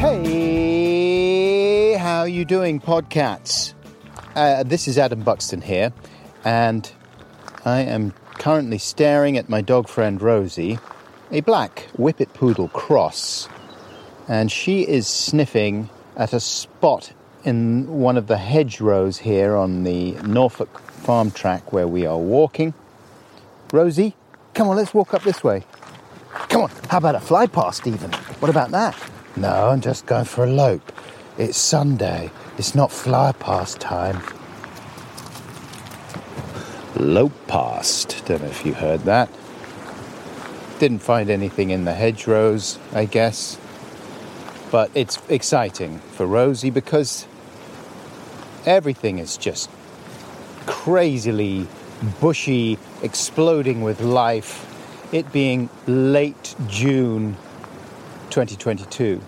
Hey, 0.00 1.92
how 1.92 2.20
are 2.20 2.28
you 2.28 2.46
doing, 2.46 2.80
Podcats? 2.80 3.74
Uh, 4.34 4.62
this 4.62 4.88
is 4.88 4.96
Adam 4.96 5.20
Buxton 5.20 5.60
here, 5.60 5.92
and 6.42 6.90
I 7.66 7.80
am 7.80 8.14
currently 8.38 8.78
staring 8.78 9.36
at 9.36 9.50
my 9.50 9.60
dog 9.60 9.88
friend 9.88 10.22
Rosie, 10.22 10.78
a 11.30 11.42
black 11.42 11.86
Whippet 11.98 12.32
Poodle 12.32 12.68
cross, 12.68 13.46
and 14.26 14.50
she 14.50 14.88
is 14.88 15.06
sniffing 15.06 15.90
at 16.16 16.32
a 16.32 16.40
spot 16.40 17.12
in 17.44 17.86
one 17.86 18.16
of 18.16 18.26
the 18.26 18.38
hedgerows 18.38 19.18
here 19.18 19.54
on 19.54 19.84
the 19.84 20.12
Norfolk 20.22 20.80
farm 20.80 21.30
track 21.30 21.74
where 21.74 21.86
we 21.86 22.06
are 22.06 22.16
walking. 22.16 22.72
Rosie, 23.70 24.16
come 24.54 24.66
on, 24.66 24.76
let's 24.76 24.94
walk 24.94 25.12
up 25.12 25.24
this 25.24 25.44
way. 25.44 25.62
Come 26.48 26.62
on, 26.62 26.70
how 26.88 26.96
about 26.96 27.16
a 27.16 27.20
fly 27.20 27.46
past 27.46 27.86
even? 27.86 28.10
What 28.40 28.48
about 28.48 28.70
that? 28.70 28.98
No, 29.36 29.68
I'm 29.68 29.80
just 29.80 30.06
going 30.06 30.24
for 30.24 30.44
a 30.44 30.50
lope. 30.50 30.92
It's 31.38 31.56
Sunday. 31.56 32.30
It's 32.58 32.74
not 32.74 32.90
fly 32.90 33.32
past 33.32 33.80
time. 33.80 34.20
Lope 36.96 37.32
past. 37.46 38.24
Don't 38.26 38.42
know 38.42 38.48
if 38.48 38.66
you 38.66 38.74
heard 38.74 39.00
that. 39.02 39.30
Didn't 40.80 40.98
find 40.98 41.30
anything 41.30 41.70
in 41.70 41.84
the 41.84 41.94
hedgerows, 41.94 42.78
I 42.92 43.04
guess. 43.04 43.56
But 44.70 44.90
it's 44.94 45.18
exciting 45.28 46.00
for 46.00 46.26
Rosie 46.26 46.70
because 46.70 47.26
everything 48.66 49.18
is 49.18 49.36
just 49.36 49.70
crazily 50.66 51.68
bushy, 52.20 52.78
exploding 53.02 53.82
with 53.82 54.00
life. 54.00 54.66
It 55.12 55.32
being 55.32 55.70
late 55.86 56.54
June 56.66 57.36
2022. 58.30 59.20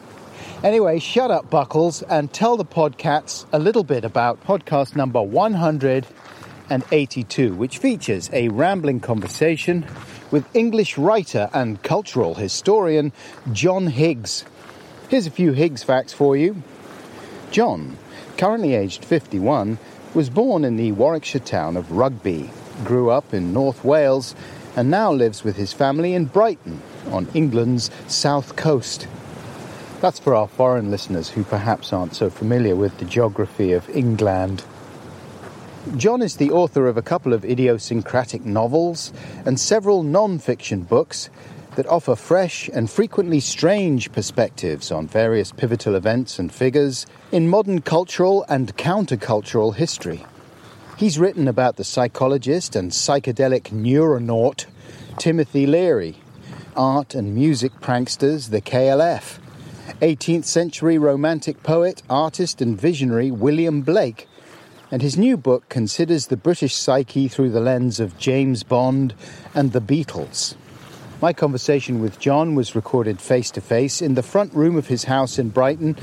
Anyway, 0.63 1.01
shut 1.01 1.31
up, 1.31 1.51
Buckles, 1.51 2.03
and 2.03 2.33
tell 2.33 2.57
the 2.57 2.65
podcats 2.65 3.45
a 3.53 3.59
little 3.59 3.83
bit 3.83 4.05
about 4.05 4.45
podcast 4.45 4.95
number 4.95 5.21
182, 5.21 7.55
which 7.55 7.79
features 7.79 8.31
a 8.33 8.49
rambling 8.49 9.01
conversation 9.01 9.85
with 10.31 10.47
English 10.55 10.97
writer 10.97 11.51
and 11.53 11.83
cultural 11.83 12.37
historian 12.37 13.11
John 13.53 13.89
Higgs. 13.89 14.45
Here's 15.09 15.27
a 15.27 15.31
few 15.31 15.51
Higgs 15.53 15.83
facts 15.83 16.13
for 16.13 16.37
you. 16.37 16.63
John, 17.51 17.97
currently 18.39 18.75
aged 18.75 19.05
51, 19.05 19.79
was 20.15 20.31
born 20.31 20.65
in 20.65 20.77
the 20.77 20.93
Warwickshire 20.93 21.41
town 21.41 21.77
of 21.77 21.91
Rugby, 21.91 22.51
grew 22.85 23.11
up 23.11 23.35
in 23.35 23.53
North 23.53 23.85
Wales, 23.85 24.37
and 24.77 24.89
now 24.91 25.13
lives 25.13 25.43
with 25.43 25.57
his 25.57 25.73
family 25.73 26.15
in 26.15 26.27
Brighton 26.27 26.81
on 27.13 27.29
England's 27.35 27.91
south 28.09 28.57
coast. 28.57 29.07
That's 30.01 30.19
for 30.19 30.35
our 30.35 30.49
foreign 30.49 30.91
listeners 30.91 31.29
who 31.29 31.45
perhaps 31.45 31.93
aren't 31.93 32.17
so 32.17 32.31
familiar 32.31 32.75
with 32.75 32.99
the 32.99 33.05
geography 33.05 33.73
of 33.73 33.89
England. 33.91 34.65
John 35.97 36.23
is 36.23 36.37
the 36.37 36.51
author 36.51 36.89
of 36.89 36.97
a 36.97 37.03
couple 37.03 37.33
of 37.33 37.45
idiosyncratic 37.45 38.45
novels 38.45 39.13
and 39.45 39.61
several 39.61 40.03
non 40.03 40.39
fiction 40.39 40.83
books 40.83 41.29
that 41.77 41.87
offer 41.87 42.15
fresh 42.15 42.69
and 42.69 42.91
frequently 42.91 43.41
strange 43.41 44.13
perspectives 44.13 44.93
on 44.93 45.07
various 45.07 45.53
pivotal 45.53 45.95
events 45.95 46.39
and 46.39 46.53
figures 46.53 47.07
in 47.31 47.49
modern 47.49 47.81
cultural 47.81 48.45
and 48.49 48.77
countercultural 48.77 49.75
history. 49.75 50.25
He's 50.99 51.19
written 51.19 51.49
about 51.49 51.77
the 51.77 51.85
psychologist 51.85 52.77
and 52.77 52.91
psychedelic 52.91 53.73
neuronaut 53.73 54.67
Timothy 55.19 55.67
Leary, 55.67 56.17
art 56.77 57.15
and 57.15 57.35
music 57.35 57.73
pranksters 57.81 58.51
the 58.51 58.61
KLF, 58.61 59.39
18th 60.01 60.45
century 60.45 60.99
romantic 60.99 61.63
poet, 61.63 62.03
artist, 62.09 62.61
and 62.61 62.81
visionary 62.81 63.31
William 63.31 63.83
Blake, 63.83 64.29
and 64.91 65.03
his 65.03 65.17
new 65.17 65.37
book 65.37 65.69
considers 65.69 66.27
the 66.27 66.37
British 66.37 66.75
psyche 66.75 67.29
through 67.29 67.51
the 67.51 67.61
lens 67.61 68.01
of 68.01 68.19
James 68.19 68.63
Bond 68.63 69.15
and 69.55 69.73
the 69.73 69.81
Beatles. 69.81 70.55
My 71.21 71.33
conversation 71.33 72.01
with 72.01 72.19
John 72.19 72.55
was 72.55 72.75
recorded 72.75 73.21
face 73.21 73.51
to 73.53 73.61
face 73.61 74.03
in 74.03 74.15
the 74.15 74.23
front 74.23 74.53
room 74.55 74.77
of 74.77 74.89
his 74.89 75.05
house 75.05 75.39
in 75.39 75.51
Brighton 75.51 75.97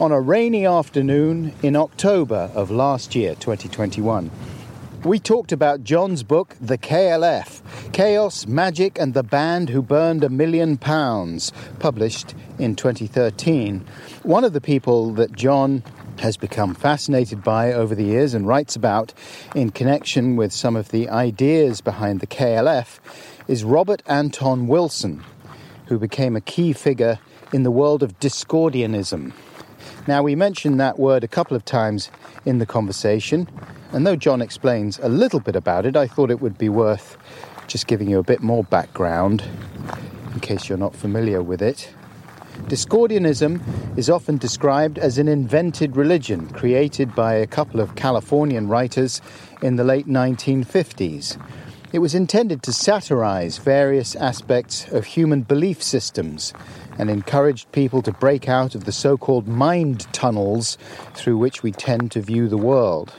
on 0.00 0.12
a 0.12 0.20
rainy 0.20 0.64
afternoon 0.64 1.54
in 1.62 1.76
October 1.76 2.50
of 2.54 2.70
last 2.70 3.14
year, 3.14 3.34
2021. 3.34 4.30
We 5.02 5.18
talked 5.18 5.50
about 5.50 5.82
John's 5.82 6.22
book, 6.22 6.56
The 6.60 6.76
KLF 6.76 7.62
Chaos, 7.94 8.46
Magic, 8.46 8.98
and 9.00 9.14
the 9.14 9.22
Band 9.22 9.70
Who 9.70 9.80
Burned 9.80 10.22
a 10.22 10.28
Million 10.28 10.76
Pounds, 10.76 11.52
published 11.78 12.34
in 12.58 12.76
2013. 12.76 13.86
One 14.24 14.44
of 14.44 14.52
the 14.52 14.60
people 14.60 15.12
that 15.14 15.32
John 15.32 15.82
has 16.18 16.36
become 16.36 16.74
fascinated 16.74 17.42
by 17.42 17.72
over 17.72 17.94
the 17.94 18.04
years 18.04 18.34
and 18.34 18.46
writes 18.46 18.76
about 18.76 19.14
in 19.54 19.70
connection 19.70 20.36
with 20.36 20.52
some 20.52 20.76
of 20.76 20.90
the 20.90 21.08
ideas 21.08 21.80
behind 21.80 22.20
the 22.20 22.26
KLF 22.26 22.98
is 23.48 23.64
Robert 23.64 24.02
Anton 24.04 24.66
Wilson, 24.66 25.24
who 25.86 25.98
became 25.98 26.36
a 26.36 26.42
key 26.42 26.74
figure 26.74 27.18
in 27.54 27.62
the 27.62 27.70
world 27.70 28.02
of 28.02 28.20
Discordianism. 28.20 29.32
Now, 30.06 30.22
we 30.22 30.34
mentioned 30.34 30.78
that 30.78 30.98
word 30.98 31.24
a 31.24 31.28
couple 31.28 31.56
of 31.56 31.64
times 31.64 32.10
in 32.44 32.58
the 32.58 32.66
conversation, 32.66 33.48
and 33.92 34.06
though 34.06 34.16
John 34.16 34.40
explains 34.40 34.98
a 35.00 35.08
little 35.08 35.40
bit 35.40 35.56
about 35.56 35.86
it, 35.86 35.96
I 35.96 36.06
thought 36.06 36.30
it 36.30 36.40
would 36.40 36.58
be 36.58 36.68
worth 36.68 37.16
just 37.66 37.86
giving 37.86 38.10
you 38.10 38.18
a 38.18 38.22
bit 38.22 38.40
more 38.40 38.64
background 38.64 39.42
in 40.32 40.40
case 40.40 40.68
you're 40.68 40.78
not 40.78 40.94
familiar 40.94 41.42
with 41.42 41.62
it. 41.62 41.92
Discordianism 42.68 43.98
is 43.98 44.10
often 44.10 44.36
described 44.36 44.98
as 44.98 45.18
an 45.18 45.28
invented 45.28 45.96
religion 45.96 46.48
created 46.50 47.14
by 47.14 47.34
a 47.34 47.46
couple 47.46 47.80
of 47.80 47.96
Californian 47.96 48.68
writers 48.68 49.20
in 49.62 49.76
the 49.76 49.84
late 49.84 50.06
1950s. 50.06 51.40
It 51.92 51.98
was 51.98 52.14
intended 52.14 52.62
to 52.62 52.72
satirize 52.72 53.58
various 53.58 54.14
aspects 54.14 54.86
of 54.92 55.06
human 55.06 55.42
belief 55.42 55.82
systems 55.82 56.54
and 56.98 57.10
encouraged 57.10 57.72
people 57.72 58.02
to 58.02 58.12
break 58.12 58.48
out 58.48 58.76
of 58.76 58.84
the 58.84 58.92
so 58.92 59.16
called 59.16 59.48
mind 59.48 60.06
tunnels 60.12 60.78
through 61.14 61.38
which 61.38 61.64
we 61.64 61.72
tend 61.72 62.12
to 62.12 62.20
view 62.20 62.46
the 62.46 62.56
world. 62.56 63.12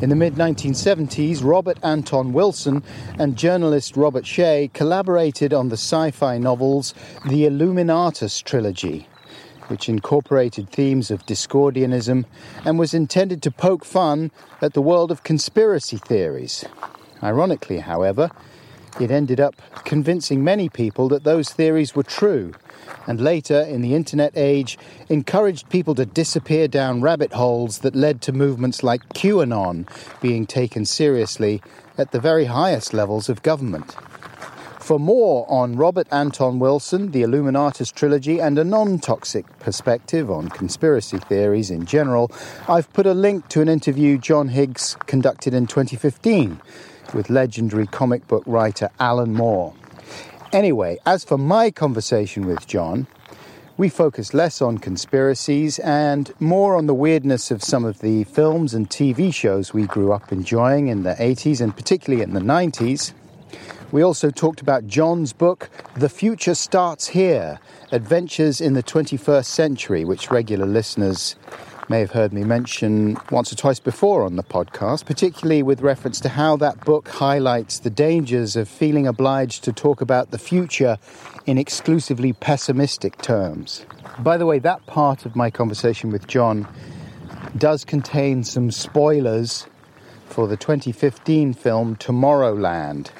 In 0.00 0.10
the 0.10 0.16
mid 0.16 0.34
1970s, 0.34 1.42
Robert 1.42 1.78
Anton 1.82 2.32
Wilson 2.32 2.82
and 3.18 3.36
journalist 3.36 3.96
Robert 3.96 4.26
Shea 4.26 4.70
collaborated 4.72 5.52
on 5.52 5.68
the 5.68 5.76
sci 5.76 6.10
fi 6.12 6.38
novels 6.38 6.94
The 7.28 7.44
Illuminatus 7.44 8.42
trilogy, 8.42 9.08
which 9.68 9.88
incorporated 9.88 10.70
themes 10.70 11.10
of 11.10 11.26
Discordianism 11.26 12.24
and 12.64 12.78
was 12.78 12.94
intended 12.94 13.42
to 13.42 13.50
poke 13.50 13.84
fun 13.84 14.30
at 14.62 14.74
the 14.74 14.82
world 14.82 15.10
of 15.10 15.24
conspiracy 15.24 15.96
theories. 15.96 16.64
Ironically, 17.22 17.78
however, 17.78 18.30
it 19.00 19.10
ended 19.10 19.40
up 19.40 19.54
convincing 19.84 20.42
many 20.42 20.68
people 20.68 21.08
that 21.08 21.24
those 21.24 21.50
theories 21.50 21.94
were 21.94 22.02
true, 22.02 22.52
and 23.06 23.20
later, 23.20 23.60
in 23.60 23.80
the 23.80 23.94
internet 23.94 24.32
age, 24.36 24.78
encouraged 25.08 25.68
people 25.68 25.94
to 25.94 26.06
disappear 26.06 26.68
down 26.68 27.00
rabbit 27.00 27.32
holes 27.32 27.78
that 27.80 27.96
led 27.96 28.20
to 28.22 28.32
movements 28.32 28.82
like 28.82 29.08
QAnon 29.10 29.88
being 30.20 30.46
taken 30.46 30.84
seriously 30.84 31.62
at 31.96 32.12
the 32.12 32.20
very 32.20 32.46
highest 32.46 32.92
levels 32.92 33.28
of 33.28 33.42
government. 33.42 33.94
For 34.80 34.98
more 34.98 35.44
on 35.50 35.76
Robert 35.76 36.06
Anton 36.10 36.58
Wilson, 36.58 37.10
the 37.10 37.22
Illuminatus 37.22 37.92
trilogy, 37.92 38.40
and 38.40 38.58
a 38.58 38.64
non 38.64 38.98
toxic 38.98 39.46
perspective 39.58 40.30
on 40.30 40.48
conspiracy 40.48 41.18
theories 41.18 41.70
in 41.70 41.84
general, 41.84 42.32
I've 42.68 42.90
put 42.94 43.06
a 43.06 43.12
link 43.12 43.48
to 43.48 43.60
an 43.60 43.68
interview 43.68 44.16
John 44.16 44.48
Higgs 44.48 44.96
conducted 45.06 45.52
in 45.52 45.66
2015 45.66 46.60
with 47.14 47.30
legendary 47.30 47.86
comic 47.86 48.26
book 48.28 48.42
writer 48.46 48.88
Alan 49.00 49.34
Moore. 49.34 49.74
Anyway, 50.52 50.98
as 51.04 51.24
for 51.24 51.36
my 51.36 51.70
conversation 51.70 52.46
with 52.46 52.66
John, 52.66 53.06
we 53.76 53.88
focus 53.88 54.34
less 54.34 54.60
on 54.60 54.78
conspiracies 54.78 55.78
and 55.78 56.32
more 56.40 56.74
on 56.74 56.86
the 56.86 56.94
weirdness 56.94 57.50
of 57.50 57.62
some 57.62 57.84
of 57.84 58.00
the 58.00 58.24
films 58.24 58.74
and 58.74 58.90
TV 58.90 59.32
shows 59.32 59.72
we 59.72 59.86
grew 59.86 60.12
up 60.12 60.32
enjoying 60.32 60.88
in 60.88 61.04
the 61.04 61.14
80s 61.14 61.60
and 61.60 61.76
particularly 61.76 62.22
in 62.22 62.32
the 62.32 62.40
90s. 62.40 63.12
We 63.92 64.02
also 64.02 64.30
talked 64.30 64.60
about 64.60 64.86
John's 64.86 65.32
book, 65.32 65.70
The 65.94 66.08
Future 66.08 66.54
Starts 66.54 67.08
Here 67.08 67.60
Adventures 67.92 68.60
in 68.60 68.74
the 68.74 68.82
21st 68.82 69.46
Century, 69.46 70.04
which 70.04 70.30
regular 70.30 70.66
listeners 70.66 71.36
may 71.88 72.00
have 72.00 72.10
heard 72.10 72.32
me 72.32 72.44
mention 72.44 73.16
once 73.30 73.52
or 73.52 73.56
twice 73.56 73.80
before 73.80 74.22
on 74.22 74.36
the 74.36 74.42
podcast, 74.42 75.06
particularly 75.06 75.62
with 75.62 75.80
reference 75.80 76.20
to 76.20 76.28
how 76.28 76.56
that 76.56 76.84
book 76.84 77.08
highlights 77.08 77.78
the 77.78 77.90
dangers 77.90 78.56
of 78.56 78.68
feeling 78.68 79.06
obliged 79.06 79.64
to 79.64 79.72
talk 79.72 80.00
about 80.00 80.30
the 80.30 80.38
future 80.38 80.98
in 81.46 81.56
exclusively 81.56 82.32
pessimistic 82.32 83.16
terms. 83.22 83.86
By 84.18 84.36
the 84.36 84.46
way, 84.46 84.58
that 84.58 84.84
part 84.86 85.24
of 85.24 85.34
my 85.34 85.50
conversation 85.50 86.10
with 86.10 86.26
John 86.26 86.68
does 87.56 87.84
contain 87.84 88.44
some 88.44 88.70
spoilers 88.70 89.66
for 90.26 90.46
the 90.46 90.56
2015 90.56 91.54
film 91.54 91.96
Tomorrowland. 91.96 93.10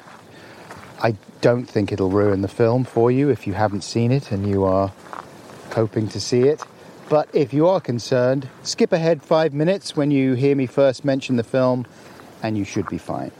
I 1.01 1.15
don't 1.41 1.65
think 1.65 1.91
it'll 1.91 2.09
ruin 2.09 2.41
the 2.41 2.47
film 2.47 2.83
for 2.83 3.09
you 3.09 3.29
if 3.29 3.47
you 3.47 3.53
haven't 3.53 3.83
seen 3.83 4.11
it 4.11 4.31
and 4.31 4.47
you 4.47 4.63
are 4.63 4.91
hoping 5.71 6.07
to 6.09 6.19
see 6.19 6.41
it. 6.41 6.61
But 7.09 7.27
if 7.33 7.53
you 7.53 7.67
are 7.67 7.81
concerned, 7.81 8.47
skip 8.61 8.93
ahead 8.93 9.23
five 9.23 9.51
minutes 9.51 9.95
when 9.95 10.11
you 10.11 10.35
hear 10.35 10.55
me 10.55 10.67
first 10.67 11.03
mention 11.03 11.37
the 11.37 11.43
film, 11.43 11.87
and 12.43 12.55
you 12.55 12.63
should 12.63 12.87
be 12.87 12.99
fine. 12.99 13.31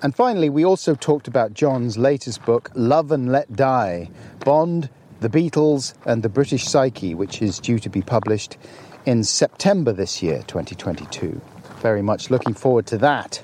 And 0.00 0.14
finally, 0.14 0.48
we 0.48 0.64
also 0.64 0.94
talked 0.94 1.26
about 1.26 1.54
John's 1.54 1.98
latest 1.98 2.44
book, 2.44 2.70
Love 2.74 3.10
and 3.10 3.32
Let 3.32 3.52
Die 3.56 4.08
Bond, 4.44 4.90
the 5.20 5.28
Beatles, 5.28 5.94
and 6.06 6.22
the 6.22 6.28
British 6.28 6.66
Psyche, 6.66 7.14
which 7.16 7.42
is 7.42 7.58
due 7.58 7.80
to 7.80 7.88
be 7.88 8.00
published 8.00 8.58
in 9.06 9.24
September 9.24 9.92
this 9.92 10.22
year, 10.22 10.44
2022. 10.46 11.40
Very 11.80 12.02
much 12.02 12.30
looking 12.30 12.54
forward 12.54 12.86
to 12.86 12.98
that. 12.98 13.42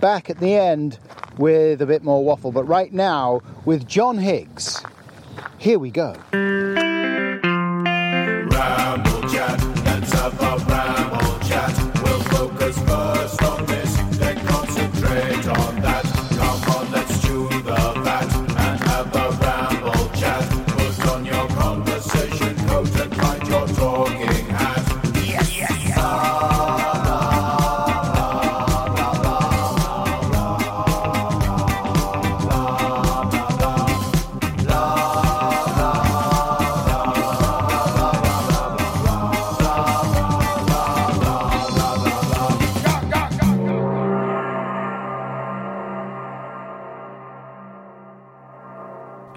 Back 0.00 0.30
at 0.30 0.40
the 0.40 0.54
end 0.54 0.98
with 1.36 1.82
a 1.82 1.86
bit 1.86 2.02
more 2.02 2.24
waffle, 2.24 2.52
but 2.52 2.64
right 2.64 2.92
now 2.92 3.42
with 3.66 3.86
John 3.86 4.16
Higgs. 4.16 4.82
Here 5.58 5.78
we 5.78 5.90
go. 5.90 6.16
Ramble 8.52 9.28
chat, 9.30 9.58
let's 9.84 10.12
have 10.12 10.40
a 10.40 11.01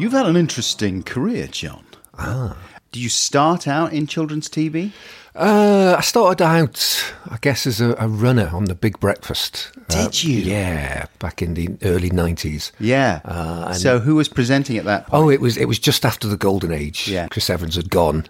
You've 0.05 0.13
had 0.13 0.27
an 0.27 0.35
interesting 0.37 1.01
career, 1.01 1.47
John. 1.47 1.83
Ah. 2.15 2.55
Do 2.91 2.99
you 3.01 3.09
start 3.09 3.67
out 3.67 3.91
in 3.91 4.05
children's 4.05 4.47
TV? 4.47 4.91
Uh, 5.33 5.95
I 5.97 6.01
started 6.01 6.43
out, 6.43 7.11
I 7.27 7.39
guess, 7.41 7.65
as 7.65 7.81
a, 7.81 7.95
a 7.97 8.07
runner 8.07 8.51
on 8.53 8.65
the 8.65 8.75
Big 8.75 8.99
Breakfast. 8.99 9.71
Uh, 9.89 10.03
Did 10.03 10.23
you? 10.23 10.37
Yeah, 10.41 11.07
back 11.17 11.41
in 11.41 11.55
the 11.55 11.69
early 11.81 12.11
nineties. 12.11 12.71
Yeah. 12.79 13.21
Uh, 13.25 13.69
and- 13.69 13.77
so 13.77 13.97
who 13.97 14.13
was 14.13 14.29
presenting 14.29 14.77
at 14.77 14.85
that 14.85 15.07
point? 15.07 15.23
Oh, 15.23 15.27
it 15.31 15.41
was 15.41 15.57
it 15.57 15.65
was 15.65 15.79
just 15.79 16.05
after 16.05 16.27
the 16.27 16.37
golden 16.37 16.71
age. 16.71 17.07
Yeah. 17.07 17.27
Chris 17.29 17.49
Evans 17.49 17.75
had 17.75 17.89
gone, 17.89 18.27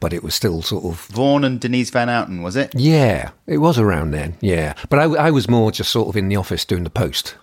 but 0.00 0.12
it 0.12 0.22
was 0.22 0.34
still 0.34 0.60
sort 0.60 0.84
of 0.84 1.06
Vaughan 1.06 1.42
and 1.42 1.58
Denise 1.58 1.88
Van 1.88 2.08
Outen, 2.10 2.42
was 2.42 2.54
it? 2.54 2.70
yeah, 2.76 3.30
it 3.46 3.56
was 3.58 3.78
around 3.78 4.10
then. 4.10 4.36
Yeah, 4.42 4.74
but 4.90 4.98
I, 4.98 5.04
I 5.04 5.30
was 5.30 5.48
more 5.48 5.72
just 5.72 5.88
sort 5.90 6.08
of 6.10 6.18
in 6.18 6.28
the 6.28 6.36
office 6.36 6.66
doing 6.66 6.84
the 6.84 6.90
post 6.90 7.34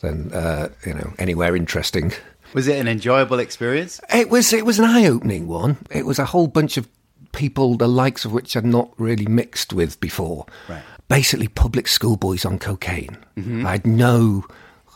than 0.00 0.32
uh, 0.32 0.70
you 0.84 0.94
know 0.94 1.12
anywhere 1.20 1.54
interesting. 1.54 2.12
Was 2.54 2.68
it 2.68 2.78
an 2.78 2.88
enjoyable 2.88 3.38
experience? 3.38 4.00
It 4.12 4.30
was 4.30 4.52
it 4.52 4.64
was 4.64 4.78
an 4.78 4.84
eye 4.84 5.06
opening 5.06 5.46
one. 5.46 5.78
It 5.90 6.06
was 6.06 6.18
a 6.18 6.24
whole 6.24 6.46
bunch 6.46 6.76
of 6.76 6.88
people, 7.32 7.76
the 7.76 7.88
likes 7.88 8.24
of 8.24 8.32
which 8.32 8.56
I'd 8.56 8.64
not 8.64 8.90
really 8.98 9.26
mixed 9.26 9.72
with 9.72 10.00
before. 10.00 10.46
Right. 10.68 10.82
Basically, 11.08 11.48
public 11.48 11.88
schoolboys 11.88 12.44
on 12.44 12.58
cocaine. 12.58 13.16
Mm-hmm. 13.36 13.66
I 13.66 13.72
had 13.72 13.86
no 13.86 14.44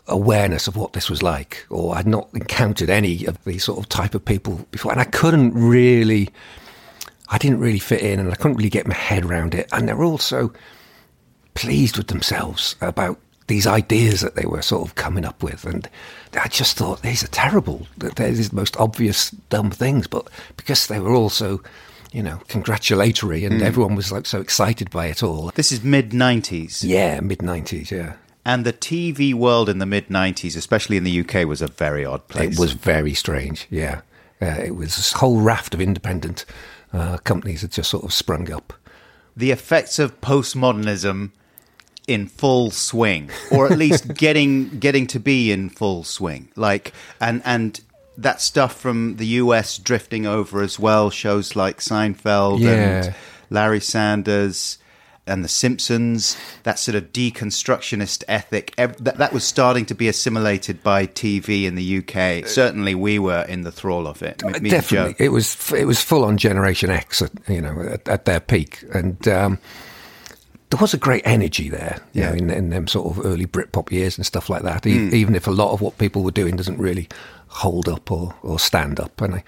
awareness 0.09 0.67
of 0.67 0.77
what 0.77 0.93
this 0.93 1.09
was 1.09 1.23
like, 1.23 1.67
or 1.71 1.97
I'd 1.97 2.07
not 2.07 2.29
encountered 2.35 2.91
any 2.91 3.25
of 3.27 3.43
these 3.45 3.65
sort 3.65 3.79
of 3.79 3.89
type 3.89 4.15
of 4.15 4.25
people 4.25 4.67
before, 4.71 4.93
and 4.93 5.01
I 5.01 5.05
couldn't 5.05 5.55
really. 5.55 6.29
I 7.29 7.39
didn't 7.39 7.61
really 7.61 7.79
fit 7.79 8.03
in, 8.03 8.21
and 8.21 8.31
I 8.31 8.35
couldn't 8.35 8.59
really 8.59 8.69
get 8.69 8.87
my 8.87 8.95
head 8.95 9.25
around 9.25 9.55
it. 9.55 9.69
And 9.73 9.89
they're 9.89 10.03
also 10.03 10.53
pleased 11.55 11.97
with 11.97 12.09
themselves 12.09 12.77
about 12.83 13.19
these 13.47 13.67
ideas 13.67 14.21
that 14.21 14.35
they 14.35 14.45
were 14.45 14.61
sort 14.61 14.87
of 14.87 14.97
coming 14.97 15.25
up 15.25 15.43
with. 15.43 15.65
And 15.65 15.89
I 16.35 16.49
just 16.49 16.77
thought, 16.77 17.03
these 17.03 17.23
are 17.23 17.29
terrible. 17.29 17.87
That 17.99 18.17
They're 18.17 18.33
these 18.33 18.53
most 18.53 18.77
obvious 18.79 19.31
dumb 19.51 19.71
things. 19.71 20.07
But 20.07 20.29
because 20.57 20.87
they 20.87 20.99
were 21.01 21.15
also, 21.15 21.63
you 22.13 22.23
know, 22.23 22.41
congratulatory 22.49 23.45
and 23.45 23.61
everyone 23.63 23.95
was 23.95 24.11
like 24.11 24.27
so 24.27 24.41
excited 24.41 24.91
by 24.91 25.07
it 25.07 25.23
all. 25.23 25.51
This 25.55 25.73
is 25.73 25.83
mid 25.85 26.11
90s. 26.11 26.83
Yeah, 26.83 27.21
mid 27.21 27.39
90s, 27.39 27.91
yeah. 27.91 28.15
And 28.45 28.65
the 28.65 28.73
TV 28.73 29.35
world 29.35 29.69
in 29.69 29.79
the 29.79 29.87
mid 29.87 30.09
90s, 30.09 30.57
especially 30.57 30.97
in 30.97 31.05
the 31.05 31.21
UK, 31.21 31.47
was 31.47 31.63
a 31.63 31.69
very 31.69 32.05
odd 32.05 32.27
place. 32.29 32.55
It 32.55 32.59
was 32.59 32.73
very 32.73 33.15
strange, 33.15 33.67
yeah. 33.71 34.01
Uh, 34.41 34.47
it 34.65 34.75
was 34.75 34.97
this 34.97 35.13
whole 35.13 35.41
raft 35.41 35.75
of 35.75 35.81
independent 35.81 36.45
uh, 36.93 37.19
companies 37.19 37.61
that 37.61 37.71
just 37.71 37.91
sort 37.91 38.05
of 38.05 38.13
sprung 38.13 38.51
up. 38.51 38.73
the 39.37 39.51
effects 39.53 39.99
of 39.99 40.21
postmodernism 40.21 41.31
in 42.09 42.27
full 42.27 42.71
swing, 42.71 43.31
or 43.51 43.71
at 43.71 43.79
least 43.79 44.15
getting 44.15 44.79
getting 44.79 45.07
to 45.09 45.21
be 45.21 45.53
in 45.53 45.69
full 45.71 46.05
swing. 46.05 46.49
Like 46.57 46.93
and 47.21 47.43
and 47.45 47.81
that 48.19 48.41
stuff 48.41 48.79
from 48.79 49.17
the 49.17 49.27
US 49.27 49.79
drifting 49.79 50.27
over 50.27 50.63
as 50.63 50.79
well. 50.79 51.11
Shows 51.11 51.57
like 51.57 51.79
Seinfeld 51.79 52.61
and 53.07 53.15
Larry 53.51 53.81
Sanders 53.81 54.79
and 55.27 55.45
The 55.45 55.49
Simpsons. 55.49 56.37
That 56.65 56.79
sort 56.81 56.97
of 56.97 57.13
deconstructionist 57.13 58.25
ethic 58.29 58.75
ev- 58.77 59.03
that 59.05 59.19
that 59.19 59.33
was 59.33 59.45
starting 59.45 59.87
to 59.87 59.95
be 59.95 60.09
assimilated 60.09 60.83
by 60.83 61.07
TV 61.07 61.65
in 61.65 61.75
the 61.77 61.99
UK. 61.99 62.47
Certainly, 62.47 62.97
we 62.97 63.19
were 63.19 63.43
in 63.49 63.63
the 63.63 63.73
thrall 63.73 64.07
of 64.07 64.23
it. 64.23 64.43
Me- 64.61 64.69
Definitely, 64.71 65.15
it 65.25 65.29
was 65.31 65.73
it 65.73 65.87
was 65.87 66.03
full 66.03 66.25
on 66.25 66.37
Generation 66.39 66.91
X, 66.91 67.23
at, 67.23 67.31
you 67.49 67.61
know, 67.61 67.81
at, 67.81 68.09
at 68.09 68.25
their 68.25 68.41
peak, 68.41 68.85
and 68.93 69.27
um, 69.29 69.59
there 70.73 70.81
was 70.81 70.95
a 70.95 70.99
great 70.99 71.23
energy 71.27 71.69
there, 71.69 72.01
you 72.13 72.23
Yeah. 72.23 72.31
know, 72.31 72.35
in, 72.37 72.51
in 72.51 72.71
them 72.71 72.87
sort 72.89 73.07
of 73.17 73.25
early 73.27 73.47
Britpop 73.47 73.93
years 73.93 74.17
and 74.17 74.25
stuff 74.27 74.49
like 74.49 74.63
that. 74.63 74.87
E- 74.87 75.11
Even 75.13 75.35
if 75.35 75.47
a 75.47 75.51
lot 75.51 75.73
of 75.73 75.81
what 75.81 75.99
people 75.99 76.23
were 76.25 76.31
doing 76.31 76.57
doesn't 76.57 76.79
really 76.79 77.09
hold 77.49 77.89
up 77.89 78.11
or, 78.11 78.35
or 78.43 78.59
stand 78.59 78.99
up, 78.99 79.21
and 79.21 79.35
I. 79.37 79.45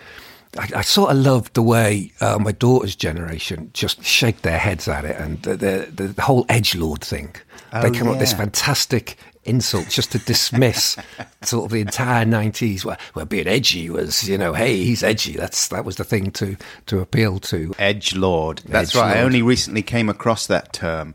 I, 0.57 0.69
I 0.77 0.83
sort 0.83 1.11
of 1.11 1.17
loved 1.17 1.55
the 1.55 1.63
way 1.63 2.13
uh, 2.21 2.39
my 2.39 2.53
daughter's 2.53 2.95
generation 2.95 3.71
just 3.73 4.05
shake 4.05 4.43
their 4.43 4.59
heads 4.61 4.87
at 4.87 5.05
it, 5.05 5.17
and 5.19 5.43
the 5.43 5.57
the, 5.93 6.07
the 6.15 6.23
whole 6.23 6.47
edge 6.49 6.77
lord 6.77 7.01
thing. 7.03 7.35
they 7.83 7.91
come 7.91 8.07
up 8.07 8.11
with 8.13 8.21
this 8.21 8.35
fantastic 8.35 9.17
insult 9.45 9.89
just 9.89 10.13
to 10.13 10.19
dismiss 10.19 10.97
sort 11.43 11.67
of 11.67 11.71
the 11.73 11.81
entire 11.81 12.25
nineties 12.25 12.85
where, 12.85 12.97
where 13.13 13.25
being 13.25 13.47
edgy 13.47 13.91
was, 13.91 14.29
you 14.29 14.39
know, 14.39 14.53
hey, 14.55 14.77
he's 14.85 15.03
edgy. 15.03 15.33
That's 15.33 15.69
that 15.69 15.85
was 15.85 15.97
the 15.97 16.05
thing 16.05 16.31
to 16.33 16.57
to 16.87 17.01
appeal 17.01 17.39
to. 17.41 17.75
Edge 17.79 18.15
Lord. 18.15 18.63
That's 18.67 18.93
Edgelord. 18.93 19.01
right. 19.03 19.17
I 19.19 19.23
only 19.23 19.43
recently 19.43 19.83
came 19.83 20.09
across 20.09 20.47
that 20.47 20.73
term. 20.73 21.15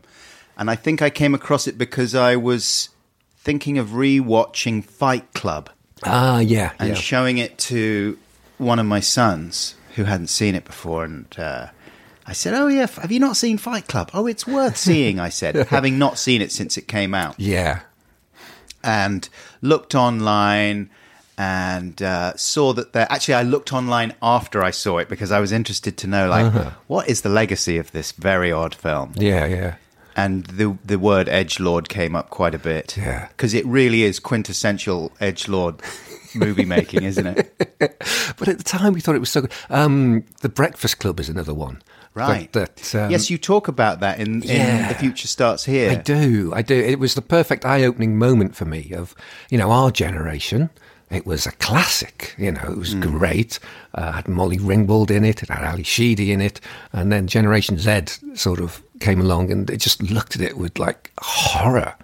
And 0.56 0.70
I 0.70 0.76
think 0.76 1.00
I 1.00 1.08
came 1.10 1.34
across 1.34 1.66
it 1.66 1.78
because 1.78 2.14
I 2.14 2.36
was 2.36 2.90
thinking 3.38 3.78
of 3.78 3.94
re-watching 3.94 4.82
Fight 4.82 5.32
Club 5.32 5.70
Ah, 6.04 6.38
yeah, 6.40 6.72
and 6.78 6.90
yeah. 6.90 6.94
showing 6.94 7.38
it 7.38 7.56
to 7.58 8.18
one 8.58 8.78
of 8.78 8.84
my 8.86 9.00
sons 9.00 9.74
who 9.96 10.04
hadn't 10.04 10.26
seen 10.28 10.54
it 10.54 10.64
before. 10.64 11.04
And 11.04 11.26
uh, 11.38 11.68
I 12.26 12.32
said, 12.34 12.52
Oh, 12.54 12.68
yeah, 12.68 12.86
have 12.86 13.10
you 13.10 13.20
not 13.20 13.36
seen 13.38 13.56
Fight 13.58 13.86
Club? 13.88 14.10
Oh, 14.12 14.26
it's 14.26 14.46
worth 14.46 14.76
seeing, 14.76 15.18
I 15.18 15.30
said, 15.30 15.56
having 15.68 15.98
not 15.98 16.18
seen 16.18 16.42
it 16.42 16.52
since 16.52 16.76
it 16.76 16.86
came 16.88 17.14
out. 17.14 17.36
yeah, 17.40 17.80
and 18.82 19.28
looked 19.62 19.94
online 19.94 20.90
and 21.38 22.02
uh, 22.02 22.36
saw 22.36 22.72
that 22.74 22.92
there. 22.92 23.06
Actually, 23.10 23.34
I 23.34 23.42
looked 23.42 23.72
online 23.72 24.14
after 24.22 24.62
I 24.62 24.70
saw 24.70 24.98
it 24.98 25.08
because 25.08 25.32
I 25.32 25.40
was 25.40 25.52
interested 25.52 25.96
to 25.98 26.06
know, 26.06 26.28
like, 26.28 26.46
Uh-huh. 26.46 26.70
what 26.86 27.08
is 27.08 27.22
the 27.22 27.28
legacy 27.30 27.78
of 27.78 27.90
this 27.92 28.12
very 28.12 28.52
odd 28.52 28.74
film? 28.74 29.12
yeah, 29.16 29.46
yeah. 29.46 29.74
And 30.16 30.44
the 30.46 30.76
the 30.84 30.98
word 30.98 31.28
edge 31.28 31.60
lord 31.60 31.88
came 31.88 32.14
up 32.16 32.30
quite 32.30 32.54
a 32.54 32.58
bit. 32.58 32.96
Yeah. 32.96 33.28
because 33.28 33.54
it 33.54 33.64
really 33.64 34.02
is 34.02 34.18
quintessential 34.20 35.12
edge 35.20 35.48
lord 35.48 35.76
movie 36.34 36.64
making, 36.66 37.04
isn't 37.04 37.26
it? 37.26 37.46
But 38.38 38.48
at 38.48 38.58
the 38.58 38.64
time, 38.64 38.92
we 38.92 39.00
thought 39.00 39.14
it 39.14 39.20
was 39.20 39.30
so 39.30 39.42
good. 39.42 39.52
Um, 39.70 40.24
the 40.40 40.48
Breakfast 40.48 40.98
Club 40.98 41.20
is 41.20 41.28
another 41.28 41.54
one. 41.54 41.80
Right. 42.14 42.52
That, 42.52 42.76
that, 42.76 43.04
um, 43.04 43.10
yes, 43.10 43.30
you 43.30 43.38
talk 43.38 43.68
about 43.68 44.00
that 44.00 44.18
in, 44.18 44.42
in 44.42 44.48
Yeah. 44.48 44.88
The 44.88 44.94
Future 44.96 45.28
Starts 45.28 45.64
Here. 45.64 45.90
I 45.90 45.94
do, 45.94 46.52
I 46.54 46.62
do. 46.62 46.74
It 46.74 46.98
was 46.98 47.14
the 47.14 47.22
perfect 47.22 47.64
eye-opening 47.64 48.18
moment 48.18 48.56
for 48.56 48.64
me 48.64 48.92
of, 48.92 49.14
you 49.48 49.58
know, 49.58 49.70
our 49.70 49.90
generation. 49.90 50.70
It 51.10 51.26
was 51.26 51.44
a 51.46 51.52
classic, 51.52 52.34
you 52.38 52.52
know, 52.52 52.62
it 52.70 52.78
was 52.78 52.94
great. 52.94 53.58
Uh, 53.94 54.12
had 54.12 54.28
Molly 54.28 54.58
Ringwald 54.58 55.10
in 55.10 55.24
it, 55.24 55.42
it 55.42 55.48
had 55.48 55.64
Ally 55.64 55.82
Sheedy 55.82 56.30
in 56.30 56.40
it, 56.40 56.60
and 56.92 57.10
then 57.10 57.26
Generation 57.26 57.78
Z 57.78 58.02
sort 58.34 58.60
of 58.60 58.80
came 59.00 59.20
along 59.20 59.50
and 59.50 59.68
it 59.70 59.78
just 59.78 60.02
looked 60.02 60.36
at 60.36 60.42
it 60.42 60.56
with 60.56 60.78
like 60.78 61.10
horror, 61.20 61.96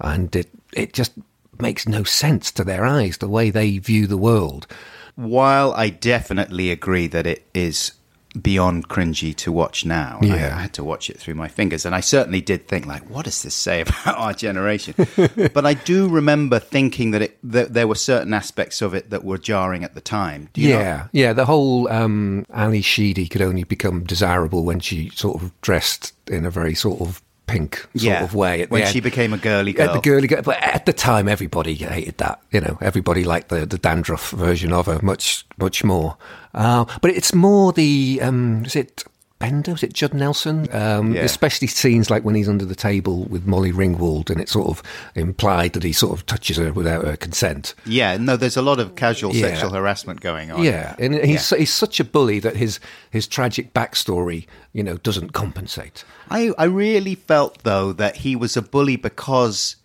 and 0.00 0.36
it 0.36 0.50
it 0.74 0.92
just 0.92 1.12
makes 1.58 1.88
no 1.88 2.04
sense 2.04 2.50
to 2.52 2.64
their 2.64 2.84
eyes 2.84 3.16
the 3.16 3.28
way 3.28 3.48
they 3.48 3.78
view 3.78 4.06
the 4.06 4.18
world. 4.18 4.66
While 5.14 5.72
I 5.72 5.88
definitely 5.88 6.70
agree 6.70 7.06
that 7.06 7.26
it 7.26 7.46
is 7.54 7.92
beyond 8.40 8.88
cringy 8.88 9.34
to 9.36 9.50
watch 9.50 9.84
now, 9.84 10.18
I- 10.22 10.26
Yeah. 10.26 10.56
I, 10.56 10.62
had 10.62 10.72
to 10.74 10.84
watch 10.84 11.10
it 11.10 11.18
through 11.18 11.34
my 11.34 11.48
fingers, 11.48 11.84
and 11.84 11.94
I 11.94 12.00
certainly 12.00 12.40
did 12.40 12.68
think, 12.68 12.86
like, 12.86 13.08
what 13.10 13.24
does 13.24 13.42
this 13.42 13.54
say 13.54 13.80
about 13.86 14.16
our 14.18 14.32
generation? 14.32 14.94
but 15.54 15.66
I 15.66 15.74
do 15.74 16.08
remember 16.08 16.58
thinking 16.58 17.10
that 17.10 17.22
it 17.22 17.38
that 17.42 17.74
there 17.74 17.88
were 17.88 17.94
certain 17.94 18.32
aspects 18.34 18.82
of 18.82 18.94
it 18.94 19.10
that 19.10 19.24
were 19.24 19.38
jarring 19.38 19.82
at 19.84 19.94
the 19.94 20.00
time. 20.00 20.48
Do 20.52 20.60
you 20.60 20.68
yeah, 20.70 21.08
yeah. 21.12 21.32
The 21.32 21.46
whole 21.46 21.88
um, 21.90 22.44
Ally 22.52 22.80
Sheedy 22.80 23.26
could 23.26 23.42
only 23.42 23.64
become 23.64 24.04
desirable 24.04 24.64
when 24.64 24.80
she 24.80 25.10
sort 25.10 25.42
of 25.42 25.58
dressed 25.60 26.12
in 26.28 26.44
a 26.46 26.50
very 26.50 26.74
sort 26.74 27.00
of 27.00 27.22
pink 27.50 27.76
sort 27.80 27.88
Yeah, 27.94 28.24
of 28.24 28.34
way. 28.34 28.62
At 28.62 28.70
when 28.70 28.86
she 28.86 29.00
became 29.00 29.32
a 29.32 29.38
girly 29.38 29.72
At 29.78 29.86
girl. 29.86 29.94
the 29.94 30.00
girly 30.00 30.28
girl, 30.28 30.42
but 30.42 30.62
at 30.62 30.86
the 30.86 30.92
time, 30.92 31.28
everybody 31.28 31.74
hated 31.74 32.18
that. 32.18 32.40
You 32.50 32.60
know, 32.60 32.78
everybody 32.80 33.24
liked 33.24 33.48
the, 33.48 33.66
the 33.66 33.78
dandruff 33.78 34.30
version 34.30 34.72
of 34.72 34.86
her 34.86 35.00
much 35.02 35.44
much 35.58 35.82
more. 35.84 36.16
Uh, 36.54 36.84
but 37.00 37.10
it's 37.10 37.34
more 37.34 37.72
the 37.72 38.20
um, 38.22 38.64
is 38.64 38.76
it 38.76 39.04
Bender? 39.40 39.72
Was 39.72 39.82
it 39.82 39.92
Judd 39.94 40.14
Nelson? 40.14 40.68
Um, 40.72 41.14
Yeah. 41.14 41.22
Especially 41.22 41.66
scenes 41.66 42.10
like 42.10 42.22
when 42.24 42.34
he's 42.36 42.48
under 42.48 42.64
the 42.66 42.74
table 42.76 43.24
with 43.24 43.46
Molly 43.46 43.72
Ringwald, 43.72 44.30
and 44.30 44.40
it's 44.40 44.52
sort 44.52 44.68
of 44.68 44.82
implied 45.16 45.72
that 45.72 45.82
he 45.82 45.92
sort 45.92 46.16
of 46.16 46.26
touches 46.26 46.58
her 46.58 46.72
without 46.72 47.04
her 47.06 47.16
consent. 47.16 47.74
Yeah, 47.86 48.16
no, 48.18 48.36
there's 48.36 48.56
a 48.58 48.62
lot 48.62 48.78
of 48.78 48.94
casual 48.94 49.34
Yeah. 49.34 49.48
sexual 49.48 49.70
harassment 49.70 50.20
going 50.20 50.52
on. 50.52 50.62
Yeah, 50.62 50.94
and 50.98 51.14
he's 51.14 51.50
he's 51.50 51.72
such 51.72 51.98
a 51.98 52.04
bully 52.04 52.38
that 52.38 52.56
his 52.56 52.78
his 53.10 53.26
tragic 53.26 53.72
backstory, 53.74 54.46
you 54.72 54.82
know, 54.84 54.98
doesn't 54.98 55.32
compensate. 55.32 56.04
I, 56.30 56.52
I 56.58 56.64
really 56.64 57.14
felt 57.16 57.64
though 57.64 57.92
that 57.94 58.16
he 58.18 58.36
was 58.36 58.56
a 58.58 58.62
bully 58.62 58.96
because 58.96 59.76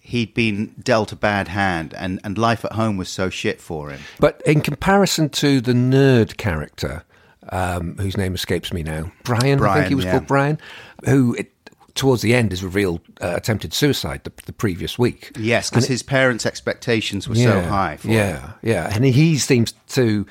he'd 0.00 0.32
been 0.34 0.72
dealt 0.82 1.12
a 1.12 1.16
bad 1.16 1.48
hand 1.48 1.92
and, 1.98 2.20
and 2.24 2.38
life 2.38 2.64
at 2.64 2.72
home 2.72 2.96
was 2.96 3.08
so 3.08 3.28
shit 3.28 3.60
for 3.60 3.90
him. 3.90 4.00
But 4.20 4.40
in 4.46 4.60
comparison 4.62 5.28
to 5.30 5.60
the 5.60 5.72
nerd 5.72 6.36
character, 6.36 7.02
um, 7.50 7.96
whose 7.96 8.16
name 8.16 8.34
escapes 8.34 8.72
me 8.72 8.82
now, 8.82 9.10
Brian, 9.24 9.62
I 9.62 9.74
think 9.74 9.88
he 9.88 9.94
was 9.94 10.04
yeah. 10.04 10.12
called 10.12 10.26
Brian, 10.26 10.58
who 11.04 11.34
it, 11.34 11.52
towards 11.94 12.22
the 12.22 12.34
end 12.34 12.52
is 12.52 12.62
revealed 12.62 13.00
uh, 13.20 13.34
attempted 13.36 13.72
suicide 13.72 14.22
the, 14.24 14.32
the 14.44 14.52
previous 14.52 14.98
week. 14.98 15.32
Yes, 15.38 15.70
because 15.70 15.86
his 15.86 16.02
parents' 16.02 16.46
expectations 16.46 17.28
were 17.28 17.34
so 17.34 17.60
high. 17.62 17.96
For 17.96 18.08
him. 18.08 18.14
yeah, 18.14 18.52
yeah, 18.62 18.90
and 18.94 19.04
he 19.04 19.38
seems 19.38 19.72
to 19.88 20.26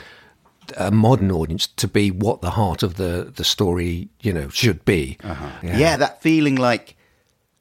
a 0.78 0.92
modern 0.92 1.32
audience 1.32 1.68
to 1.68 1.88
be 1.88 2.12
what 2.12 2.42
the 2.42 2.52
heart 2.52 2.84
of 2.84 2.96
the 2.96 3.32
the 3.36 3.44
story, 3.44 4.10
you 4.22 4.34
know, 4.34 4.50
should 4.50 4.84
be. 4.86 5.18
Uh-huh. 5.24 5.50
Yeah. 5.62 5.98
that 5.98 6.22
feeling 6.22 6.56
like 6.56 6.96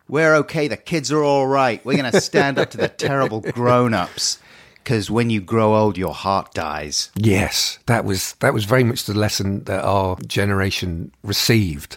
we're 0.09 0.35
okay, 0.37 0.69
the 0.69 0.77
kids 0.77 1.11
are 1.11 1.23
all 1.23 1.47
right. 1.47 1.85
We're 1.85 1.97
going 1.97 2.13
to 2.13 2.21
stand 2.21 2.59
up 2.59 2.71
to 2.71 2.77
the 2.77 2.89
terrible 3.09 3.41
grown 3.41 3.95
ups 3.95 4.39
because 4.85 5.11
when 5.11 5.31
you 5.31 5.41
grow 5.41 5.75
old, 5.75 5.97
your 5.97 6.13
heart 6.13 6.53
dies. 6.53 7.11
Yes, 7.17 7.79
that 7.87 8.05
was 8.05 8.35
that 8.41 8.53
was 8.53 8.65
very 8.65 8.85
much 8.85 9.05
the 9.05 9.15
lesson 9.15 9.65
that 9.65 9.83
our 9.83 10.17
generation 10.27 11.11
received, 11.23 11.97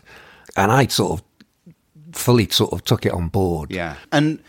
and 0.55 0.71
I 0.71 0.87
sort 0.87 1.19
of 1.19 2.15
fully 2.17 2.47
sort 2.49 2.71
of 2.71 2.83
took 2.85 3.05
it 3.05 3.11
on 3.11 3.27
board. 3.27 3.71
Yeah. 3.71 3.97
And 4.11 4.41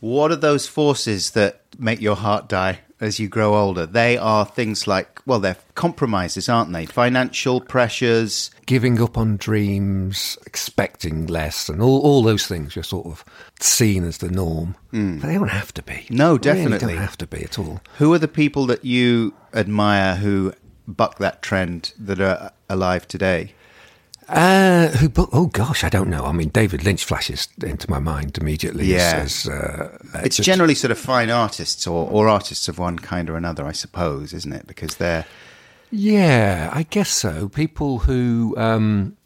what 0.00 0.32
are 0.32 0.36
those 0.36 0.66
forces 0.66 1.32
that 1.32 1.62
make 1.78 2.00
your 2.00 2.16
heart 2.16 2.48
die 2.48 2.80
as 3.00 3.18
you 3.18 3.28
grow 3.28 3.56
older? 3.56 3.86
They 3.86 4.16
are 4.16 4.44
things 4.44 4.86
like, 4.86 5.20
well, 5.26 5.40
they're 5.40 5.56
compromises, 5.74 6.48
aren't 6.48 6.72
they? 6.72 6.86
Financial 6.86 7.60
pressures. 7.60 8.50
Giving 8.66 9.00
up 9.00 9.16
on 9.16 9.36
dreams, 9.36 10.36
expecting 10.46 11.26
less, 11.26 11.68
and 11.68 11.80
all, 11.80 12.00
all 12.00 12.22
those 12.22 12.46
things 12.46 12.74
you're 12.76 12.82
sort 12.82 13.06
of 13.06 13.24
seen 13.60 14.04
as 14.04 14.18
the 14.18 14.30
norm. 14.30 14.74
Hmm. 14.90 15.18
But 15.18 15.28
they 15.28 15.34
don't 15.34 15.48
have 15.48 15.72
to 15.74 15.82
be. 15.82 16.06
No, 16.10 16.36
They 16.38 16.52
really 16.52 16.78
don't 16.78 16.96
have 16.96 17.18
to 17.18 17.26
be 17.26 17.42
at 17.44 17.58
all. 17.58 17.80
Who 17.98 18.12
are 18.14 18.18
the 18.18 18.28
people 18.28 18.66
that 18.66 18.84
you 18.84 19.34
admire 19.54 20.16
who 20.16 20.52
buck 20.86 21.18
that 21.18 21.42
trend 21.42 21.92
that 21.98 22.20
are 22.20 22.52
alive 22.68 23.06
today? 23.06 23.54
Uh, 24.28 24.88
who? 24.88 25.10
Oh 25.32 25.46
gosh, 25.46 25.84
I 25.84 25.88
don't 25.88 26.10
know. 26.10 26.24
I 26.26 26.32
mean, 26.32 26.48
David 26.50 26.84
Lynch 26.84 27.04
flashes 27.04 27.48
into 27.64 27.90
my 27.90 27.98
mind 27.98 28.36
immediately. 28.38 28.84
Yeah. 28.86 29.20
as, 29.24 29.46
as, 29.46 29.48
uh, 29.48 29.98
It's 30.16 30.36
just- 30.36 30.46
generally 30.46 30.74
sort 30.74 30.90
of 30.90 30.98
fine 30.98 31.30
artists 31.30 31.86
or, 31.86 32.08
or 32.10 32.28
artists 32.28 32.68
of 32.68 32.78
one 32.78 32.98
kind 32.98 33.30
or 33.30 33.36
another, 33.36 33.64
I 33.64 33.72
suppose, 33.72 34.32
isn't 34.34 34.52
it? 34.52 34.66
Because 34.66 34.96
they're. 34.96 35.24
Yeah, 35.90 36.70
I 36.72 36.82
guess 36.82 37.08
so. 37.08 37.48
People 37.48 38.00
who 38.00 38.54
um, 38.58 39.16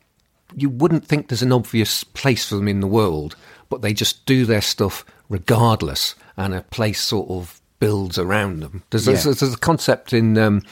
you 0.55 0.69
wouldn't 0.69 1.05
think 1.05 1.29
there's 1.29 1.43
an 1.43 1.51
obvious 1.53 2.05
place 2.05 2.49
for 2.49 2.55
them 2.55 2.69
in 2.69 2.79
the 2.79 2.87
world, 2.87 3.35
but 3.69 3.83
they 3.83 3.93
just 3.93 4.25
do 4.27 4.47
their 4.47 4.61
stuff 4.61 5.05
regardless, 5.29 6.15
and 6.37 6.55
a 6.55 6.63
place 6.63 7.01
sort 7.01 7.29
of 7.31 7.61
builds 7.81 8.17
around 8.17 8.61
them. 8.61 8.85
There's, 8.91 9.07
there's, 9.07 9.25
there's 9.25 9.43
a 9.55 9.59
concept 9.59 10.13
in 10.13 10.39
um, 10.39 10.63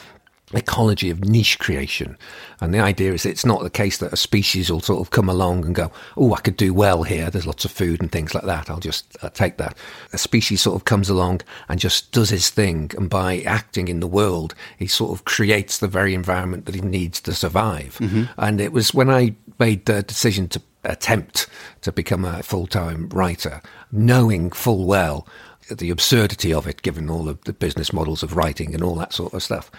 ecology 0.53 1.09
of 1.09 1.23
niche 1.23 1.59
creation, 1.59 2.17
and 2.59 2.73
the 2.73 2.79
idea 2.79 3.13
is 3.13 3.25
it's 3.25 3.45
not 3.45 3.63
the 3.63 3.69
case 3.69 3.97
that 3.99 4.13
a 4.13 4.17
species 4.17 4.71
will 4.71 4.81
sort 4.81 5.01
of 5.01 5.11
come 5.11 5.29
along 5.29 5.65
and 5.65 5.75
go, 5.75 5.91
"Oh, 6.17 6.33
I 6.33 6.39
could 6.39 6.57
do 6.57 6.73
well 6.73 7.03
here. 7.03 7.29
There's 7.29 7.47
lots 7.47 7.65
of 7.65 7.71
food 7.71 8.01
and 8.01 8.11
things 8.11 8.33
like 8.33 8.45
that. 8.45 8.69
I'll 8.69 8.79
just 8.79 9.17
uh, 9.21 9.29
take 9.29 9.57
that." 9.57 9.77
A 10.13 10.17
species 10.17 10.61
sort 10.61 10.75
of 10.75 10.85
comes 10.85 11.09
along 11.09 11.41
and 11.69 11.79
just 11.79 12.11
does 12.11 12.29
his 12.29 12.49
thing, 12.49 12.91
and 12.97 13.09
by 13.09 13.41
acting 13.41 13.87
in 13.87 13.99
the 13.99 14.07
world, 14.07 14.53
he 14.77 14.87
sort 14.87 15.11
of 15.11 15.25
creates 15.25 15.77
the 15.77 15.87
very 15.87 16.13
environment 16.13 16.65
that 16.65 16.75
he 16.75 16.81
needs 16.81 17.21
to 17.21 17.33
survive. 17.33 17.97
And 18.37 18.59
it 18.61 18.71
was 18.71 18.93
when 18.93 19.09
I 19.09 19.35
made 19.59 19.85
the 19.85 20.03
decision 20.03 20.47
to 20.49 20.61
attempt 20.83 21.47
to 21.81 21.91
become 21.91 22.25
a 22.25 22.41
full-time 22.41 23.07
writer, 23.09 23.61
knowing 23.91 24.49
full 24.51 24.85
well 24.85 25.27
the 25.69 25.91
absurdity 25.91 26.53
of 26.53 26.67
it, 26.67 26.81
given 26.81 27.09
all 27.09 27.29
of 27.29 27.39
the 27.43 27.53
business 27.53 27.93
models 27.93 28.23
of 28.23 28.35
writing 28.35 28.73
and 28.73 28.83
all 28.83 28.95
that 28.95 29.13
sort 29.13 29.33
of 29.33 29.43
stuff. 29.43 29.71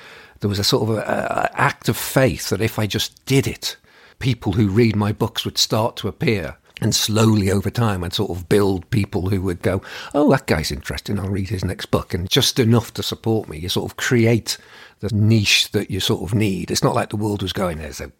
There 0.42 0.49
was 0.49 0.58
a 0.58 0.64
sort 0.64 0.90
of 0.90 0.96
a, 0.96 1.00
a 1.00 1.50
act 1.61 1.88
of 1.88 1.96
faith 1.96 2.50
that 2.50 2.61
if 2.61 2.76
I 2.76 2.87
just 2.87 3.25
did 3.26 3.46
it, 3.46 3.76
people 4.18 4.52
who 4.52 4.68
read 4.68 4.96
my 4.96 5.12
books 5.12 5.44
would 5.44 5.56
start 5.56 5.96
to 5.99 6.08
appear. 6.08 6.56
And 6.80 6.92
slowly 6.92 7.49
over 7.49 7.70
time, 7.70 8.02
I'd 8.02 8.12
sort 8.12 8.37
of 8.37 8.49
build 8.49 8.90
people 8.90 9.28
who 9.28 9.40
would 9.42 9.62
go, 9.62 9.82
Oh, 10.14 10.28
that 10.32 10.49
guy's 10.49 10.72
interesting. 10.72 11.20
I'll 11.20 11.28
read 11.28 11.49
his 11.49 11.64
next 11.64 11.87
book. 11.92 12.12
And 12.12 12.28
just 12.28 12.58
enough 12.58 12.92
to 12.94 13.04
support 13.04 13.49
me. 13.49 13.58
You 13.58 13.68
sort 13.68 13.88
of 13.88 13.96
create 13.96 14.58
the 14.99 15.14
niche 15.14 15.70
that 15.70 15.92
you 15.92 16.00
sort 16.00 16.22
of 16.22 16.34
need. 16.34 16.72
It's 16.72 16.82
not 16.82 16.96
like 16.96 17.11
the 17.11 17.16
world 17.16 17.42
was 17.42 17.52
going, 17.52 17.78
There's 17.78 18.00
a 18.00 18.11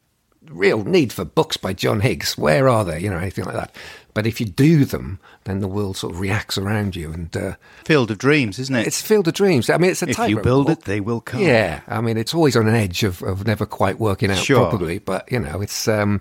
real 0.51 0.85
need 0.85 1.13
for 1.13 1.25
books 1.25 1.57
by 1.57 1.73
John 1.73 2.01
Higgs. 2.01 2.37
Where 2.37 2.69
are 2.69 2.85
they? 2.85 3.01
You 3.01 3.11
know, 3.11 3.19
anything 3.19 3.45
like 3.45 3.55
that. 3.55 3.75
But 4.15 4.27
if 4.27 4.41
you 4.41 4.47
do 4.47 4.85
them, 4.85 5.19
then 5.45 5.61
the 5.61 5.69
world 5.69 5.97
sort 5.97 6.13
of 6.13 6.21
reacts 6.21 6.59
around 6.59 6.95
you. 6.95 7.13
And 7.13 7.35
uh, 7.35 7.55
Field 7.85 8.11
of 8.11 8.19
dreams, 8.19 8.59
isn't 8.59 8.75
it? 8.75 8.87
it's 8.87 9.01
Field 9.01 9.27
of 9.27 9.33
Dreams. 9.35 9.71
I 9.71 9.79
mean, 9.79 9.91
it's 9.91 10.03
a 10.03 10.09
if 10.11 10.19
you 10.19 10.39
build 10.41 10.69
walk. 10.69 10.79
it, 10.81 10.85
they 10.85 11.01
will 11.01 11.23
come. 11.23 11.41
Yeah, 11.41 11.81
I 11.89 12.01
mean, 12.03 12.19
it's 12.19 12.35
always 12.35 12.55
on 12.55 12.69
an 12.69 12.75
edge 12.75 13.05
of, 13.05 13.23
of 13.23 13.47
never 13.47 13.65
quite 13.65 13.99
working 13.99 14.31
out 14.31 14.37
Sure. 14.37 14.69
properly. 14.69 14.99
But 14.99 15.33
you 15.33 15.39
know, 15.41 15.63
it's 15.63 15.89
um, 15.89 16.21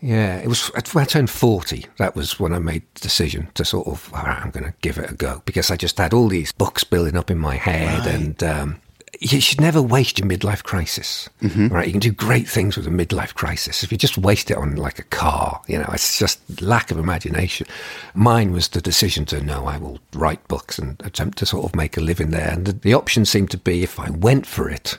yeah, 0.00 0.36
it 0.36 0.46
was 0.46 0.68
when 0.92 1.02
I 1.02 1.04
turned 1.06 1.28
forty. 1.28 1.86
That 1.98 2.14
was 2.14 2.38
when 2.38 2.52
I 2.54 2.58
made 2.60 2.82
the 2.94 3.00
decision 3.00 3.48
to 3.54 3.64
sort 3.64 3.88
of, 3.88 4.08
"All 4.14 4.22
right, 4.22 4.40
I'm 4.40 4.50
going 4.50 4.64
to 4.64 4.74
give 4.80 4.96
it 4.96 5.10
a 5.10 5.14
go 5.14 5.42
because 5.44 5.70
I 5.72 5.76
just 5.76 5.98
had 5.98 6.14
all 6.14 6.28
these 6.28 6.52
books 6.52 6.84
building 6.84 7.16
up 7.16 7.30
in 7.32 7.38
my 7.38 7.56
head, 7.56 8.06
and 8.06 8.42
um, 8.44 8.80
you 9.18 9.40
should 9.40 9.60
never 9.60 9.82
waste 9.82 10.18
your 10.18 10.28
midlife 10.28 10.62
crisis. 10.62 11.28
Mm-hmm. 11.42 11.68
Right, 11.68 11.86
you 11.86 11.92
can 11.92 12.00
do 12.00 12.12
great 12.12 12.48
things 12.48 12.76
with 12.76 12.86
a 12.86 12.90
midlife 12.90 13.34
crisis. 13.34 13.82
If 13.82 13.90
you 13.90 13.98
just 13.98 14.16
waste 14.16 14.50
it 14.50 14.56
on 14.56 14.76
like 14.76 14.98
a 14.98 15.04
car, 15.04 15.60
you 15.66 15.78
know, 15.78 15.88
it's 15.92 16.18
just 16.18 16.62
lack 16.62 16.90
of 16.90 16.98
imagination. 16.98 17.66
Mine 18.14 18.52
was 18.52 18.68
the 18.68 18.80
decision 18.80 19.24
to 19.26 19.40
no, 19.42 19.66
I 19.66 19.78
will 19.78 19.98
write 20.14 20.46
books 20.48 20.78
and 20.78 21.00
attempt 21.04 21.38
to 21.38 21.46
sort 21.46 21.64
of 21.64 21.74
make 21.74 21.96
a 21.96 22.00
living 22.00 22.30
there. 22.30 22.50
And 22.50 22.66
the, 22.66 22.72
the 22.72 22.94
option 22.94 23.24
seemed 23.24 23.50
to 23.50 23.58
be 23.58 23.82
if 23.82 23.98
I 23.98 24.10
went 24.10 24.46
for 24.46 24.70
it, 24.70 24.98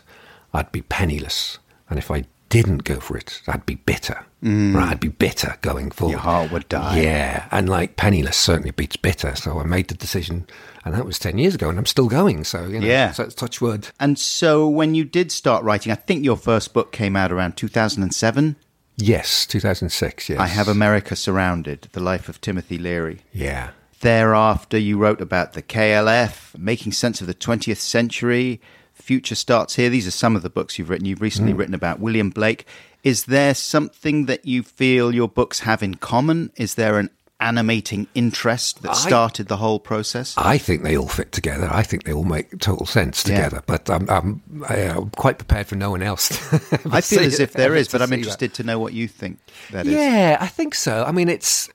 I'd 0.53 0.71
be 0.71 0.81
penniless, 0.81 1.57
and 1.89 1.97
if 1.97 2.11
I 2.11 2.25
didn't 2.49 2.83
go 2.83 2.99
for 2.99 3.17
it, 3.17 3.41
I'd 3.47 3.65
be 3.65 3.75
bitter. 3.75 4.25
Mm. 4.43 4.75
Right, 4.75 4.89
I'd 4.89 4.99
be 4.99 5.07
bitter 5.07 5.57
going 5.61 5.91
forward. 5.91 6.11
Your 6.11 6.19
heart 6.19 6.51
would 6.51 6.67
die. 6.67 6.99
Yeah, 6.99 7.47
and 7.51 7.69
like 7.69 7.95
penniless 7.95 8.35
certainly 8.35 8.71
beats 8.71 8.97
bitter. 8.97 9.35
So 9.35 9.59
I 9.59 9.63
made 9.63 9.87
the 9.87 9.95
decision, 9.95 10.47
and 10.83 10.93
that 10.93 11.05
was 11.05 11.19
ten 11.19 11.37
years 11.37 11.55
ago, 11.55 11.69
and 11.69 11.77
I'm 11.77 11.85
still 11.85 12.07
going. 12.07 12.43
So 12.43 12.67
you 12.67 12.79
know, 12.79 12.87
Yeah. 12.87 13.11
so 13.11 13.23
it's 13.23 13.35
touch 13.35 13.61
wood. 13.61 13.89
And 13.99 14.17
so 14.17 14.67
when 14.67 14.95
you 14.95 15.03
did 15.03 15.31
start 15.31 15.63
writing, 15.63 15.91
I 15.91 15.95
think 15.95 16.23
your 16.23 16.37
first 16.37 16.73
book 16.73 16.91
came 16.91 17.15
out 17.15 17.31
around 17.31 17.57
2007. 17.57 18.55
Yes, 18.97 19.45
2006. 19.45 20.29
Yes, 20.29 20.39
I 20.39 20.47
Have 20.47 20.67
America 20.67 21.15
Surrounded, 21.15 21.87
The 21.93 22.01
Life 22.01 22.29
of 22.29 22.39
Timothy 22.41 22.77
Leary. 22.77 23.21
Yeah, 23.31 23.69
Thereafter, 24.01 24.79
you 24.79 24.97
wrote 24.97 25.21
about 25.21 25.53
the 25.53 25.61
KLF, 25.61 26.57
making 26.57 26.91
sense 26.91 27.21
of 27.21 27.27
the 27.27 27.35
20th 27.35 27.77
century, 27.77 28.59
future 28.93 29.35
starts 29.35 29.75
here. 29.75 29.89
These 29.89 30.07
are 30.07 30.11
some 30.11 30.35
of 30.35 30.41
the 30.41 30.49
books 30.49 30.79
you've 30.79 30.89
written. 30.89 31.05
You've 31.05 31.21
recently 31.21 31.51
hmm. 31.51 31.59
written 31.59 31.75
about 31.75 31.99
William 31.99 32.29
Blake. 32.31 32.65
Is 33.03 33.25
there 33.25 33.53
something 33.53 34.25
that 34.25 34.45
you 34.45 34.63
feel 34.63 35.13
your 35.13 35.29
books 35.29 35.61
have 35.61 35.83
in 35.83 35.95
common? 35.95 36.51
Is 36.55 36.75
there 36.75 36.97
an 36.97 37.09
animating 37.41 38.07
interest 38.15 38.81
that 38.83 38.91
I- 38.91 38.93
started 38.93 39.47
the 39.47 39.57
whole 39.57 39.79
process? 39.79 40.33
I 40.37 40.57
think 40.57 40.83
they 40.83 40.95
all 40.95 41.07
fit 41.07 41.31
together. 41.31 41.67
I 41.71 41.83
think 41.83 42.03
they 42.05 42.13
all 42.13 42.23
make 42.23 42.57
total 42.59 42.85
sense 42.85 43.25
Yeah. 43.27 43.35
together. 43.35 43.63
But 43.65 43.89
I'm, 43.89 44.09
I'm, 44.09 44.41
I, 44.69 44.83
uh, 44.87 44.97
am 45.01 45.09
quite 45.11 45.37
prepared 45.37 45.67
for 45.67 45.75
no 45.75 45.89
one 45.91 46.01
else. 46.03 46.29
to 46.29 46.79
I 46.91 47.01
feel 47.01 47.21
as 47.21 47.39
if 47.39 47.53
there 47.53 47.75
is, 47.75 47.87
but 47.89 48.01
I'm 48.01 48.07
see 48.09 48.15
that. 48.15 48.17
interested 48.19 48.53
to 48.55 48.63
know 48.63 48.79
what 48.79 48.93
you 48.93 49.07
think 49.07 49.39
that 49.71 49.85
is. 49.87 49.93
Yeah, 49.93 50.37
I 50.39 50.47
think 50.47 50.75
so. 50.75 51.03
I 51.03 51.11
mean, 51.11 51.27
it's. 51.27 51.69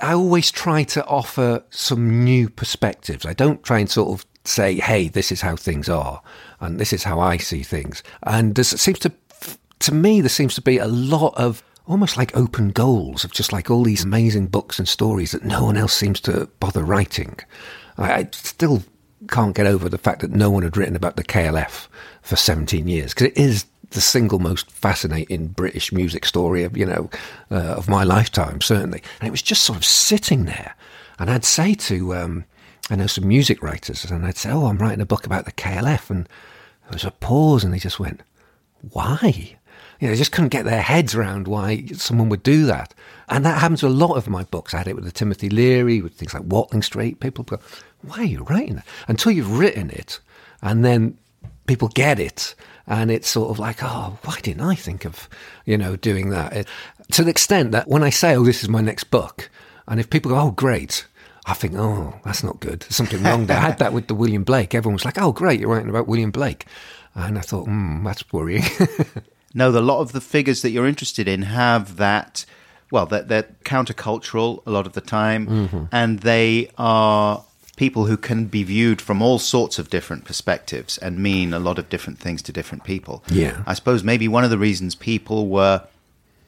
I 0.00 0.14
always 0.14 0.50
try 0.50 0.82
to 0.84 1.04
offer 1.06 1.62
some 1.70 2.24
new 2.24 2.48
perspectives. 2.48 3.24
I 3.24 3.34
don't 3.34 3.62
try 3.62 3.78
and 3.78 3.88
sort 3.88 4.08
of 4.18 4.26
say, 4.44 4.74
"Hey, 4.80 5.06
this 5.08 5.30
is 5.30 5.40
how 5.42 5.54
things 5.54 5.88
are, 5.88 6.20
and 6.60 6.80
this 6.80 6.92
is 6.92 7.04
how 7.04 7.20
I 7.20 7.36
see 7.36 7.62
things." 7.62 8.02
And 8.24 8.56
there 8.56 8.64
seems 8.64 8.98
to, 9.00 9.12
to 9.78 9.94
me, 9.94 10.20
there 10.20 10.28
seems 10.28 10.56
to 10.56 10.60
be 10.60 10.78
a 10.78 10.88
lot 10.88 11.34
of 11.36 11.62
almost 11.86 12.16
like 12.16 12.36
open 12.36 12.70
goals 12.70 13.24
of 13.24 13.32
just 13.32 13.52
like 13.52 13.70
all 13.70 13.82
these 13.82 14.04
amazing 14.04 14.46
books 14.46 14.78
and 14.78 14.88
stories 14.88 15.32
that 15.32 15.44
no 15.44 15.64
one 15.64 15.76
else 15.76 15.92
seems 15.92 16.20
to 16.20 16.48
bother 16.60 16.82
writing. 16.82 17.38
I, 17.98 18.12
I 18.12 18.28
still 18.32 18.82
can't 19.28 19.54
get 19.54 19.66
over 19.66 19.88
the 19.88 19.98
fact 19.98 20.20
that 20.20 20.30
no 20.30 20.50
one 20.50 20.62
had 20.62 20.76
written 20.76 20.96
about 20.96 21.16
the 21.16 21.24
KLF 21.24 21.88
for 22.22 22.36
17 22.36 22.88
years 22.88 23.14
because 23.14 23.28
it 23.28 23.36
is 23.36 23.66
the 23.90 24.00
single 24.00 24.38
most 24.38 24.70
fascinating 24.70 25.48
British 25.48 25.92
music 25.92 26.24
story 26.24 26.64
of 26.64 26.76
you 26.76 26.86
know 26.86 27.10
uh, 27.50 27.74
of 27.76 27.88
my 27.88 28.04
lifetime 28.04 28.60
certainly. 28.60 29.02
And 29.20 29.28
it 29.28 29.30
was 29.30 29.42
just 29.42 29.62
sort 29.62 29.78
of 29.78 29.84
sitting 29.84 30.44
there. 30.44 30.74
And 31.18 31.30
I'd 31.30 31.44
say 31.44 31.74
to 31.74 32.14
um, 32.14 32.44
I 32.90 32.96
know 32.96 33.06
some 33.06 33.28
music 33.28 33.62
writers 33.62 34.04
and 34.10 34.24
I'd 34.26 34.36
say 34.36 34.50
oh 34.50 34.66
I'm 34.66 34.78
writing 34.78 35.00
a 35.00 35.06
book 35.06 35.26
about 35.26 35.44
the 35.44 35.52
KLF 35.52 36.10
and 36.10 36.24
there 36.24 36.94
was 36.94 37.04
a 37.04 37.10
pause 37.10 37.64
and 37.64 37.72
they 37.72 37.78
just 37.78 38.00
went 38.00 38.22
why 38.90 39.56
you 40.02 40.08
know, 40.08 40.16
just 40.16 40.32
couldn't 40.32 40.48
get 40.48 40.64
their 40.64 40.82
heads 40.82 41.14
around 41.14 41.46
why 41.46 41.86
someone 41.92 42.28
would 42.28 42.42
do 42.42 42.66
that. 42.66 42.92
And 43.28 43.46
that 43.46 43.60
happens 43.60 43.80
to 43.80 43.86
a 43.86 43.88
lot 43.88 44.16
of 44.16 44.28
my 44.28 44.42
books. 44.42 44.74
I 44.74 44.78
had 44.78 44.88
it 44.88 44.96
with 44.96 45.04
the 45.04 45.12
Timothy 45.12 45.48
Leary, 45.48 46.02
with 46.02 46.14
things 46.14 46.34
like 46.34 46.42
Watling 46.44 46.82
Street. 46.82 47.20
People 47.20 47.44
go, 47.44 47.60
why 48.02 48.16
are 48.16 48.24
you 48.24 48.42
writing 48.42 48.74
that? 48.74 48.86
Until 49.06 49.30
you've 49.30 49.56
written 49.60 49.90
it, 49.90 50.18
and 50.60 50.84
then 50.84 51.16
people 51.66 51.86
get 51.86 52.18
it, 52.18 52.56
and 52.88 53.12
it's 53.12 53.28
sort 53.28 53.50
of 53.50 53.60
like, 53.60 53.80
oh, 53.80 54.18
why 54.24 54.40
didn't 54.42 54.62
I 54.62 54.74
think 54.74 55.04
of, 55.04 55.28
you 55.66 55.78
know, 55.78 55.94
doing 55.94 56.30
that? 56.30 56.52
It, 56.52 56.68
to 57.12 57.22
the 57.22 57.30
extent 57.30 57.70
that 57.70 57.86
when 57.86 58.02
I 58.02 58.10
say, 58.10 58.34
oh, 58.34 58.42
this 58.42 58.64
is 58.64 58.68
my 58.68 58.80
next 58.80 59.04
book, 59.04 59.50
and 59.86 60.00
if 60.00 60.10
people 60.10 60.32
go, 60.32 60.40
oh, 60.40 60.50
great, 60.50 61.06
I 61.46 61.54
think, 61.54 61.74
oh, 61.76 62.18
that's 62.24 62.42
not 62.42 62.58
good. 62.58 62.80
There's 62.80 62.96
something 62.96 63.22
wrong 63.22 63.46
there. 63.46 63.56
I 63.56 63.60
had 63.60 63.78
that 63.78 63.92
with 63.92 64.08
the 64.08 64.16
William 64.16 64.42
Blake. 64.42 64.74
Everyone 64.74 64.94
was 64.94 65.04
like, 65.04 65.22
oh, 65.22 65.30
great, 65.30 65.60
you're 65.60 65.70
writing 65.70 65.90
about 65.90 66.08
William 66.08 66.32
Blake. 66.32 66.66
And 67.14 67.38
I 67.38 67.42
thought, 67.42 67.66
hmm, 67.66 68.02
that's 68.02 68.32
worrying. 68.32 68.64
No, 69.54 69.68
a 69.70 69.80
lot 69.80 70.00
of 70.00 70.12
the 70.12 70.20
figures 70.20 70.62
that 70.62 70.70
you're 70.70 70.86
interested 70.86 71.28
in 71.28 71.42
have 71.42 71.96
that. 71.96 72.44
Well, 72.90 73.06
they're, 73.06 73.22
they're 73.22 73.48
countercultural 73.64 74.62
a 74.66 74.70
lot 74.70 74.86
of 74.86 74.92
the 74.92 75.00
time, 75.00 75.46
Mm-hmm. 75.46 75.84
and 75.92 76.20
they 76.20 76.70
are 76.78 77.42
people 77.76 78.04
who 78.04 78.16
can 78.18 78.44
be 78.46 78.62
viewed 78.64 79.00
from 79.00 79.22
all 79.22 79.38
sorts 79.38 79.78
of 79.78 79.88
different 79.88 80.24
perspectives 80.26 80.98
and 80.98 81.18
mean 81.18 81.54
a 81.54 81.58
lot 81.58 81.78
of 81.78 81.88
different 81.88 82.18
things 82.18 82.42
to 82.42 82.52
different 82.52 82.84
people. 82.84 83.24
Yeah. 83.30 83.62
I 83.66 83.72
suppose 83.74 84.04
maybe 84.04 84.28
one 84.28 84.44
of 84.44 84.50
the 84.50 84.58
reasons 84.58 84.94
people 84.94 85.48
were 85.48 85.82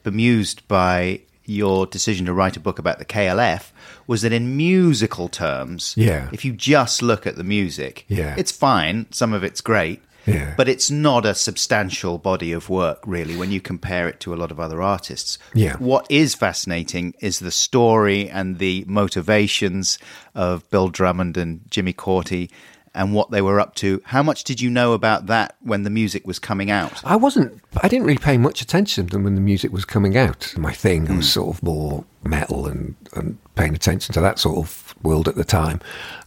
bemused 0.03 0.67
by 0.67 1.21
your 1.45 1.85
decision 1.85 2.25
to 2.27 2.33
write 2.33 2.57
a 2.57 2.59
book 2.59 2.79
about 2.79 2.99
the 2.99 3.05
KLF 3.05 3.71
was 4.07 4.21
that 4.21 4.31
in 4.33 4.55
musical 4.57 5.27
terms, 5.27 5.93
Yeah. 5.97 6.29
if 6.31 6.45
you 6.45 6.53
just 6.53 7.01
look 7.01 7.25
at 7.27 7.35
the 7.37 7.43
music, 7.43 8.05
Yeah. 8.07 8.35
it's 8.37 8.51
fine, 8.51 9.07
some 9.11 9.33
of 9.33 9.43
it's 9.43 9.61
great. 9.61 10.01
Yeah. 10.25 10.53
But 10.57 10.67
it's 10.69 10.89
not 10.89 11.25
a 11.25 11.35
substantial 11.35 12.17
body 12.17 12.51
of 12.51 12.69
work, 12.69 12.99
really, 13.05 13.35
when 13.37 13.51
you 13.51 13.61
compare 13.61 14.07
it 14.09 14.19
to 14.21 14.33
a 14.33 14.37
lot 14.37 14.51
of 14.51 14.59
other 14.59 14.81
artists. 14.81 15.37
Yeah. 15.53 15.75
What 15.77 16.07
is 16.09 16.33
fascinating 16.35 17.13
is 17.19 17.39
the 17.39 17.51
story 17.51 18.29
and 18.29 18.57
the 18.57 18.85
motivations 18.87 19.97
of 20.33 20.69
Bill 20.69 20.89
Drummond 20.89 21.37
and 21.37 21.61
Jimmy 21.69 21.93
Cauty 21.93 22.49
and 22.93 23.13
what 23.13 23.29
they 23.29 23.41
were 23.41 23.59
up 23.59 23.75
to. 23.75 24.01
How 24.05 24.23
much 24.23 24.45
did 24.45 24.61
you 24.61 24.69
know 24.69 24.93
about 24.93 25.25
that 25.27 25.55
when 25.59 25.83
the 25.83 25.89
music 25.89 26.25
was 26.25 26.39
coming 26.39 26.71
out? 26.71 27.01
I 27.03 27.17
wasn't. 27.17 27.61
I 27.83 27.87
didn't 27.89 28.05
really 28.07 28.17
pay 28.19 28.37
much 28.37 28.61
attention 28.61 29.07
to 29.07 29.11
them 29.11 29.23
when 29.25 29.35
the 29.35 29.41
music 29.41 29.73
was 29.73 29.83
coming 29.83 30.15
out. 30.15 30.53
My 30.57 30.71
thing 30.71 31.07
Hmm. 31.07 31.17
was 31.17 31.29
sort 31.31 31.55
of 31.57 31.61
more 31.63 32.05
metal 32.23 32.67
and, 32.67 32.95
and 33.13 33.37
paying 33.55 33.75
attention 33.75 34.13
to 34.13 34.21
that 34.21 34.39
sort 34.39 34.57
of 34.57 34.95
world 35.03 35.27
at 35.27 35.35
the 35.35 35.43
time. 35.43 35.81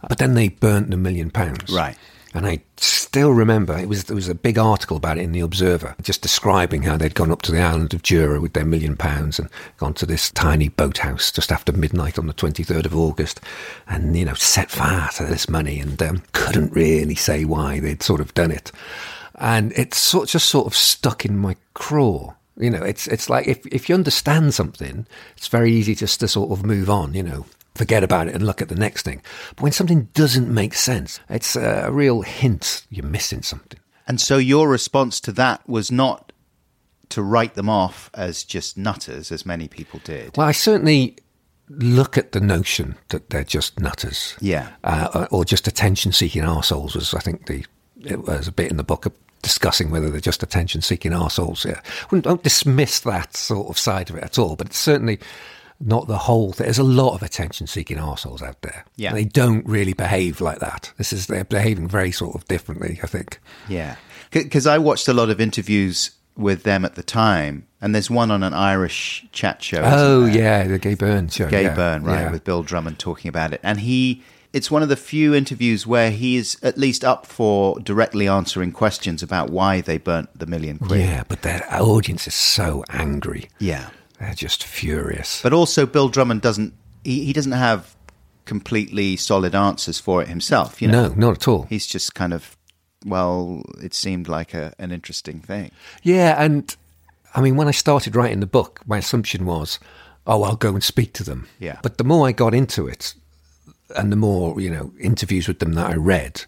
But 0.07 0.19
then 0.19 0.35
they 0.35 0.49
burnt 0.49 0.93
a 0.93 0.97
million 0.97 1.31
pounds, 1.31 1.73
Right. 1.73 1.97
And 2.33 2.45
I 2.45 2.61
still 2.77 3.31
remember 3.31 3.75
it 3.75 3.89
was 3.89 4.03
there 4.03 4.15
was 4.15 4.29
a 4.29 4.35
big 4.35 4.59
article 4.59 4.97
about 4.97 5.17
it 5.17 5.21
in 5.21 5.31
the 5.31 5.39
Observer, 5.39 5.95
just 6.03 6.21
describing 6.21 6.83
how 6.83 6.95
they'd 6.95 7.15
gone 7.15 7.31
up 7.31 7.41
to 7.43 7.51
the 7.51 7.61
island 7.61 7.93
of 7.93 8.03
Jura 8.03 8.39
with 8.39 8.53
their 8.53 8.65
million 8.65 8.95
pounds 8.95 9.39
and 9.39 9.49
gone 9.77 9.95
to 9.95 10.05
this 10.05 10.29
tiny 10.31 10.69
boathouse 10.69 11.31
just 11.31 11.51
after 11.51 11.71
midnight 11.71 12.19
on 12.19 12.27
the 12.27 12.33
twenty 12.33 12.63
third 12.63 12.85
of 12.85 12.95
August, 12.95 13.39
and 13.87 14.15
you 14.15 14.25
know 14.25 14.35
set 14.35 14.69
fire 14.69 15.09
to 15.15 15.25
this 15.25 15.49
money 15.49 15.79
and 15.79 16.01
um, 16.03 16.21
couldn't 16.33 16.71
really 16.71 17.15
say 17.15 17.45
why 17.45 17.79
they'd 17.79 18.03
sort 18.03 18.21
of 18.21 18.33
done 18.35 18.51
it, 18.51 18.71
and 19.35 19.73
it's 19.75 19.97
sort 19.97 20.29
just 20.29 20.49
sort 20.49 20.67
of 20.67 20.75
stuck 20.75 21.25
in 21.25 21.35
my 21.35 21.55
craw. 21.73 22.33
You 22.57 22.69
know, 22.69 22.83
it's 22.83 23.07
it's 23.07 23.29
like 23.29 23.47
if 23.47 23.65
if 23.67 23.89
you 23.89 23.95
understand 23.95 24.53
something, 24.53 25.07
it's 25.35 25.47
very 25.47 25.71
easy 25.71 25.95
just 25.95 26.19
to 26.19 26.27
sort 26.27 26.51
of 26.51 26.63
move 26.63 26.91
on. 26.91 27.15
You 27.15 27.23
know, 27.23 27.45
forget 27.79 28.03
about 28.03 28.27
it 28.27 28.35
and 28.35 28.45
look 28.45 28.61
at 28.61 28.67
the 28.67 28.75
next 28.75 29.03
thing. 29.03 29.21
But 29.55 29.63
when 29.63 29.71
something 29.71 30.09
doesn't 30.13 30.53
make 30.53 30.73
sense, 30.73 31.21
it's 31.29 31.55
a 31.55 31.89
real 31.89 32.23
hint 32.23 32.85
you're 32.89 33.05
missing 33.05 33.41
something. 33.41 33.79
And 34.05 34.19
so 34.19 34.37
your 34.37 34.67
response 34.67 35.21
to 35.21 35.31
that 35.31 35.67
was 35.67 35.89
not 35.89 36.33
to 37.07 37.23
write 37.23 37.53
them 37.53 37.69
off 37.69 38.09
as 38.13 38.43
just 38.43 38.77
nutters, 38.77 39.31
as 39.31 39.45
many 39.45 39.69
people 39.69 40.01
did. 40.03 40.35
Well, 40.35 40.45
I 40.45 40.51
certainly 40.51 41.15
look 41.69 42.17
at 42.17 42.33
the 42.33 42.41
notion 42.41 42.97
that 43.07 43.29
they're 43.29 43.45
just 43.45 43.79
nutters. 43.79 44.35
Yeah. 44.41 44.67
Uh, 44.83 45.27
or 45.31 45.45
just 45.45 45.65
attention 45.65 46.11
seeking 46.11 46.43
arseholes, 46.43 46.95
was 46.95 47.13
I 47.13 47.21
think 47.21 47.45
the 47.45 47.65
it 48.03 48.27
was 48.27 48.47
a 48.47 48.51
bit 48.51 48.71
in 48.71 48.77
the 48.77 48.83
book 48.83 49.05
of 49.05 49.13
discussing 49.41 49.89
whether 49.89 50.09
they're 50.09 50.19
just 50.19 50.43
attention 50.43 50.81
seeking 50.81 51.13
arseholes. 51.13 51.63
Yeah. 51.63 51.79
Wouldn't, 52.11 52.25
don't 52.25 52.43
dismiss 52.43 52.99
that 53.01 53.37
sort 53.37 53.69
of 53.69 53.79
side 53.79 54.09
of 54.09 54.17
it 54.17 54.23
at 54.23 54.37
all, 54.37 54.57
but 54.57 54.67
it's 54.67 54.77
certainly 54.77 55.19
not 55.79 56.07
the 56.07 56.17
whole 56.17 56.51
thing. 56.51 56.65
There's 56.65 56.77
a 56.77 56.83
lot 56.83 57.13
of 57.13 57.23
attention 57.23 57.67
seeking 57.67 57.97
arseholes 57.97 58.41
out 58.41 58.61
there. 58.61 58.85
Yeah. 58.95 59.09
And 59.09 59.17
they 59.17 59.25
don't 59.25 59.65
really 59.65 59.93
behave 59.93 60.41
like 60.41 60.59
that. 60.59 60.91
This 60.97 61.13
is, 61.13 61.27
they're 61.27 61.45
behaving 61.45 61.87
very 61.87 62.11
sort 62.11 62.35
of 62.35 62.45
differently, 62.47 62.99
I 63.01 63.07
think. 63.07 63.39
Yeah. 63.67 63.95
Because 64.31 64.67
I 64.67 64.77
watched 64.77 65.07
a 65.07 65.13
lot 65.13 65.29
of 65.29 65.39
interviews 65.39 66.11
with 66.35 66.63
them 66.63 66.85
at 66.85 66.95
the 66.95 67.03
time, 67.03 67.65
and 67.81 67.93
there's 67.93 68.09
one 68.09 68.31
on 68.31 68.43
an 68.43 68.53
Irish 68.53 69.25
chat 69.31 69.61
show. 69.63 69.81
Oh, 69.83 70.25
yeah, 70.25 70.67
the 70.67 70.79
Gay 70.79 70.95
Byrne 70.95 71.27
show. 71.29 71.49
Gay 71.49 71.63
yeah. 71.63 71.75
Byrne, 71.75 72.03
right, 72.03 72.21
Yeah. 72.21 72.31
with 72.31 72.43
Bill 72.43 72.63
Drummond 72.63 72.99
talking 72.99 73.27
about 73.29 73.53
it. 73.53 73.59
And 73.63 73.79
he, 73.79 74.23
it's 74.53 74.69
one 74.71 74.83
of 74.83 74.89
the 74.89 74.95
few 74.95 75.33
interviews 75.33 75.85
where 75.87 76.11
he 76.11 76.35
is 76.37 76.57
at 76.61 76.77
least 76.77 77.03
up 77.03 77.25
for 77.25 77.79
directly 77.79 78.27
answering 78.27 78.71
questions 78.71 79.21
about 79.23 79.49
why 79.49 79.81
they 79.81 79.97
burnt 79.97 80.29
the 80.37 80.45
million 80.45 80.77
quid. 80.77 80.99
Yeah, 81.01 81.23
but 81.27 81.41
their 81.41 81.65
audience 81.71 82.27
is 82.27 82.35
so 82.35 82.83
angry. 82.89 83.49
Yeah. 83.59 83.89
They're 84.19 84.33
just 84.33 84.63
furious. 84.63 85.41
But 85.41 85.53
also, 85.53 85.85
Bill 85.85 86.09
Drummond 86.09 86.41
doesn't, 86.41 86.73
he, 87.03 87.25
he 87.25 87.33
doesn't 87.33 87.53
have 87.53 87.95
completely 88.45 89.15
solid 89.15 89.55
answers 89.55 89.99
for 89.99 90.21
it 90.21 90.27
himself. 90.27 90.81
You 90.81 90.89
know? 90.89 91.09
no, 91.09 91.13
not 91.15 91.35
at 91.37 91.47
all. 91.47 91.63
He's 91.63 91.87
just 91.87 92.15
kind 92.15 92.33
of, 92.33 92.57
well, 93.05 93.63
it 93.81 93.93
seemed 93.93 94.27
like 94.27 94.53
a, 94.53 94.73
an 94.79 94.91
interesting 94.91 95.39
thing. 95.39 95.71
Yeah, 96.03 96.35
and 96.43 96.75
I 97.33 97.41
mean, 97.41 97.55
when 97.55 97.67
I 97.67 97.71
started 97.71 98.15
writing 98.15 98.39
the 98.39 98.47
book, 98.47 98.81
my 98.85 98.97
assumption 98.97 99.45
was, 99.45 99.79
oh, 100.25 100.43
I'll 100.43 100.55
go 100.55 100.73
and 100.73 100.83
speak 100.83 101.13
to 101.13 101.23
them. 101.23 101.47
Yeah. 101.59 101.79
But 101.81 101.97
the 101.97 102.03
more 102.03 102.27
I 102.27 102.31
got 102.31 102.53
into 102.53 102.87
it, 102.87 103.13
and 103.95 104.11
the 104.11 104.15
more 104.15 104.59
you 104.61 104.69
know 104.69 104.93
interviews 104.99 105.47
with 105.47 105.59
them 105.59 105.73
that 105.73 105.89
I 105.89 105.95
read, 105.95 106.43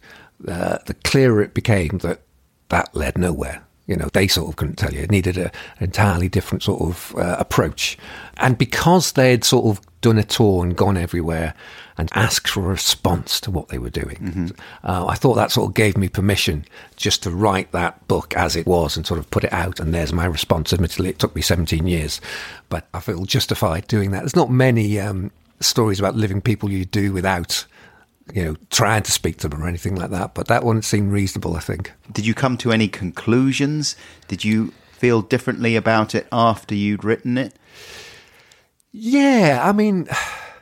uh, 0.47 0.77
the 0.85 0.93
clearer 0.93 1.41
it 1.41 1.53
became 1.53 1.99
that 1.99 2.21
that 2.69 2.95
led 2.95 3.17
nowhere. 3.17 3.63
You 3.87 3.95
know, 3.95 4.09
they 4.13 4.27
sort 4.27 4.49
of 4.49 4.55
couldn't 4.55 4.77
tell 4.77 4.93
you. 4.93 5.01
It 5.01 5.11
needed 5.11 5.37
a, 5.37 5.45
an 5.45 5.85
entirely 5.85 6.29
different 6.29 6.63
sort 6.63 6.81
of 6.81 7.15
uh, 7.17 7.35
approach. 7.39 7.97
And 8.37 8.57
because 8.57 9.13
they'd 9.13 9.43
sort 9.43 9.65
of 9.65 9.81
done 10.01 10.17
a 10.17 10.23
tour 10.23 10.63
and 10.63 10.75
gone 10.75 10.97
everywhere 10.97 11.53
and 11.97 12.09
asked 12.15 12.49
for 12.49 12.61
a 12.61 12.69
response 12.69 13.39
to 13.41 13.51
what 13.51 13.67
they 13.67 13.77
were 13.77 13.89
doing, 13.89 14.53
uh, 14.83 15.05
I 15.05 15.15
thought 15.15 15.35
that 15.35 15.51
sort 15.51 15.69
of 15.69 15.75
gave 15.75 15.97
me 15.97 16.09
permission 16.09 16.65
just 16.95 17.21
to 17.23 17.31
write 17.31 17.71
that 17.71 18.07
book 18.07 18.33
as 18.35 18.55
it 18.55 18.65
was 18.65 18.95
and 18.95 19.05
sort 19.05 19.19
of 19.19 19.29
put 19.29 19.43
it 19.43 19.53
out. 19.53 19.79
And 19.79 19.93
there's 19.93 20.13
my 20.13 20.25
response. 20.25 20.73
Admittedly, 20.73 21.09
it 21.09 21.19
took 21.19 21.35
me 21.35 21.41
17 21.41 21.85
years, 21.85 22.21
but 22.69 22.87
I 22.93 22.99
feel 22.99 23.25
justified 23.25 23.87
doing 23.87 24.11
that. 24.11 24.19
There's 24.19 24.35
not 24.35 24.49
many 24.49 24.99
um, 24.99 25.31
stories 25.59 25.99
about 25.99 26.15
living 26.15 26.41
people 26.41 26.71
you 26.71 26.85
do 26.85 27.13
without 27.13 27.65
you 28.33 28.43
know, 28.45 28.55
trying 28.69 29.03
to 29.03 29.11
speak 29.11 29.37
to 29.37 29.49
them 29.49 29.63
or 29.63 29.67
anything 29.67 29.95
like 29.95 30.09
that. 30.11 30.33
But 30.33 30.47
that 30.47 30.63
one 30.63 30.81
seemed 30.81 31.11
reasonable, 31.11 31.55
I 31.55 31.59
think. 31.59 31.91
Did 32.11 32.25
you 32.25 32.33
come 32.33 32.57
to 32.57 32.71
any 32.71 32.87
conclusions? 32.87 33.95
Did 34.27 34.43
you 34.45 34.73
feel 34.91 35.21
differently 35.21 35.75
about 35.75 36.13
it 36.15 36.27
after 36.31 36.75
you'd 36.75 37.03
written 37.03 37.37
it? 37.37 37.53
Yeah, 38.91 39.61
I 39.63 39.71
mean, 39.71 40.07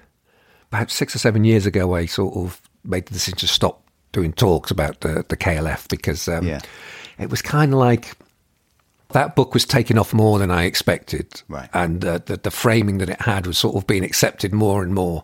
about 0.71 0.91
six 0.91 1.15
or 1.15 1.19
seven 1.19 1.43
years 1.43 1.65
ago, 1.65 1.95
I 1.95 2.05
sort 2.05 2.36
of 2.36 2.62
made 2.84 3.05
the 3.08 3.13
decision 3.13 3.38
to 3.39 3.47
stop 3.47 3.84
doing 4.12 4.34
talks 4.34 4.71
about 4.71 5.01
the, 5.01 5.25
the 5.27 5.38
KLF 5.38 5.88
because 5.89 6.27
um, 6.27 6.47
Yeah. 6.47 6.62
it 7.19 7.29
was 7.29 7.41
kind 7.41 7.73
of 7.73 7.79
like 7.79 8.13
that 9.12 9.36
book 9.36 9.54
was 9.54 9.65
taken 9.65 9.98
off 9.98 10.13
more 10.13 10.38
than 10.39 10.52
I 10.52 10.63
expected. 10.63 11.41
Right. 11.48 11.69
And 11.74 12.04
uh, 12.06 12.19
the, 12.26 12.38
the 12.38 12.52
framing 12.52 13.00
that 13.00 13.10
it 13.10 13.22
had 13.22 13.48
was 13.48 13.58
sort 13.58 13.76
of 13.76 13.88
being 13.88 14.04
accepted 14.04 14.54
more 14.54 14.84
and 14.84 14.93
more. 14.93 15.24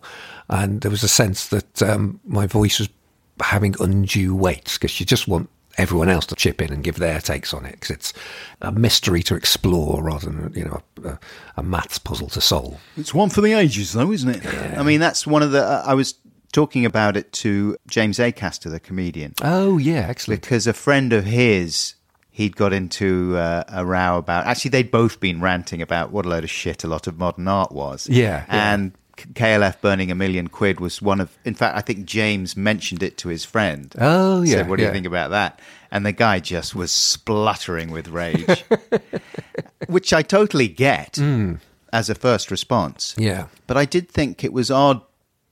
And 0.49 0.81
there 0.81 0.91
was 0.91 1.03
a 1.03 1.07
sense 1.07 1.47
that 1.49 1.81
um, 1.81 2.19
my 2.25 2.47
voice 2.47 2.79
was 2.79 2.89
having 3.41 3.75
undue 3.79 4.35
weight 4.35 4.71
because 4.79 4.99
you 4.99 5.05
just 5.05 5.27
want 5.27 5.49
everyone 5.77 6.07
else 6.07 6.25
to 6.25 6.35
chip 6.35 6.61
in 6.61 6.71
and 6.71 6.83
give 6.85 6.95
their 6.95 7.19
takes 7.19 7.53
on 7.53 7.65
it 7.65 7.71
because 7.73 7.89
it's 7.91 8.13
a 8.61 8.71
mystery 8.71 9.21
to 9.21 9.35
explore 9.35 10.01
rather 10.01 10.29
than, 10.29 10.53
you 10.55 10.63
know, 10.63 10.81
a, 11.03 11.19
a 11.57 11.63
maths 11.63 11.99
puzzle 11.99 12.29
to 12.29 12.39
solve. 12.41 12.79
It's 12.95 13.13
one 13.13 13.29
for 13.29 13.41
the 13.41 13.53
ages, 13.53 13.91
though, 13.93 14.11
isn't 14.11 14.29
it? 14.37 14.45
I 14.77 14.83
mean, 14.83 14.99
that's 14.99 15.27
one 15.27 15.43
of 15.43 15.51
the. 15.51 15.63
Uh, 15.63 15.83
I 15.85 15.93
was 15.93 16.15
talking 16.53 16.85
about 16.85 17.17
it 17.17 17.33
to 17.33 17.75
James 17.87 18.17
Acaster, 18.19 18.71
the 18.71 18.79
comedian, 18.79 19.33
Oh, 19.43 19.77
yeah, 19.77 20.05
excellent. 20.09 20.41
because 20.41 20.65
a 20.65 20.73
friend 20.73 21.11
of 21.13 21.25
his. 21.25 21.95
He'd 22.35 22.57
got 22.57 22.73
into 22.73 23.37
uh, 23.37 23.63
a 23.69 23.85
row 23.85 24.17
about. 24.17 24.45
Actually, 24.45 24.71
they'd 24.71 24.91
both 24.91 25.21
been 25.21 25.39
ranting 25.39 25.81
about 25.81 26.11
what 26.11 26.25
a 26.25 26.27
load 26.29 26.43
of 26.43 26.49
shit 26.49 26.83
a 26.83 26.87
lot 26.87 27.07
of 27.07 27.17
modern 27.17 27.47
art 27.47 27.71
was. 27.71 28.09
Yeah, 28.09 28.43
yeah. 28.49 28.73
and 28.73 28.91
KLF 29.15 29.79
burning 29.79 30.11
a 30.11 30.15
million 30.15 30.49
quid 30.49 30.81
was 30.81 31.01
one 31.01 31.21
of. 31.21 31.29
In 31.45 31.55
fact, 31.55 31.77
I 31.77 31.79
think 31.79 32.03
James 32.03 32.57
mentioned 32.57 33.01
it 33.03 33.17
to 33.19 33.29
his 33.29 33.45
friend. 33.45 33.95
Oh, 33.97 34.41
yeah, 34.41 34.55
Said, 34.55 34.69
"What 34.69 34.79
do 34.79 34.83
you 34.83 34.91
think 34.91 35.05
about 35.05 35.29
that?" 35.29 35.61
And 35.89 36.05
the 36.05 36.11
guy 36.11 36.41
just 36.41 36.75
was 36.75 36.91
spluttering 36.91 37.89
with 37.89 38.09
rage, 38.09 38.65
which 39.87 40.11
I 40.11 40.21
totally 40.21 40.67
get 40.67 41.17
as 41.93 42.09
a 42.09 42.15
first 42.15 42.51
response. 42.51 43.15
Yeah. 43.17 43.47
But 43.65 43.77
I 43.77 43.85
did 43.85 44.09
think 44.09 44.43
it 44.43 44.51
was 44.51 44.69
odd 44.69 44.99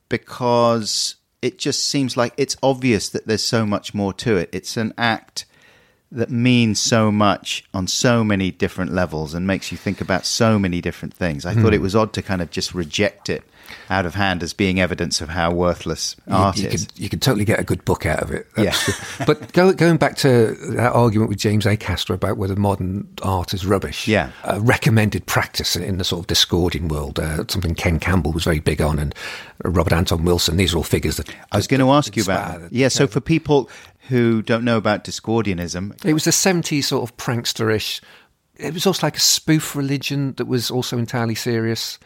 because 0.09 1.15
it 1.41 1.59
just 1.59 1.85
seems 1.85 2.17
like 2.17 2.33
it's 2.35 2.57
obvious 2.61 3.07
that 3.07 3.25
there's 3.25 3.41
so 3.41 3.65
much 3.65 3.93
more 3.93 4.11
to 4.15 4.35
it. 4.35 4.49
It's 4.51 4.75
an 4.75 4.93
act 4.97 5.45
that 6.13 6.29
means 6.29 6.79
so 6.79 7.11
much 7.11 7.63
on 7.73 7.87
so 7.87 8.23
many 8.23 8.51
different 8.51 8.93
levels 8.93 9.33
and 9.33 9.45
makes 9.47 9.71
you 9.71 9.77
think 9.77 9.99
about 9.99 10.25
so 10.25 10.57
many 10.59 10.79
different 10.79 11.13
things. 11.13 11.45
I 11.45 11.53
Hmm. 11.53 11.63
thought 11.63 11.73
it 11.73 11.81
was 11.81 11.95
odd 11.95 12.13
to 12.13 12.21
kind 12.21 12.41
of 12.41 12.51
just 12.51 12.73
reject 12.73 13.29
it 13.29 13.43
out 13.89 14.05
of 14.05 14.13
hand 14.13 14.43
as 14.43 14.53
being 14.53 14.79
evidence 14.79 15.21
of 15.21 15.29
how 15.29 15.49
worthless 15.51 16.15
art 16.29 16.57
you, 16.57 16.63
you 16.63 16.69
is. 16.69 16.85
could 16.85 16.99
you 16.99 17.09
could 17.09 17.21
totally 17.21 17.45
get 17.45 17.59
a 17.59 17.63
good 17.63 17.83
book 17.85 18.05
out 18.05 18.21
of 18.21 18.29
it. 18.29 18.45
That's 18.55 18.87
Yeah. 18.87 19.25
but 19.25 19.51
go, 19.53 19.73
going 19.73 19.97
back 19.97 20.15
to 20.17 20.55
that 20.75 20.91
argument 20.93 21.29
with 21.29 21.39
James 21.39 21.65
Acaster 21.65 22.13
about 22.13 22.37
whether 22.37 22.55
modern 22.55 23.07
art 23.23 23.53
is 23.53 23.65
rubbish, 23.65 24.07
Yeah. 24.07 24.29
a 24.43 24.59
recommended 24.59 25.25
practice 25.25 25.75
in 25.75 25.97
the 25.97 26.03
sort 26.03 26.19
of 26.21 26.27
Discordian 26.27 26.89
world, 26.89 27.17
uh, 27.19 27.45
something 27.47 27.73
Ken 27.73 27.99
Campbell 27.99 28.31
was 28.33 28.43
very 28.43 28.59
big 28.59 28.81
on, 28.81 28.99
and 28.99 29.15
Robert 29.63 29.93
Anton 29.93 30.23
Wilson. 30.25 30.57
These 30.57 30.73
are 30.73 30.77
all 30.77 30.83
figures 30.83 31.17
that 31.17 31.29
I 31.51 31.57
was 31.57 31.65
going 31.67 31.79
to 31.81 31.89
ask 31.91 32.15
you 32.15 32.23
about 32.23 32.61
Yeah, 32.71 32.89
so 32.89 33.07
for 33.07 33.21
people 33.21 33.69
who 34.09 34.41
don't 34.41 34.63
know 34.63 34.77
about 34.77 35.03
Discordianism, 35.03 36.03
It 36.05 36.13
was 36.13 36.27
a 36.27 36.31
70s 36.31 36.85
sort 36.85 37.09
of 37.09 37.15
pranksterish. 37.17 38.01
It 38.57 38.73
was 38.73 38.85
also 38.85 39.07
like 39.07 39.17
a 39.17 39.21
spoof 39.21 39.75
religion 39.75 40.33
that 40.33 40.45
was 40.45 40.69
also 40.69 40.97
entirely 40.97 41.35
serious. 41.35 41.99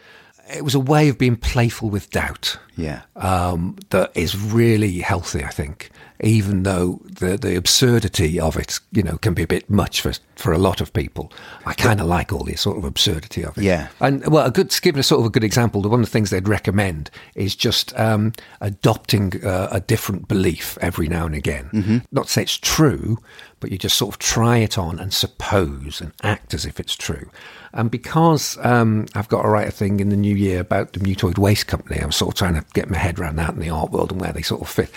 It 0.54 0.64
was 0.64 0.76
a 0.76 0.80
way 0.80 1.10
of 1.10 1.18
being 1.18 1.36
playful 1.36 1.90
with 1.90 2.10
doubt. 2.10 2.58
yeah. 2.76 3.02
um, 3.16 3.78
that 3.90 4.12
is 4.16 4.40
really 4.40 5.00
healthy, 5.00 5.44
I 5.44 5.50
think. 5.50 5.90
Even 6.22 6.64
though 6.64 7.02
the 7.04 7.38
the 7.38 7.56
absurdity 7.56 8.40
of 8.40 8.58
it, 8.58 8.80
you 8.92 9.04
know, 9.04 9.18
can 9.18 9.34
be 9.34 9.44
a 9.44 9.48
bit 9.48 9.70
much 9.70 10.02
for 10.02 10.14
for 10.36 10.54
a 10.54 10.58
lot 10.58 10.82
of 10.82 10.94
people. 10.94 11.32
I 11.66 11.74
kind 11.74 12.00
of 12.00 12.08
like 12.08 12.32
all 12.32 12.44
the 12.44 12.56
sort 12.56 12.78
of 12.78 12.84
absurdity 12.84 13.44
of 13.44 13.58
it. 13.58 13.64
Yeah. 13.64 13.90
and 14.00 14.26
well, 14.28 14.46
a 14.46 14.52
good 14.52 14.74
giving 14.82 15.00
a 15.00 15.04
sort 15.04 15.22
of 15.22 15.26
a 15.26 15.30
good 15.30 15.44
example. 15.44 15.82
The 15.82 15.90
one 15.90 16.00
of 16.00 16.06
the 16.06 16.12
things 16.12 16.30
they'd 16.30 16.48
recommend 16.48 17.10
is 17.36 17.56
just 17.56 17.98
um, 18.00 18.34
adopting 18.62 19.44
uh, 19.44 19.70
a 19.72 19.80
different 19.80 20.28
belief 20.28 20.78
every 20.82 21.08
now 21.08 21.26
and 21.26 21.36
again. 21.36 21.70
Mm-hmm. 21.74 21.98
Not 22.12 22.28
to 22.28 22.32
say 22.32 22.42
it's 22.44 22.58
true, 22.58 23.18
but 23.60 23.72
you 23.72 23.78
just 23.78 23.98
sort 23.98 24.14
of 24.14 24.20
try 24.20 24.58
it 24.58 24.78
on 24.78 25.00
and 25.00 25.14
suppose 25.14 26.00
and 26.02 26.14
act 26.24 26.54
as 26.54 26.66
if 26.66 26.80
it's 26.80 26.96
true. 26.96 27.30
And 27.74 27.92
because 27.92 28.58
um, 28.64 29.08
I've 29.14 29.28
got 29.28 29.42
to 29.44 29.50
write 29.50 29.68
a 29.68 29.72
thing 29.72 30.00
in 30.00 30.10
the 30.10 30.16
new 30.16 30.36
year 30.36 30.62
about 30.62 30.94
the 30.94 31.00
Mutoid 31.00 31.38
Waste 31.38 31.68
Company, 31.68 32.00
I'm 32.00 32.12
sort 32.12 32.34
of 32.34 32.38
trying 32.38 32.56
to 32.56 32.66
get 32.74 32.90
my 32.90 32.98
head 32.98 33.20
around 33.20 33.36
that 33.38 33.54
in 33.54 33.60
the 33.60 33.70
art 33.70 33.92
world 33.92 34.12
and 34.12 34.22
where 34.22 34.32
they 34.32 34.42
sort 34.42 34.62
of 34.62 34.70
fit. 34.70 34.90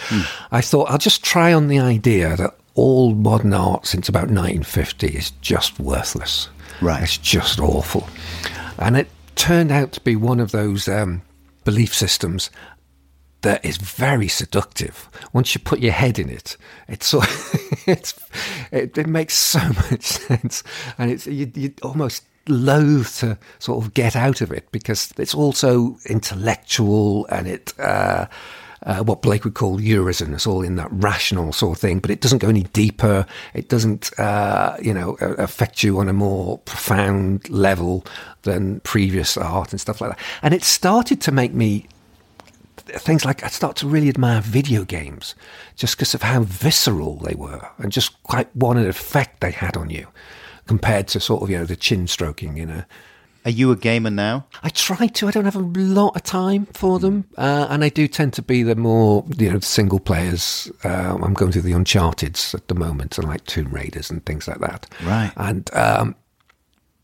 I 0.50 0.60
thought 0.60 0.90
I'll 0.90 0.98
just 0.98 1.09
try 1.18 1.52
on 1.52 1.68
the 1.68 1.78
idea 1.78 2.36
that 2.36 2.56
all 2.74 3.14
modern 3.14 3.52
art 3.52 3.86
since 3.86 4.08
about 4.08 4.28
1950 4.28 5.08
is 5.08 5.30
just 5.42 5.78
worthless. 5.78 6.48
Right. 6.80 7.02
It's 7.02 7.18
just 7.18 7.60
awful. 7.60 8.08
And 8.78 8.96
it 8.96 9.08
turned 9.34 9.70
out 9.70 9.92
to 9.92 10.00
be 10.00 10.16
one 10.16 10.40
of 10.40 10.52
those 10.52 10.88
um, 10.88 11.22
belief 11.64 11.94
systems 11.94 12.50
that 13.42 13.64
is 13.64 13.76
very 13.76 14.28
seductive. 14.28 15.08
Once 15.32 15.54
you 15.54 15.60
put 15.60 15.80
your 15.80 15.92
head 15.92 16.18
in 16.18 16.28
it, 16.28 16.56
it's 16.88 17.14
it's 17.86 18.14
it, 18.70 18.96
it 18.96 19.06
makes 19.06 19.34
so 19.34 19.60
much 19.90 20.02
sense, 20.02 20.62
and 20.98 21.10
it's 21.10 21.26
you, 21.26 21.50
you 21.54 21.72
almost 21.82 22.24
loathe 22.48 23.08
to 23.08 23.38
sort 23.58 23.84
of 23.84 23.94
get 23.94 24.16
out 24.16 24.40
of 24.40 24.50
it 24.50 24.70
because 24.72 25.12
it's 25.16 25.34
also 25.34 25.96
intellectual 26.06 27.26
and 27.26 27.46
it. 27.46 27.78
Uh, 27.78 28.26
uh, 28.84 29.02
what 29.02 29.22
Blake 29.22 29.44
would 29.44 29.54
call 29.54 29.78
Urizen. 29.78 30.32
It's 30.34 30.46
all 30.46 30.62
in 30.62 30.76
that 30.76 30.88
rational 30.90 31.52
sort 31.52 31.76
of 31.76 31.80
thing, 31.80 31.98
but 31.98 32.10
it 32.10 32.20
doesn't 32.20 32.38
go 32.38 32.48
any 32.48 32.62
deeper. 32.64 33.26
It 33.54 33.68
doesn't, 33.68 34.18
uh, 34.18 34.76
you 34.80 34.94
know, 34.94 35.16
affect 35.20 35.82
you 35.82 35.98
on 35.98 36.08
a 36.08 36.12
more 36.12 36.58
profound 36.58 37.48
level 37.50 38.04
than 38.42 38.80
previous 38.80 39.36
art 39.36 39.72
and 39.72 39.80
stuff 39.80 40.00
like 40.00 40.10
that. 40.10 40.20
And 40.42 40.54
it 40.54 40.62
started 40.62 41.20
to 41.22 41.32
make 41.32 41.52
me 41.52 41.86
things 42.76 43.24
like 43.24 43.44
I 43.44 43.48
start 43.48 43.76
to 43.76 43.86
really 43.86 44.08
admire 44.08 44.40
video 44.40 44.84
games 44.84 45.34
just 45.76 45.96
because 45.96 46.14
of 46.14 46.22
how 46.22 46.42
visceral 46.42 47.16
they 47.16 47.34
were 47.34 47.68
and 47.78 47.92
just 47.92 48.20
quite 48.24 48.48
what 48.54 48.76
an 48.76 48.88
effect 48.88 49.40
they 49.40 49.52
had 49.52 49.76
on 49.76 49.90
you 49.90 50.08
compared 50.66 51.06
to 51.08 51.20
sort 51.20 51.42
of 51.42 51.50
you 51.50 51.58
know 51.58 51.64
the 51.64 51.76
chin 51.76 52.08
stroking 52.08 52.56
you 52.56 52.66
know 52.66 52.82
Are 53.44 53.50
you 53.50 53.70
a 53.72 53.76
gamer 53.76 54.10
now? 54.10 54.46
I 54.62 54.68
try 54.68 55.06
to 55.06 55.28
I 55.28 55.30
don't 55.30 55.44
have 55.46 55.56
a 55.56 55.60
lot 55.60 56.14
of 56.16 56.22
time 56.22 56.66
for 56.74 56.98
them 56.98 57.24
uh, 57.38 57.66
and 57.70 57.82
I 57.82 57.88
do 57.88 58.06
tend 58.08 58.32
to 58.34 58.42
be 58.42 58.62
the 58.62 58.76
more 58.76 59.24
you 59.38 59.50
know 59.52 59.60
single 59.60 59.98
players 60.00 60.70
uh, 60.84 61.16
I'm 61.22 61.34
going 61.34 61.52
through 61.52 61.62
the 61.62 61.72
Uncharted's 61.72 62.54
at 62.54 62.68
the 62.68 62.74
moment 62.74 63.16
and 63.18 63.26
like 63.26 63.44
Tomb 63.46 63.68
Raiders 63.72 64.10
and 64.10 64.24
things 64.26 64.46
like 64.46 64.58
that 64.60 64.86
Right. 65.04 65.32
and 65.36 65.70
um, 65.74 66.14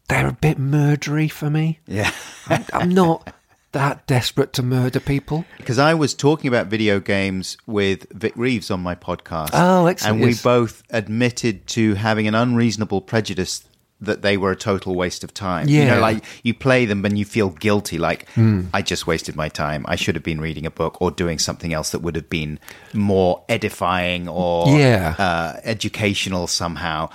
they're 0.09 0.29
a 0.29 0.33
bit 0.33 0.59
murdery 0.59 1.31
for 1.31 1.49
me 1.51 1.79
Yeah. 1.87 2.11
I'm, 2.49 2.65
I'm 2.73 2.89
not 2.91 3.33
that 3.73 4.07
desperate 4.07 4.53
to 4.55 4.63
murder 4.63 5.01
people 5.01 5.45
Because 5.59 5.79
I 5.79 5.93
was 5.95 6.15
talking 6.15 6.49
about 6.49 6.69
video 6.69 6.99
games 7.01 7.59
with 7.67 8.07
Vic 8.13 8.33
Reeves 8.37 8.71
on 8.71 8.81
my 8.81 8.95
podcast. 8.95 9.51
Oh, 9.53 9.87
excellent, 9.87 10.15
And 10.17 10.23
we 10.25 10.31
yes. 10.31 10.43
both 10.43 10.83
admitted 10.91 11.67
to 11.69 11.95
having 11.95 12.27
an 12.27 12.35
unreasonable 12.35 13.01
prejudice 13.03 13.65
that 14.01 14.21
they 14.23 14.37
were 14.37 14.51
a 14.53 14.57
total 14.57 14.95
waste 14.95 15.25
of 15.25 15.33
time. 15.33 15.69
You 15.69 15.79
Yeah. 15.81 15.85
Hmm. 15.85 15.91
know, 15.95 16.01
like 16.01 16.25
you 16.43 16.53
play 16.55 16.85
them 16.85 17.05
and 17.07 17.19
you 17.19 17.25
feel 17.25 17.49
guilty, 17.51 17.97
like, 17.99 18.27
I 18.75 18.83
just 18.83 19.07
wasted 19.07 19.37
my 19.37 19.49
time. 19.49 19.85
I 19.89 19.97
should 19.97 20.15
have 20.17 20.25
been 20.25 20.41
reading 20.41 20.67
a 20.67 20.71
book 20.71 21.01
or 21.01 21.11
doing 21.11 21.39
something 21.39 21.73
else 21.73 21.91
that 21.91 22.01
would 22.03 22.15
have 22.15 22.29
been 22.29 22.59
more 22.93 23.43
edifying 23.49 24.29
or 24.29 24.69
Yeah. 24.79 25.15
uh, 25.19 25.61
educational 25.65 26.47
somehow. 26.47 27.09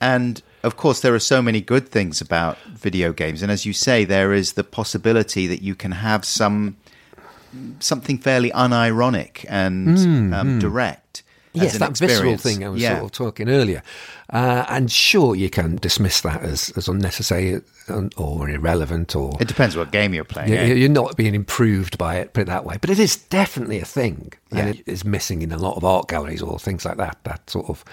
And 0.00 0.40
of 0.62 0.76
course, 0.76 1.00
there 1.00 1.14
are 1.14 1.18
so 1.34 1.42
many 1.42 1.60
good 1.60 1.88
things 1.88 2.20
about 2.20 2.56
video 2.72 3.12
games. 3.12 3.42
And 3.42 3.50
as 3.50 3.66
you 3.66 3.72
say, 3.72 4.04
there 4.04 4.32
is 4.32 4.52
the 4.52 4.64
possibility 4.64 5.48
that 5.48 5.60
you 5.62 5.74
can 5.74 5.92
have 5.92 6.24
some 6.24 6.76
something 7.80 8.18
fairly 8.18 8.50
unironic 8.50 9.44
and 9.48 10.34
um, 10.34 10.58
direct. 10.58 11.07
As 11.60 11.64
Yes, 11.64 11.74
an 11.74 11.80
that 11.80 11.98
visceral 11.98 12.36
thing 12.36 12.64
I 12.64 12.68
was 12.68 12.80
yeah. 12.82 12.94
sort 12.98 13.04
of 13.06 13.12
talking 13.12 13.48
earlier. 13.48 13.82
Uh, 14.30 14.64
and 14.68 14.90
sure, 14.90 15.34
you 15.34 15.48
can 15.50 15.76
dismiss 15.76 16.20
that 16.22 16.42
as, 16.42 16.70
as 16.76 16.88
unnecessary 16.88 17.60
or 18.16 18.48
irrelevant 18.50 19.16
or 19.16 19.36
It 19.40 19.48
depends 19.48 19.74
what 19.76 19.90
game 19.90 20.12
you're 20.12 20.24
playing. 20.24 20.50
you- 20.50 20.56
eh? 20.58 20.72
you're 20.74 20.88
not 20.90 21.16
being 21.16 21.34
improved 21.34 21.96
by 21.96 22.16
it, 22.16 22.34
put 22.34 22.42
it 22.42 22.46
that 22.48 22.64
way. 22.64 22.76
But 22.80 22.90
it 22.90 22.98
is 22.98 23.16
definitely 23.16 23.78
a 23.80 23.84
thing. 23.86 24.32
Yeah. 24.52 24.58
And 24.66 24.68
it 24.76 24.82
is 24.86 25.04
missing 25.04 25.40
in 25.42 25.52
a 25.52 25.56
lot 25.58 25.76
of 25.76 25.84
art 25.84 26.08
galleries 26.08 26.42
or 26.42 26.58
things 26.58 26.84
like 26.84 26.98
that. 26.98 27.16
That 27.24 27.48
sort 27.48 27.68
of 27.70 27.84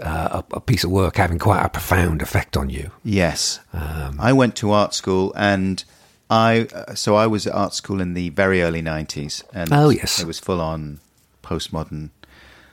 uh, 0.00 0.42
a, 0.50 0.56
a 0.56 0.60
piece 0.60 0.82
of 0.84 0.90
work 0.90 1.16
having 1.16 1.38
quite 1.38 1.62
a 1.64 1.68
profound 1.68 2.20
effect 2.22 2.56
on 2.56 2.68
you. 2.70 2.90
Yes, 3.04 3.60
Um, 3.72 4.16
I 4.20 4.32
went 4.32 4.56
to 4.56 4.72
art 4.72 4.92
school, 4.94 5.32
and 5.36 5.82
I 6.28 6.68
uh, 6.74 6.94
so 6.94 7.14
I 7.16 7.26
was 7.26 7.46
at 7.46 7.54
art 7.54 7.74
school 7.74 8.00
in 8.00 8.14
the 8.14 8.28
very 8.30 8.60
early 8.62 8.82
'90s, 8.82 9.42
and 9.54 9.72
Oh, 9.72 9.88
yes. 9.88 10.20
it 10.20 10.26
was 10.26 10.38
full 10.38 10.60
on 10.60 11.00
postmodern 11.42 12.10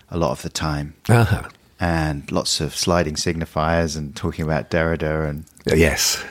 a 0.09 0.17
lot 0.17 0.31
of 0.31 0.41
the 0.41 0.49
time, 0.49 0.93
Uh-huh. 1.09 1.43
and 1.79 2.31
lots 2.31 2.59
of 2.61 2.75
sliding 2.75 3.15
signifiers 3.15 3.97
and 3.97 4.15
talking 4.15 4.45
about 4.45 4.69
Derrida, 4.69 5.29
and 5.29 5.45
Yes. 5.65 6.23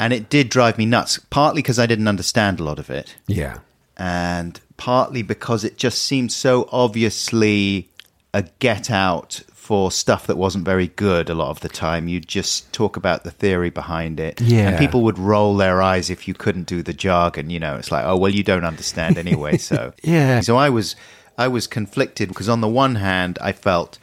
and 0.00 0.12
it 0.12 0.28
did 0.30 0.48
drive 0.48 0.78
me 0.78 0.86
nuts. 0.86 1.18
Partly 1.30 1.60
because 1.62 1.78
I 1.78 1.86
didn't 1.86 2.08
understand 2.08 2.60
a 2.60 2.64
lot 2.64 2.78
of 2.78 2.88
it, 2.90 3.16
Yeah. 3.26 3.58
and 3.96 4.60
partly 4.76 5.22
because 5.22 5.64
it 5.64 5.76
just 5.76 6.02
seemed 6.02 6.32
so 6.32 6.68
obviously 6.72 7.88
a 8.34 8.42
get 8.58 8.90
out 8.90 9.40
for 9.54 9.90
stuff 9.90 10.26
that 10.26 10.36
wasn't 10.38 10.64
very 10.64 10.86
good 10.88 11.28
a 11.28 11.34
lot 11.34 11.50
of 11.50 11.60
the 11.60 11.68
time. 11.68 12.08
You'd 12.08 12.26
just 12.28 12.72
talk 12.72 12.96
about 12.96 13.22
the 13.24 13.30
theory 13.30 13.68
behind 13.70 14.18
it. 14.18 14.40
Yeah. 14.40 14.68
And 14.70 14.78
people 14.78 15.02
would 15.02 15.18
roll 15.18 15.56
their 15.56 15.82
eyes 15.82 16.08
if 16.10 16.26
you 16.26 16.32
couldn't 16.34 16.66
do 16.66 16.82
the 16.82 16.94
jargon. 16.94 17.50
You 17.50 17.60
know, 17.60 17.76
it's 17.76 17.90
like, 17.92 18.04
oh, 18.06 18.16
well, 18.16 18.30
you 18.30 18.42
don't 18.42 18.64
understand 18.64 19.18
anyway. 19.18 19.58
So, 19.58 19.92
Yeah. 20.02 20.40
So 20.40 20.56
I 20.56 20.70
was 20.70 20.96
I 21.38 21.48
was 21.48 21.66
conflicted 21.66 22.28
because 22.28 22.48
on 22.48 22.60
the 22.60 22.68
one 22.68 22.96
hand, 22.96 23.38
I 23.40 23.52
felt 23.52 23.98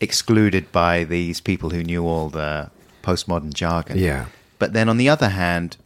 excluded 0.00 0.70
by 0.72 1.04
these 1.04 1.40
people 1.40 1.70
who 1.70 1.82
knew 1.82 2.06
all 2.06 2.28
the 2.28 2.70
postmodern 3.02 3.52
jargon. 3.52 3.98
Yeah. 3.98 4.26
But 4.58 4.72
then 4.72 4.88
on 4.88 4.96
the 4.96 5.08
other 5.08 5.30
hand, 5.30 5.76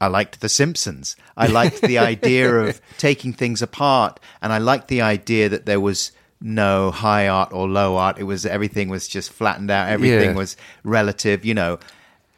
I 0.00 0.06
liked 0.06 0.40
The 0.40 0.48
Simpsons. 0.48 1.16
I 1.36 1.46
liked 1.48 1.82
the 1.82 1.98
idea 1.98 2.50
of 2.66 2.80
taking 2.98 3.32
things 3.32 3.60
apart, 3.62 4.18
and 4.40 4.52
I 4.52 4.58
liked 4.58 4.88
the 4.88 5.02
idea 5.02 5.48
that 5.48 5.66
there 5.66 5.80
was 5.80 6.12
no 6.40 6.90
high 6.92 7.26
art 7.28 7.52
or 7.52 7.68
low 7.68 7.96
art. 7.96 8.18
It 8.18 8.22
was 8.24 8.46
everything 8.46 8.88
was 8.88 9.08
just 9.08 9.30
flattened 9.32 9.70
out. 9.70 9.88
Everything 9.88 10.30
Yeah. 10.30 10.36
was 10.36 10.56
relative. 10.84 11.44
You 11.44 11.54
know, 11.54 11.78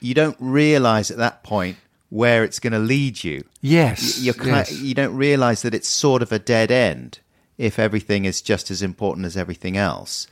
you 0.00 0.14
don't 0.14 0.36
realize 0.40 1.10
at 1.10 1.18
that 1.18 1.42
point 1.42 1.76
where 2.08 2.42
it's 2.42 2.58
going 2.58 2.72
to 2.72 2.78
lead 2.78 3.22
you. 3.22 3.44
Yes, 3.60 4.18
You- 4.18 4.24
You're 4.24 4.34
ki 4.34 4.46
yes. 4.48 4.72
you 4.80 4.94
don't 4.94 5.14
realize 5.14 5.62
that 5.62 5.74
it's 5.74 5.88
sort 5.88 6.22
of 6.22 6.32
a 6.32 6.38
dead 6.38 6.70
end 6.72 7.18
if 7.60 7.78
everything 7.78 8.24
is 8.24 8.40
just 8.42 8.70
as 8.70 8.82
important 8.82 9.26
as 9.26 9.36
everything 9.36 9.76
else. 9.76 10.26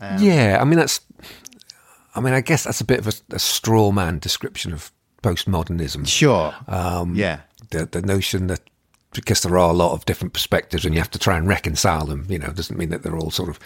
yeah, 0.00 0.58
I 0.60 0.64
mean 0.64 0.78
that's. 0.78 1.00
I 2.14 2.20
mean, 2.20 2.34
I 2.34 2.40
guess 2.40 2.64
that's 2.64 2.80
a 2.80 2.84
bit 2.84 2.98
of 2.98 3.06
a, 3.06 3.12
a 3.36 3.38
straw 3.38 3.92
man 3.92 4.18
description 4.18 4.72
of 4.72 4.90
postmodernism. 5.22 6.06
Sure. 6.08 6.54
Um, 6.66 7.14
yeah. 7.14 7.40
the 7.70 7.86
the 7.86 8.02
notion 8.02 8.48
that 8.48 8.60
because 9.12 9.42
there 9.42 9.58
are 9.58 9.70
a 9.70 9.74
lot 9.74 9.92
of 9.92 10.04
different 10.06 10.32
perspectives 10.32 10.84
and 10.84 10.94
you 10.94 11.00
have 11.00 11.10
to 11.10 11.18
try 11.18 11.36
and 11.36 11.48
reconcile 11.48 12.06
them, 12.06 12.26
you 12.28 12.38
know, 12.38 12.48
doesn't 12.48 12.78
mean 12.78 12.90
that 12.90 13.02
they're 13.02 13.16
all 13.16 13.30
sort 13.30 13.48
of 13.48 13.58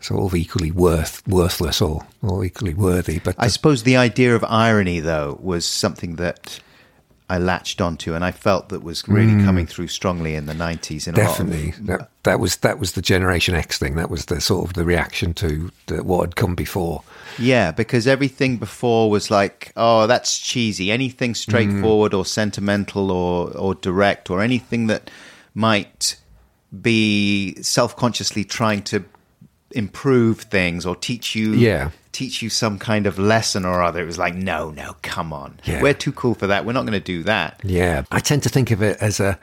sort 0.00 0.22
of 0.22 0.34
equally 0.34 0.70
worth 0.70 1.26
worthless 1.26 1.80
or 1.80 2.06
or 2.22 2.44
equally 2.44 2.74
worthy. 2.74 3.18
But 3.18 3.36
I 3.38 3.48
suppose 3.48 3.82
the 3.82 3.96
idea 3.96 4.34
of 4.34 4.44
irony, 4.44 5.00
though, 5.00 5.38
was 5.40 5.66
something 5.66 6.16
that 6.16 6.60
I 7.28 7.38
latched 7.38 7.80
onto, 7.80 8.14
and 8.14 8.24
I 8.24 8.30
felt 8.30 8.68
that 8.68 8.82
was 8.84 9.06
really 9.08 9.42
coming 9.44 9.66
through 9.66 9.88
strongly 9.88 10.36
in 10.36 10.46
the 10.46 10.54
nineties. 10.54 11.08
In 11.08 11.14
a 11.16 11.18
lot 11.18 11.40
of- 11.40 11.46
Mm. 11.46 11.50
definitely 11.50 11.86
that, 11.86 12.10
that 12.22 12.38
was 12.40 12.56
that 12.58 12.78
was 12.78 12.92
the 12.92 13.02
Generation 13.02 13.54
X 13.56 13.78
thing. 13.78 13.96
That 13.96 14.10
was 14.10 14.26
the 14.26 14.40
sort 14.40 14.68
of 14.68 14.74
the 14.74 14.84
reaction 14.84 15.34
to 15.34 15.70
the, 15.86 16.04
what 16.04 16.20
had 16.20 16.36
come 16.36 16.54
before. 16.54 17.02
yeah, 17.38 17.72
because 17.72 18.06
everything 18.06 18.58
before 18.58 19.10
was 19.10 19.30
like, 19.30 19.72
oh, 19.76 20.06
that's 20.06 20.38
cheesy. 20.38 20.90
Anything 20.92 21.34
straightforward 21.34 22.14
or 22.14 22.24
sentimental 22.24 23.10
or 23.10 23.50
or 23.56 23.74
direct 23.74 24.30
or 24.30 24.40
anything 24.40 24.86
that 24.86 25.10
might 25.54 26.16
be 26.82 27.60
self-consciously 27.62 28.44
trying 28.44 28.82
to 28.82 29.04
improve 29.76 30.40
things 30.42 30.84
or 30.86 30.96
teach 30.96 31.34
you 31.34 31.52
Yeah. 31.52 31.90
teach 32.12 32.40
you 32.42 32.48
some 32.50 32.78
kind 32.78 33.06
of 33.06 33.18
lesson 33.18 33.64
or 33.66 33.82
other 33.82 34.00
it 34.02 34.06
was 34.06 34.18
like 34.18 34.34
no 34.34 34.70
no 34.70 34.96
come 35.02 35.32
on 35.32 35.60
Yeah. 35.64 35.82
we're 35.82 35.94
too 35.94 36.12
cool 36.12 36.34
for 36.34 36.46
that 36.46 36.64
we're 36.64 36.72
not 36.72 36.82
going 36.86 36.92
to 37.04 37.12
do 37.16 37.22
that 37.24 37.60
Yeah, 37.62 38.02
I 38.10 38.20
tend 38.20 38.42
to 38.44 38.48
think 38.48 38.70
of 38.70 38.82
it 38.82 38.96
as 39.00 39.20
a 39.20 39.38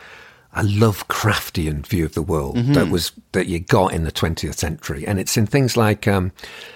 a 0.56 0.62
Lovecraftian 0.62 1.86
view 1.88 2.06
of 2.06 2.14
the 2.14 2.22
world 2.22 2.56
that 2.76 2.90
was 2.90 3.12
that 3.32 3.48
you 3.48 3.60
got 3.60 3.92
in 3.92 4.04
the 4.04 4.12
20th 4.12 4.54
century, 4.56 5.04
and 5.08 5.20
it's 5.20 5.36
in 5.36 5.48
things 5.48 5.76
like, 5.76 6.08
um, 6.08 6.32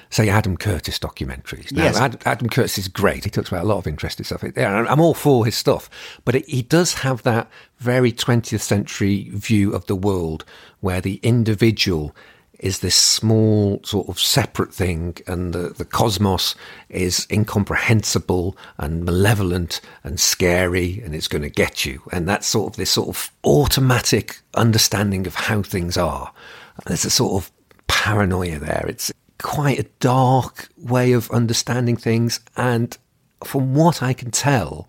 say, 0.10 0.30
Adam 0.30 0.58
Curtis 0.58 0.98
documentaries. 0.98 1.72
Now, 1.72 1.84
Yes. 1.84 1.98
Ad, 1.98 2.20
Adam 2.26 2.50
Curtis 2.50 2.80
is 2.80 2.88
great. 2.88 3.24
He 3.24 3.30
talks 3.30 3.50
about 3.50 3.66
a 3.66 3.68
lot 3.68 3.78
of 3.78 3.86
interesting 3.86 4.24
stuff. 4.26 4.44
Yeah, 4.56 4.74
I'm- 4.74 4.88
I'm 4.90 5.00
all 5.00 5.14
for 5.14 5.46
his 5.46 5.56
stuff, 5.56 5.92
but 6.26 6.34
it, 6.34 6.50
he 6.50 6.64
does 6.64 6.96
have 7.06 7.22
that 7.22 7.52
very 7.78 8.12
20th 8.12 8.62
century 8.64 9.30
view 9.32 9.74
of 9.76 9.86
the 9.86 9.96
world 9.96 10.44
where 10.80 11.00
the 11.00 11.20
individual 11.22 12.16
is 12.60 12.80
this 12.80 12.96
small 12.96 13.80
sort 13.84 14.10
of 14.10 14.20
separate 14.20 14.74
thing 14.74 15.16
and 15.28 15.54
the, 15.54 15.70
the 15.70 15.86
cosmos 15.86 16.56
is 16.90 17.28
incomprehensible 17.32 18.58
and 18.78 19.06
malevolent 19.06 19.80
and 20.04 20.20
scary 20.20 21.02
and 21.04 21.14
it's 21.14 21.28
going 21.28 21.44
to 21.44 21.50
get 21.50 21.86
you. 21.86 22.02
And 22.12 22.28
that's 22.28 22.48
sort 22.48 22.74
of 22.74 22.78
this 22.78 22.92
sort 22.92 23.10
of 23.10 23.32
automatic 23.44 24.40
understanding 24.56 25.28
of 25.28 25.36
how 25.36 25.62
things 25.62 25.98
are. 25.98 26.34
There's 26.86 27.06
a 27.06 27.10
sort 27.10 27.44
of 27.44 27.52
paranoia 27.88 28.60
there. 28.60 28.86
It's 28.88 29.12
quite 29.38 29.80
a 29.80 29.90
dark 30.00 30.70
way 30.78 31.12
of 31.12 31.30
understanding 31.32 31.96
things 31.96 32.40
and 32.56 32.98
from 33.44 33.76
what 33.76 34.02
i 34.02 34.14
can 34.14 34.32
tell 34.32 34.88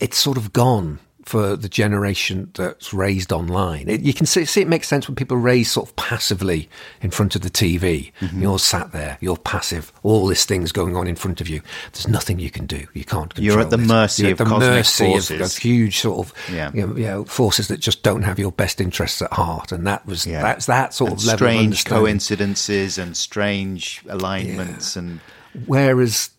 it's 0.00 0.18
sort 0.18 0.36
of 0.36 0.52
gone 0.52 0.98
for 1.28 1.56
the 1.56 1.68
generation 1.68 2.50
that's 2.54 2.94
raised 2.94 3.32
online. 3.32 3.88
It, 3.88 4.00
you 4.00 4.14
can 4.14 4.24
see, 4.24 4.44
see 4.46 4.62
it 4.62 4.68
makes 4.68 4.88
sense 4.88 5.06
when 5.06 5.14
people 5.14 5.36
are 5.36 5.40
raised 5.40 5.70
sort 5.72 5.88
of 5.88 5.94
passively 5.96 6.68
in 7.02 7.10
front 7.10 7.36
of 7.36 7.42
the 7.42 7.50
TV. 7.50 8.12
Mm-hmm. 8.20 8.40
You're 8.42 8.58
sat 8.58 8.92
there, 8.92 9.18
you're 9.20 9.36
passive, 9.36 9.92
all 10.02 10.26
this 10.26 10.46
thing's 10.46 10.72
going 10.72 10.96
on 10.96 11.06
in 11.06 11.16
front 11.16 11.40
of 11.42 11.48
you. 11.48 11.60
There's 11.92 12.08
nothing 12.08 12.38
you 12.38 12.50
can 12.50 12.64
do. 12.66 12.86
You 12.94 13.04
can't 13.04 13.34
control 13.34 13.44
You're 13.56 13.60
at 13.62 13.70
the 13.70 13.76
this. 13.76 13.86
mercy 13.88 14.22
You're 14.22 14.32
of 14.32 14.38
the 14.38 14.44
cosmic 14.44 14.70
mercy 14.70 15.04
forces. 15.04 15.56
Of, 15.56 15.62
huge 15.62 15.98
sort 15.98 16.26
of 16.26 16.34
Yeah. 16.52 16.70
you 16.72 16.86
know, 16.86 16.96
you 16.96 17.04
know, 17.06 17.24
forces 17.24 17.68
that 17.68 17.80
just 17.80 18.02
don't 18.02 18.22
have 18.22 18.38
your 18.38 18.52
best 18.52 18.80
interests 18.80 19.20
at 19.20 19.32
heart. 19.32 19.70
And 19.70 19.86
that 19.86 20.06
was 20.06 20.26
Yeah. 20.26 20.40
that's 20.42 20.64
that 20.66 20.94
sort 20.94 21.10
And 21.10 21.20
of 21.20 21.24
strange 21.24 21.84
coincidences 21.84 22.96
and 22.96 23.16
strange 23.16 24.02
alignments 24.08 24.96
and 24.96 25.20
Whereas 25.66 26.30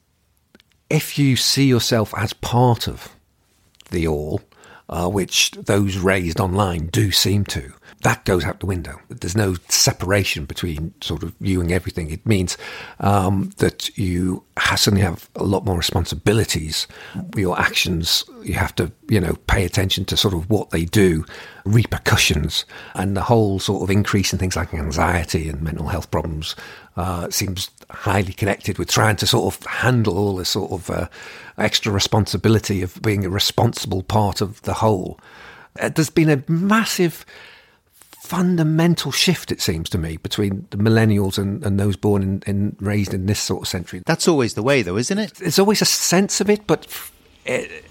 if 0.89 1.19
you 1.19 1.35
see 1.35 1.65
yourself 1.67 2.13
as 2.17 2.33
part 2.33 2.87
of 2.87 3.15
the 3.91 4.07
all, 4.07 4.41
uh, 4.89 5.07
which 5.07 5.51
those 5.51 5.97
raised 5.97 6.39
online 6.39 6.87
do 6.87 7.11
seem 7.11 7.45
to, 7.45 7.73
that 8.01 8.23
goes 8.25 8.45
out 8.45 8.59
the 8.59 8.65
window. 8.65 8.99
There's 9.09 9.35
no 9.35 9.55
separation 9.67 10.45
between 10.45 10.93
sort 11.01 11.21
of 11.23 11.33
you 11.41 11.59
and 11.61 11.71
everything. 11.71 12.11
It 12.11 12.25
means 12.25 12.57
um, 12.99 13.51
that 13.57 13.97
you 13.97 14.43
suddenly 14.75 15.03
have 15.03 15.29
a 15.35 15.43
lot 15.43 15.65
more 15.65 15.77
responsibilities. 15.77 16.87
Your 17.35 17.59
actions, 17.59 18.23
you 18.43 18.53
have 18.53 18.73
to, 18.75 18.91
you 19.09 19.19
know, 19.19 19.33
pay 19.47 19.65
attention 19.65 20.05
to 20.05 20.17
sort 20.17 20.33
of 20.33 20.49
what 20.49 20.69
they 20.69 20.85
do, 20.85 21.25
repercussions, 21.65 22.65
and 22.95 23.17
the 23.17 23.21
whole 23.21 23.59
sort 23.59 23.83
of 23.83 23.91
increase 23.91 24.31
in 24.31 24.39
things 24.39 24.55
like 24.55 24.73
anxiety 24.73 25.49
and 25.49 25.61
mental 25.61 25.87
health 25.87 26.09
problems 26.09 26.55
uh, 26.95 27.29
seems 27.29 27.69
highly 27.91 28.33
connected 28.33 28.77
with 28.77 28.89
trying 28.89 29.15
to 29.17 29.27
sort 29.27 29.53
of 29.53 29.65
handle 29.65 30.17
all 30.17 30.35
this 30.35 30.49
sort 30.49 30.71
of 30.71 30.89
uh, 30.89 31.07
extra 31.57 31.91
responsibility 31.91 32.81
of 32.81 33.01
being 33.01 33.25
a 33.25 33.29
responsible 33.29 34.03
part 34.03 34.41
of 34.41 34.61
the 34.63 34.75
whole. 34.75 35.19
Uh, 35.79 35.89
there's 35.89 36.09
been 36.09 36.29
a 36.29 36.43
massive 36.47 37.25
fundamental 38.21 39.11
shift, 39.11 39.51
it 39.51 39.59
seems 39.59 39.89
to 39.89 39.97
me, 39.97 40.17
between 40.17 40.67
the 40.69 40.77
millennials 40.77 41.39
and, 41.39 41.65
and 41.65 41.79
those 41.79 41.95
born 41.95 42.21
in, 42.21 42.43
in 42.45 42.75
raised 42.79 43.13
in 43.13 43.25
this 43.25 43.39
sort 43.39 43.63
of 43.63 43.67
century. 43.67 44.03
that's 44.05 44.27
always 44.27 44.53
the 44.53 44.61
way 44.61 44.83
though 44.83 44.97
isn't 44.97 45.17
it 45.17 45.33
There's 45.35 45.57
always 45.57 45.81
a 45.81 45.85
sense 45.85 46.39
of 46.39 46.49
it, 46.49 46.67
but 46.67 46.85
it, 47.45 47.85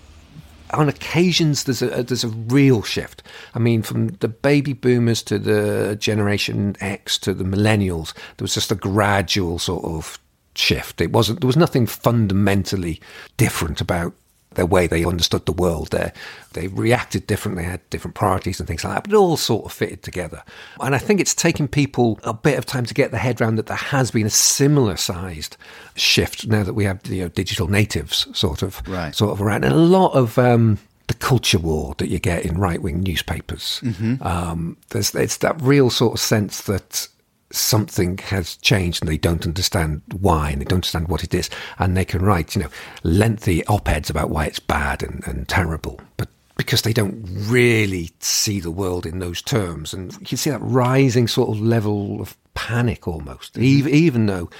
on 0.72 0.88
occasions 0.88 1.64
there's 1.64 1.82
a 1.82 2.02
there's 2.02 2.24
a 2.24 2.28
real 2.28 2.82
shift. 2.82 3.22
I 3.54 3.58
mean, 3.58 3.82
from 3.82 4.08
the 4.08 4.28
baby 4.28 4.72
boomers 4.72 5.22
to 5.24 5.38
the 5.38 5.96
Generation 5.96 6.76
X 6.80 7.18
to 7.18 7.34
the 7.34 7.44
millennials, 7.44 8.14
there 8.14 8.44
was 8.44 8.54
just 8.54 8.72
a 8.72 8.76
gradual 8.76 9.58
sort 9.58 9.84
of 9.84 10.18
shift. 10.54 11.00
It 11.00 11.12
wasn't 11.12 11.40
there 11.40 11.46
was 11.46 11.56
nothing 11.56 11.86
fundamentally 11.86 13.00
different 13.36 13.80
about 13.80 14.12
the 14.58 14.66
way 14.66 14.86
they 14.86 15.04
understood 15.04 15.46
the 15.46 15.52
world. 15.52 15.88
There, 15.90 16.12
they 16.52 16.68
reacted 16.68 17.26
differently, 17.26 17.64
had 17.64 17.80
different 17.90 18.14
priorities 18.14 18.58
and 18.60 18.66
things 18.66 18.84
like 18.84 18.94
that, 18.94 19.04
but 19.04 19.12
it 19.12 19.16
all 19.16 19.36
sort 19.36 19.64
of 19.66 19.72
fitted 19.72 20.02
together. 20.02 20.42
And 20.80 20.94
I 20.94 20.98
think 20.98 21.20
it's 21.20 21.34
taken 21.34 21.68
people 21.68 22.18
a 22.24 22.34
bit 22.34 22.58
of 22.58 22.66
time 22.66 22.84
to 22.86 22.94
get 22.94 23.10
their 23.10 23.20
head 23.20 23.40
around 23.40 23.56
that 23.56 23.66
there 23.66 23.76
has 23.76 24.10
been 24.10 24.26
a 24.26 24.30
similar 24.30 24.96
sized 24.96 25.56
shift 25.94 26.46
now 26.46 26.62
that 26.62 26.74
we 26.74 26.84
have 26.84 27.00
you 27.06 27.22
know 27.22 27.28
digital 27.28 27.68
natives 27.68 28.26
sort 28.38 28.62
of 28.62 28.82
Right. 28.88 29.14
sort 29.14 29.32
of 29.32 29.40
around, 29.40 29.64
and 29.64 29.72
a 29.74 29.76
lot 29.78 30.12
of. 30.14 30.38
Um, 30.38 30.78
the 31.06 31.14
culture 31.14 31.58
war 31.58 31.94
that 31.96 32.08
you 32.10 32.18
get 32.18 32.44
in 32.44 32.58
right 32.58 32.82
wing 32.82 33.00
newspapers. 33.00 33.80
Um, 34.20 34.76
there's 34.90 35.14
it's 35.14 35.38
that 35.38 35.58
real 35.62 35.88
sort 35.88 36.12
of 36.12 36.20
sense 36.20 36.60
that 36.64 37.08
something 37.50 38.18
has 38.18 38.56
changed 38.56 39.02
and 39.02 39.10
they 39.10 39.16
don't 39.16 39.46
understand 39.46 40.02
why 40.20 40.50
and 40.50 40.60
they 40.60 40.64
don't 40.64 40.78
understand 40.78 41.08
what 41.08 41.24
it 41.24 41.34
is. 41.34 41.48
And 41.78 41.96
they 41.96 42.04
can 42.04 42.22
write, 42.22 42.54
you 42.54 42.62
know, 42.62 42.68
lengthy 43.02 43.64
op 43.66 43.88
eds 43.88 44.10
about 44.10 44.30
why 44.30 44.46
it's 44.46 44.60
bad 44.60 45.02
and, 45.02 45.26
and 45.26 45.48
terrible. 45.48 46.00
But 46.16 46.28
because 46.58 46.82
they 46.82 46.92
don't 46.92 47.24
really 47.24 48.10
see 48.18 48.60
the 48.60 48.70
world 48.70 49.06
in 49.06 49.20
those 49.20 49.40
terms. 49.40 49.94
And 49.94 50.12
you 50.14 50.26
can 50.26 50.36
see 50.36 50.50
that 50.50 50.60
rising 50.60 51.28
sort 51.28 51.50
of 51.50 51.60
level 51.60 52.20
of 52.20 52.36
panic 52.54 53.06
almost, 53.06 53.54
mm-hmm. 53.54 53.62
even, 53.62 53.94
even 53.94 54.26
though, 54.26 54.50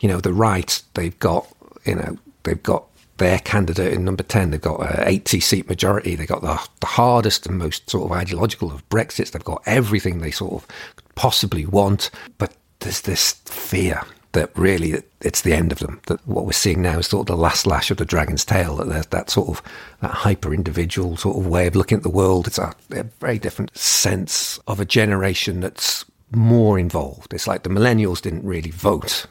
you 0.00 0.08
know, 0.08 0.20
the 0.20 0.34
right, 0.34 0.80
they've 0.94 1.18
got, 1.18 1.48
you 1.84 1.94
know, 1.94 2.18
they've 2.44 2.62
got 2.62 2.84
their 3.18 3.38
candidate 3.40 3.92
in 3.92 4.04
number 4.04 4.22
10. 4.22 4.50
They've 4.50 4.60
got 4.60 4.80
uh, 4.80 5.02
an 5.02 5.08
80 5.08 5.40
seat 5.40 5.68
majority. 5.68 6.16
They've 6.16 6.26
got 6.26 6.42
the, 6.42 6.58
the 6.80 6.86
hardest 6.86 7.46
and 7.46 7.58
most 7.58 7.88
sort 7.90 8.04
of 8.04 8.16
ideological 8.16 8.72
of 8.72 8.88
Brexits. 8.88 9.32
They've 9.32 9.44
got 9.44 9.62
everything 9.66 10.18
they 10.18 10.30
sort 10.30 10.54
of 10.54 10.66
possibly 11.14 11.66
want. 11.66 12.10
But 12.38 12.54
there's 12.80 13.02
this 13.02 13.32
fear 13.44 14.02
that 14.32 14.56
really 14.56 15.02
it's 15.20 15.42
the 15.42 15.52
end 15.52 15.72
of 15.72 15.78
them. 15.78 16.00
That 16.06 16.26
what 16.26 16.46
we're 16.46 16.52
seeing 16.52 16.82
now 16.82 16.98
is 16.98 17.08
sort 17.08 17.28
of 17.28 17.36
the 17.36 17.40
last 17.40 17.66
lash 17.66 17.90
of 17.90 17.96
the 17.96 18.04
dragon's 18.04 18.44
tail. 18.44 18.76
That 18.76 18.88
there's 18.88 19.06
that 19.06 19.30
sort 19.30 19.48
of 19.48 19.62
that 20.00 20.10
hyper 20.10 20.54
individual 20.54 21.16
sort 21.16 21.36
of 21.36 21.46
way 21.46 21.66
of 21.66 21.76
looking 21.76 21.96
at 21.96 22.04
the 22.04 22.08
world. 22.08 22.46
It's 22.46 22.58
a, 22.58 22.74
a 22.90 23.04
very 23.20 23.38
different 23.38 23.76
sense 23.76 24.58
of 24.66 24.80
a 24.80 24.84
generation 24.84 25.60
that's 25.60 26.04
more 26.30 26.78
involved. 26.78 27.32
It's 27.32 27.46
like 27.46 27.62
the 27.62 27.70
millennials 27.70 28.20
didn't 28.20 28.44
really 28.44 28.70
vote 28.70 29.26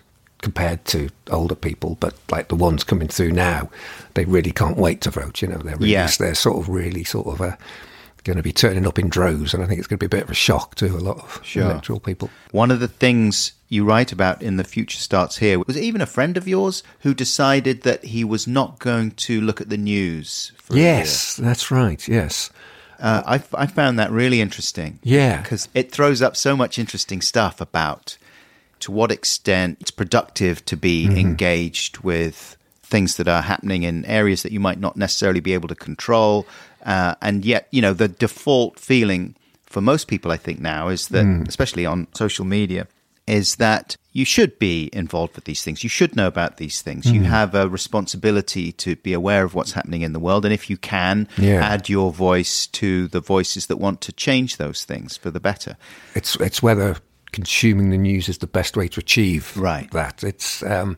compared 0.48 0.86
to 0.86 1.10
older 1.30 1.56
people, 1.56 1.98
but 2.00 2.14
like 2.32 2.48
the 2.48 2.56
ones 2.56 2.86
coming 2.86 3.10
through 3.10 3.32
now, 3.34 3.70
they 4.14 4.24
really 4.24 4.52
can't 4.54 4.78
wait 4.78 5.02
to 5.02 5.12
vote. 5.12 5.42
You 5.42 5.50
know, 5.50 5.58
they're 5.58 5.76
really, 5.76 5.92
Yeah. 5.92 6.10
they're 6.18 6.36
sort 6.36 6.58
of 6.58 6.70
really 6.70 7.04
sort 7.04 7.28
of 7.28 7.42
uh, 7.42 7.56
going 8.24 8.38
to 8.38 8.44
be 8.44 8.54
turning 8.54 8.88
up 8.88 8.98
in 8.98 9.10
droves, 9.10 9.54
and 9.54 9.62
I 9.62 9.68
think 9.68 9.80
it's 9.80 9.88
going 9.88 10.00
to 10.00 10.08
be 10.08 10.14
a 10.14 10.18
bit 10.18 10.24
of 10.24 10.30
a 10.30 10.34
shock 10.48 10.76
to 10.76 10.86
a 10.88 11.04
lot 11.10 11.18
of 11.18 11.42
Sure. 11.44 11.64
electoral 11.64 12.00
people. 12.00 12.30
One 12.52 12.72
of 12.72 12.80
the 12.80 12.88
things 12.88 13.52
you 13.68 13.84
write 13.84 14.14
about 14.14 14.42
in 14.42 14.56
The 14.56 14.64
Future 14.64 15.00
Starts 15.00 15.38
Here 15.40 15.60
was 15.60 15.78
even 15.78 16.00
a 16.00 16.06
friend 16.06 16.38
of 16.38 16.48
yours 16.48 16.82
who 17.02 17.14
decided 17.14 17.82
that 17.84 18.06
he 18.06 18.24
was 18.24 18.48
not 18.48 18.80
going 18.80 19.12
to 19.28 19.42
look 19.42 19.60
at 19.60 19.68
the 19.70 19.76
news? 19.78 20.54
For 20.64 20.78
Yes, 20.78 21.36
that's 21.36 21.70
right. 21.72 22.08
Yes. 22.08 22.50
Uh, 23.00 23.22
I, 23.26 23.44
I 23.64 23.68
found 23.68 24.00
that 24.00 24.12
really 24.12 24.40
interesting. 24.40 25.00
Yeah. 25.04 25.42
Because 25.42 25.68
it 25.74 25.92
throws 25.92 26.22
up 26.22 26.38
so 26.38 26.56
much 26.56 26.80
interesting 26.80 27.22
stuff 27.22 27.60
about 27.60 28.18
to 28.82 28.92
what 28.92 29.12
extent 29.12 29.78
it's 29.82 29.92
productive 29.92 30.64
to 30.66 30.78
be 30.78 31.08
Mm-hmm. 31.08 31.18
engaged 31.18 32.00
with 32.00 32.56
things 32.84 33.18
that 33.18 33.28
are 33.28 33.42
happening 33.42 33.84
in 33.84 34.06
areas 34.06 34.44
that 34.44 34.52
you 34.52 34.60
might 34.60 34.80
not 34.80 34.96
necessarily 34.96 35.42
be 35.42 35.54
able 35.54 35.68
to 35.68 35.76
control. 35.76 36.46
Uh, 36.86 37.16
and 37.22 37.44
yet, 37.46 37.68
you 37.72 37.82
know, 37.82 37.94
the 37.94 38.08
default 38.08 38.80
feeling 38.80 39.36
for 39.66 39.82
most 39.82 40.08
people, 40.08 40.32
I 40.32 40.38
think, 40.38 40.60
now 40.62 40.88
is 40.88 41.10
that, 41.10 41.26
Mm. 41.26 41.48
especially 41.48 41.86
on 41.86 42.08
social 42.14 42.46
media, 42.46 42.88
is 43.28 43.58
that 43.58 43.98
you 44.14 44.24
should 44.24 44.58
be 44.58 44.90
involved 44.94 45.36
with 45.36 45.44
these 45.44 45.62
things. 45.62 45.84
You 45.84 45.90
should 45.90 46.16
know 46.16 46.28
about 46.28 46.56
these 46.58 46.82
things. 46.82 47.06
Mm. 47.06 47.14
You 47.14 47.24
have 47.24 47.54
a 47.54 47.68
responsibility 47.68 48.72
to 48.72 48.96
be 48.96 49.12
aware 49.12 49.44
of 49.44 49.54
what's 49.54 49.74
happening 49.74 50.02
in 50.02 50.14
the 50.14 50.20
world. 50.20 50.46
And 50.46 50.54
if 50.54 50.70
you 50.70 50.78
can, 50.78 51.28
Yeah. 51.38 51.62
add 51.62 51.90
your 51.90 52.14
voice 52.14 52.68
to 52.68 53.10
the 53.10 53.20
voices 53.20 53.66
that 53.68 53.78
want 53.78 54.00
to 54.02 54.14
change 54.14 54.56
those 54.56 54.86
things 54.86 55.18
for 55.18 55.30
the 55.30 55.42
better. 55.42 55.76
it's 56.16 56.36
it's 56.38 56.64
whether 56.64 56.96
consuming 57.42 57.92
the 57.92 57.98
news 58.10 58.28
is 58.28 58.40
the 58.40 58.48
best 58.60 58.76
way 58.76 58.88
to 58.88 59.00
achieve 59.00 59.56
Right. 59.56 59.90
that. 59.92 60.24
It's 60.24 60.64
um 60.64 60.98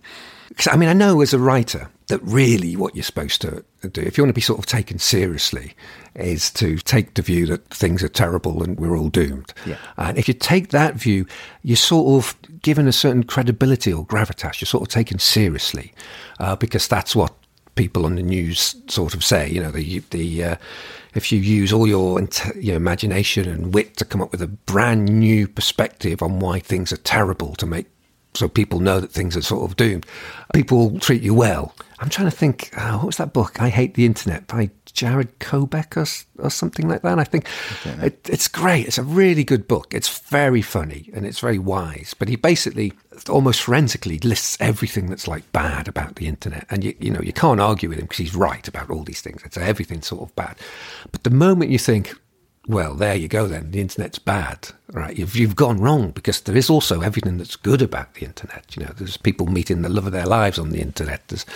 'cause, 0.55 0.69
I 0.71 0.77
mean 0.77 0.87
I 0.89 0.93
know 0.93 1.19
as 1.21 1.33
a 1.33 1.39
writer 1.39 1.89
that 2.07 2.21
really 2.23 2.75
what 2.77 2.95
you're 2.95 3.03
supposed 3.11 3.41
to 3.41 3.51
do 3.91 4.01
if 4.01 4.17
you 4.17 4.23
want 4.23 4.29
to 4.29 4.41
be 4.43 4.49
sort 4.51 4.59
of 4.59 4.65
taken 4.65 4.97
seriously 4.99 5.73
is 6.15 6.49
to 6.51 6.77
take 6.77 7.13
the 7.15 7.21
view 7.21 7.45
that 7.47 7.61
things 7.83 8.01
are 8.03 8.07
terrible 8.23 8.63
and 8.63 8.79
we're 8.79 8.97
all 8.97 9.09
doomed. 9.09 9.53
Yeah. 9.65 9.75
And 9.97 10.17
if 10.17 10.27
you 10.29 10.33
take 10.33 10.69
that 10.69 10.95
view, 10.95 11.25
you're 11.61 11.75
sort 11.93 12.07
of 12.23 12.35
given 12.61 12.87
a 12.87 12.91
certain 12.91 13.23
credibility 13.23 13.91
or 13.93 14.05
gravitas. 14.05 14.59
You're 14.59 14.65
sort 14.75 14.83
of 14.83 14.87
taken 14.89 15.19
seriously 15.19 15.93
uh, 16.39 16.55
because 16.55 16.87
that's 16.87 17.15
what 17.15 17.33
people 17.79 18.05
on 18.05 18.15
the 18.15 18.21
news 18.21 18.75
sort 18.89 19.13
of 19.13 19.23
say. 19.23 19.49
You 19.49 19.63
know, 19.63 19.71
the 19.71 19.99
the 20.09 20.43
uh, 20.43 20.55
if 21.15 21.31
you 21.31 21.39
use 21.39 21.71
all 21.71 21.87
your 21.87 22.19
your 22.55 22.75
imagination 22.75 23.47
and 23.47 23.73
wit 23.73 23.95
to 23.97 24.05
come 24.05 24.21
up 24.21 24.33
with 24.33 24.41
a 24.41 24.47
brand 24.47 25.05
new 25.05 25.47
perspective 25.47 26.21
on 26.21 26.39
why 26.39 26.59
things 26.59 26.91
are 26.91 26.97
terrible 26.97 27.55
to 27.55 27.65
make 27.65 27.87
so 28.35 28.47
people 28.47 28.79
know 28.79 28.99
that 28.99 29.11
things 29.11 29.35
are 29.35 29.41
sort 29.41 29.69
of 29.69 29.77
doomed, 29.77 30.05
people 30.53 30.89
will 30.91 30.99
treat 30.99 31.21
you 31.21 31.33
well. 31.33 31.73
I'm 31.99 32.09
trying 32.09 32.29
to 32.29 32.35
think. 32.35 32.69
Uh, 32.77 32.97
what 32.97 33.07
was 33.07 33.17
that 33.17 33.33
book? 33.33 33.61
I 33.61 33.69
hate 33.69 33.93
the 33.93 34.05
internet 34.05 34.45
by 34.47 34.69
Jarett 34.91 35.39
Kobek 35.39 35.97
or, 35.97 36.45
or 36.45 36.49
something 36.49 36.87
like 36.87 37.01
that. 37.01 37.19
I 37.19 37.23
think 37.23 37.47
it, 37.85 38.27
it's 38.29 38.47
great. 38.47 38.87
It's 38.87 38.97
a 38.97 39.03
really 39.03 39.43
good 39.43 39.67
book. 39.67 39.93
It's 39.93 40.19
very 40.19 40.61
funny 40.61 41.09
and 41.13 41.25
it's 41.25 41.39
very 41.39 41.59
wise. 41.59 42.15
But 42.17 42.27
he 42.27 42.35
basically 42.35 42.93
almost 43.27 43.61
forensically 43.61 44.19
lists 44.19 44.57
everything 44.59 45.09
that's 45.09 45.27
like 45.27 45.51
bad 45.51 45.87
about 45.87 46.15
the 46.15 46.27
internet, 46.27 46.65
and 46.69 46.83
you 46.83 46.95
you 46.99 47.11
know 47.11 47.21
you 47.21 47.33
can't 47.33 47.59
argue 47.59 47.89
with 47.89 47.99
him 47.99 48.05
because 48.05 48.19
he's 48.19 48.35
right 48.35 48.67
about 48.67 48.89
all 48.89 49.03
these 49.03 49.21
things. 49.21 49.41
It's 49.43 49.57
everything's 49.57 50.07
sort 50.07 50.21
of 50.21 50.35
bad. 50.35 50.55
But 51.11 51.23
the 51.23 51.29
moment 51.29 51.71
you 51.71 51.79
think, 51.79 52.15
well, 52.69 52.93
there 52.93 53.15
you 53.15 53.27
go. 53.27 53.47
Then 53.47 53.71
the 53.71 53.81
internet's 53.81 54.19
bad, 54.19 54.69
right? 54.91 55.17
You've 55.17 55.35
you've 55.35 55.55
gone 55.55 55.79
wrong 55.79 56.11
because 56.11 56.41
there 56.41 56.55
is 56.55 56.69
also 56.69 57.01
everything 57.01 57.39
that's 57.39 57.55
good 57.55 57.81
about 57.81 58.13
the 58.13 58.25
internet. 58.25 58.77
You 58.77 58.85
know, 58.85 58.91
there's 58.95 59.17
people 59.17 59.47
meeting 59.47 59.81
the 59.81 59.89
love 59.89 60.05
of 60.05 60.11
their 60.11 60.27
lives 60.27 60.59
on 60.59 60.69
the 60.69 60.79
internet. 60.79 61.27
There's 61.29 61.47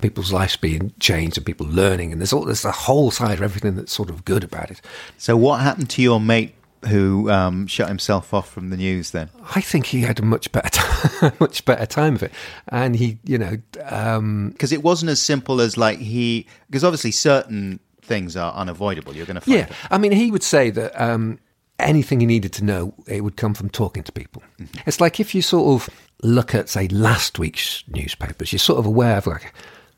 people's 0.00 0.32
lives 0.32 0.56
being 0.56 0.94
changed 0.98 1.36
and 1.36 1.44
people 1.44 1.66
learning, 1.66 2.10
and 2.10 2.22
there's 2.22 2.32
all 2.32 2.46
there's 2.46 2.64
a 2.64 2.72
whole 2.72 3.10
side 3.10 3.34
of 3.36 3.42
everything 3.42 3.76
that's 3.76 3.92
sort 3.92 4.08
of 4.08 4.24
good 4.24 4.42
about 4.42 4.70
it. 4.70 4.80
So, 5.18 5.36
what 5.36 5.60
happened 5.60 5.90
to 5.90 6.02
your 6.02 6.18
mate 6.18 6.54
who 6.88 7.30
um, 7.30 7.66
shut 7.66 7.88
himself 7.88 8.32
off 8.32 8.50
from 8.50 8.70
the 8.70 8.78
news 8.78 9.10
then? 9.10 9.28
I 9.54 9.60
think 9.60 9.84
he 9.84 10.00
had 10.00 10.20
a 10.20 10.24
much 10.24 10.50
better 10.52 10.70
time, 10.70 11.32
much 11.38 11.66
better 11.66 11.84
time 11.84 12.14
of 12.14 12.22
it, 12.22 12.32
and 12.68 12.96
he, 12.96 13.18
you 13.24 13.36
know, 13.36 13.58
um, 13.84 14.52
Because 14.52 14.72
it 14.72 14.82
wasn't 14.82 15.10
as 15.10 15.20
simple 15.20 15.60
as 15.60 15.76
like 15.76 15.98
he, 15.98 16.46
because 16.70 16.82
obviously 16.82 17.10
certain 17.10 17.78
things 18.02 18.36
are 18.36 18.52
unavoidable. 18.52 19.14
You're 19.14 19.26
going 19.26 19.36
to 19.36 19.40
find 19.40 19.58
Yeah, 19.58 19.74
I 19.90 19.98
mean, 19.98 20.12
he 20.12 20.30
would 20.30 20.42
say 20.42 20.70
that 20.70 21.00
um, 21.00 21.38
anything 21.78 22.20
he 22.20 22.26
needed 22.26 22.52
to 22.54 22.64
know, 22.64 22.94
it 23.06 23.22
would 23.22 23.36
come 23.36 23.54
from 23.54 23.70
talking 23.70 24.02
to 24.02 24.12
people. 24.12 24.42
It's 24.86 25.00
like 25.00 25.20
if 25.20 25.34
you 25.34 25.42
sort 25.42 25.82
of 25.82 25.90
look 26.22 26.54
at, 26.54 26.68
say, 26.68 26.88
last 26.88 27.38
week's 27.38 27.84
newspapers, 27.88 28.52
you're 28.52 28.58
sort 28.58 28.78
of 28.78 28.86
aware 28.86 29.16
of 29.16 29.26
like, 29.26 29.52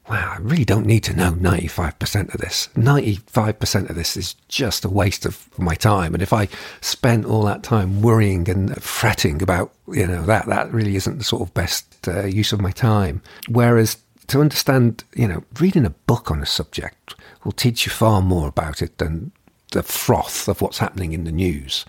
wow, 0.09 0.35
I 0.35 0.39
really 0.39 0.67
don't 0.67 0.87
need 0.87 1.03
to 1.05 1.17
know 1.17 1.33
95% 1.33 2.35
of 2.35 2.41
this. 2.41 2.69
95% 2.77 3.89
of 3.89 3.97
this 3.97 4.17
is 4.17 4.35
just 4.49 4.85
a 4.85 4.91
waste 4.91 5.25
of 5.25 5.49
my 5.59 5.75
time. 5.75 6.13
And 6.13 6.23
if 6.23 6.33
I 6.33 6.49
spent 6.83 7.25
all 7.25 7.43
that 7.45 7.63
time 7.63 8.03
worrying 8.03 8.49
and 8.51 8.83
fretting 8.83 9.43
about, 9.43 9.73
you 9.89 10.07
know, 10.07 10.23
that, 10.25 10.47
that 10.47 10.73
really 10.73 10.97
isn't 10.97 11.19
the 11.19 11.25
sort 11.25 11.43
of 11.43 11.55
best 11.55 12.07
uh, 12.07 12.25
use 12.25 12.53
of 12.53 12.61
my 12.61 12.71
time. 12.71 13.23
Whereas 13.49 13.97
to 14.29 14.41
understand, 14.41 15.05
you 15.15 15.29
know, 15.29 15.45
reading 15.59 15.87
a 15.87 15.91
book 15.91 16.31
on 16.31 16.43
a 16.43 16.47
subject 16.47 17.14
will 17.45 17.53
teach 17.53 17.87
you 17.87 17.93
far 17.93 18.21
more 18.23 18.49
about 18.49 18.83
it 18.83 18.99
than 18.99 19.33
the 19.73 19.83
froth 19.83 20.49
of 20.49 20.61
what's 20.61 20.79
happening 20.79 21.13
in 21.13 21.25
the 21.25 21.33
news. 21.33 21.85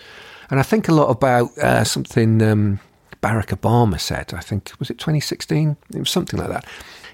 And 0.49 0.59
I 0.59 0.63
think 0.63 0.87
a 0.87 0.93
lot 0.93 1.09
about 1.09 1.57
uh, 1.57 1.83
something 1.83 2.41
um, 2.41 2.79
Barack 3.21 3.47
Obama 3.47 3.99
said, 3.99 4.33
I 4.33 4.41
think, 4.41 4.71
was 4.79 4.89
it 4.89 4.99
2016? 4.99 5.77
It 5.93 5.99
was 5.99 6.09
something 6.09 6.39
like 6.39 6.49
that. 6.49 6.65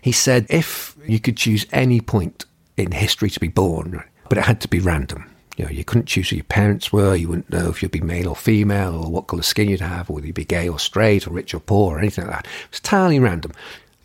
He 0.01 0.11
said, 0.11 0.45
if 0.49 0.97
you 1.05 1.19
could 1.19 1.37
choose 1.37 1.65
any 1.71 2.01
point 2.01 2.45
in 2.75 2.91
history 2.91 3.29
to 3.29 3.39
be 3.39 3.47
born, 3.47 4.03
but 4.27 4.37
it 4.37 4.45
had 4.45 4.59
to 4.61 4.67
be 4.67 4.79
random. 4.79 5.29
You 5.57 5.65
know, 5.65 5.71
you 5.71 5.83
couldn't 5.83 6.07
choose 6.07 6.29
who 6.29 6.37
your 6.37 6.43
parents 6.45 6.91
were. 6.91 7.15
You 7.15 7.29
wouldn't 7.29 7.49
know 7.49 7.69
if 7.69 7.81
you'd 7.81 7.91
be 7.91 8.01
male 8.01 8.29
or 8.29 8.35
female, 8.35 8.95
or 8.95 9.11
what 9.11 9.27
colour 9.27 9.41
skin 9.41 9.69
you'd 9.69 9.81
have, 9.81 10.09
or 10.09 10.13
whether 10.13 10.27
you'd 10.27 10.35
be 10.35 10.45
gay 10.45 10.67
or 10.67 10.79
straight, 10.79 11.27
or 11.27 11.31
rich 11.31 11.53
or 11.53 11.59
poor, 11.59 11.95
or 11.95 11.99
anything 11.99 12.25
like 12.25 12.35
that. 12.35 12.45
It 12.45 12.71
was 12.71 12.79
entirely 12.79 13.19
random. 13.19 13.51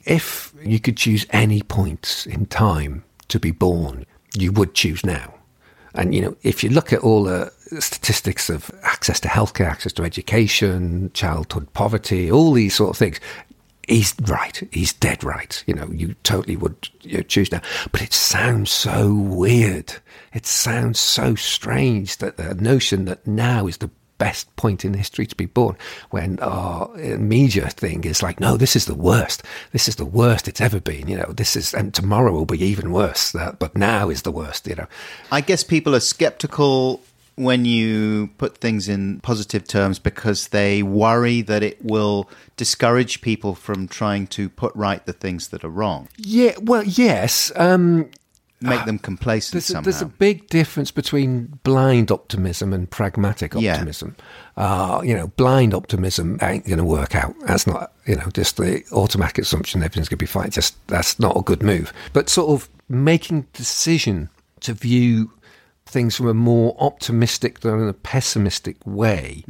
If 0.05 0.53
you 0.63 0.79
could 0.79 0.97
choose 0.97 1.27
any 1.31 1.63
point 1.63 2.27
in 2.29 2.47
time 2.47 3.05
to 3.29 3.41
be 3.41 3.51
born, 3.51 4.07
you 4.37 4.53
would 4.53 4.75
choose 4.75 5.05
now. 5.05 5.35
And 5.95 6.15
you 6.15 6.21
know, 6.21 6.37
if 6.43 6.63
you 6.63 6.71
look 6.71 6.93
at 6.93 7.01
all 7.01 7.25
the 7.25 7.51
statistics 7.81 8.51
of 8.51 8.71
access 8.83 9.19
to 9.21 9.29
healthcare, 9.29 9.67
access 9.67 9.93
to 9.95 10.05
education, 10.05 11.11
childhood 11.15 11.73
poverty, 11.73 12.31
all 12.31 12.53
these 12.53 12.75
sort 12.75 12.91
of 12.91 12.99
things, 12.99 13.19
he's 13.89 14.15
right. 14.27 14.63
He's 14.73 14.93
dead 14.93 15.25
right. 15.25 15.63
You 15.67 15.75
know, 15.75 15.89
you 15.91 16.15
totally 16.23 16.57
would 16.57 16.89
you 17.01 17.19
know, 17.19 17.23
choose 17.23 17.51
now. 17.51 17.63
But 17.93 18.03
it 18.03 18.13
sounds 18.13 18.71
so 18.71 19.15
weird. 19.15 19.95
It 20.35 20.47
sounds 20.47 21.01
so 21.01 21.35
strange 21.35 22.19
that 22.19 22.37
the 22.37 22.55
notion 22.55 23.07
that 23.07 23.27
now 23.27 23.67
is 23.67 23.79
the 23.79 23.91
best 24.19 24.55
point 24.57 24.85
in 24.85 24.95
history 24.95 25.27
to 25.27 25.37
be 25.37 25.47
born 25.47 25.77
when 26.11 26.39
our 26.41 26.89
media 27.19 27.69
thing 27.69 28.05
is 28.05 28.23
like 28.23 28.41
no 28.41 28.57
this 28.57 28.77
is 28.77 28.87
the 28.87 28.95
worst. 28.95 29.43
This 29.73 29.89
is 29.89 29.97
the 29.97 30.05
worst 30.05 30.49
it's 30.49 30.61
ever 30.61 30.81
been 30.81 31.09
you 31.09 31.17
know 31.17 31.33
this 31.33 31.57
is 31.57 31.75
and 31.75 31.93
tomorrow 31.93 32.33
will 32.33 32.47
be 32.47 32.63
even 32.63 32.93
worse 32.93 33.33
that, 33.33 33.59
but 33.59 33.77
now 33.77 34.09
is 34.09 34.23
the 34.23 34.33
worst 34.33 34.67
you 34.67 34.75
know. 34.75 34.87
I 35.31 35.41
guess 35.41 35.63
people 35.65 35.95
are 35.95 36.01
skeptical 36.01 37.03
when 37.37 37.67
you 37.67 38.31
put 38.39 38.57
things 38.57 38.89
in 38.89 39.21
positive 39.21 39.69
terms 39.69 39.99
because 39.99 40.49
they 40.49 40.83
worry 40.83 41.43
that 41.43 41.63
it 41.63 41.85
will 41.85 42.31
discourage 42.57 43.21
people 43.21 43.55
from 43.55 43.87
trying 43.87 44.27
to 44.27 44.49
put 44.49 44.75
right 44.75 45.05
the 45.05 45.13
things 45.13 45.49
that 45.49 45.63
are 45.63 45.69
wrong, 45.69 46.09
yeah 46.17 46.53
well 46.61 46.83
yes 46.83 47.53
um 47.57 48.09
make 48.61 48.85
them 48.87 48.99
complacent 48.99 49.53
there's 49.53 49.69
a, 49.69 49.73
somehow. 49.73 49.83
there's 49.85 50.01
a 50.03 50.07
big 50.07 50.49
difference 50.49 50.91
between 50.91 51.59
blind 51.63 52.11
optimism 52.11 52.73
and 52.73 52.91
pragmatic 52.91 53.53
Yeah. 53.55 53.75
optimism. 53.75 54.17
Uh, 54.57 55.03
you 55.05 55.15
know, 55.15 55.27
blind 55.29 55.75
optimism 55.75 56.39
ain't 56.41 56.65
going 56.67 56.79
to 56.79 56.85
work 56.85 57.15
out. 57.15 57.35
That's 57.47 57.67
not, 57.67 57.93
you 58.07 58.17
know, 58.17 58.29
just 58.33 58.57
the 58.57 58.83
automatic 58.93 59.39
assumption 59.39 59.83
everything's 59.83 60.09
going 60.09 60.19
to 60.19 60.23
be 60.23 60.27
fine. 60.27 60.51
Just 60.51 60.75
that's 60.87 61.19
not 61.19 61.37
a 61.37 61.43
good 61.43 61.63
move. 61.63 61.93
But 62.15 62.29
sort 62.31 62.49
of 62.51 62.71
making 62.89 63.47
decision 63.53 64.31
to 64.61 64.73
view 64.73 65.33
things 65.85 66.17
from 66.17 66.27
a 66.27 66.35
more 66.35 66.75
optimistic 66.81 67.61
than 67.61 67.87
a 67.89 67.93
pessimistic 67.93 68.77
way, 68.87 69.45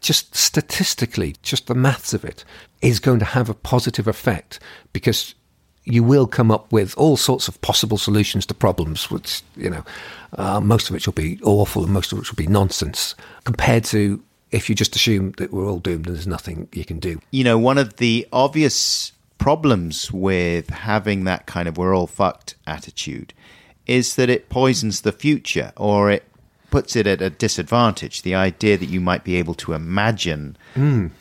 just 0.00 0.34
statistically, 0.36 1.34
just 1.42 1.66
the 1.66 1.74
maths 1.74 2.14
of 2.14 2.24
it, 2.24 2.44
is 2.82 3.00
going 3.00 3.18
to 3.18 3.24
have 3.24 3.48
a 3.50 3.54
positive 3.54 4.06
effect 4.06 4.60
because 4.92 5.34
you 5.88 6.02
will 6.02 6.26
come 6.26 6.50
up 6.50 6.70
with 6.70 6.96
all 6.98 7.16
sorts 7.16 7.48
of 7.48 7.60
possible 7.62 7.96
solutions 7.96 8.44
to 8.46 8.54
problems, 8.54 9.10
which, 9.10 9.42
you 9.56 9.70
know, 9.70 9.84
uh, 10.36 10.60
most 10.60 10.88
of 10.88 10.94
which 10.94 11.06
will 11.06 11.14
be 11.14 11.40
awful 11.42 11.82
and 11.82 11.92
most 11.92 12.12
of 12.12 12.18
which 12.18 12.30
will 12.30 12.36
be 12.36 12.46
nonsense, 12.46 13.14
compared 13.44 13.84
to 13.84 14.22
if 14.50 14.68
you 14.68 14.74
just 14.74 14.94
assume 14.94 15.32
that 15.38 15.52
we're 15.52 15.66
all 15.66 15.78
doomed 15.78 16.06
and 16.06 16.14
there's 16.14 16.26
nothing 16.26 16.68
you 16.72 16.84
can 16.84 16.98
do. 16.98 17.20
you 17.30 17.44
know, 17.44 17.58
one 17.58 17.78
of 17.78 17.96
the 17.96 18.26
obvious 18.32 19.12
problems 19.38 20.12
with 20.12 20.68
having 20.70 21.24
that 21.24 21.46
kind 21.46 21.68
of 21.68 21.78
we're 21.78 21.94
all 21.94 22.06
fucked 22.06 22.54
attitude 22.66 23.32
is 23.86 24.16
that 24.16 24.28
it 24.28 24.48
poisons 24.48 25.02
the 25.02 25.12
future 25.12 25.72
or 25.76 26.10
it 26.10 26.24
puts 26.70 26.96
it 26.96 27.06
at 27.06 27.22
a 27.22 27.30
disadvantage. 27.30 28.22
The 28.22 28.34
idea 28.34 28.76
that 28.76 28.86
you 28.86 29.00
might 29.00 29.24
be 29.24 29.36
able 29.36 29.54
to 29.54 29.72
imagine 29.72 30.56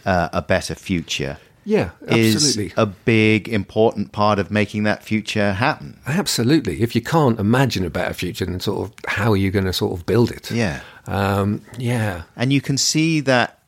uh, 0.06 0.30
a 0.34 0.42
better 0.42 0.76
future 0.76 1.38
Yeah, 1.68 1.90
is 2.08 2.58
a 2.78 2.86
big, 2.86 3.50
important 3.50 4.14
part 4.14 4.40
of 4.40 4.50
making 4.50 4.84
that 4.84 5.04
future 5.04 5.52
happen. 5.52 6.00
Absolutely. 6.08 6.82
If 6.82 6.96
you 6.96 7.02
can't 7.02 7.38
imagine 7.42 7.84
a 7.84 7.90
better 7.90 8.14
future, 8.14 8.46
then 8.46 8.62
sort 8.62 8.88
of 8.88 8.96
how 9.06 9.34
are 9.34 9.38
you 9.38 9.52
going 9.52 9.66
to 9.66 9.74
sort 9.74 10.00
of 10.00 10.06
build 10.06 10.32
it? 10.32 10.50
Yeah. 10.50 10.80
Um, 11.08 11.62
yeah. 11.78 12.24
And 12.38 12.54
you 12.54 12.62
can 12.62 12.78
see 12.78 13.20
that 13.20 13.60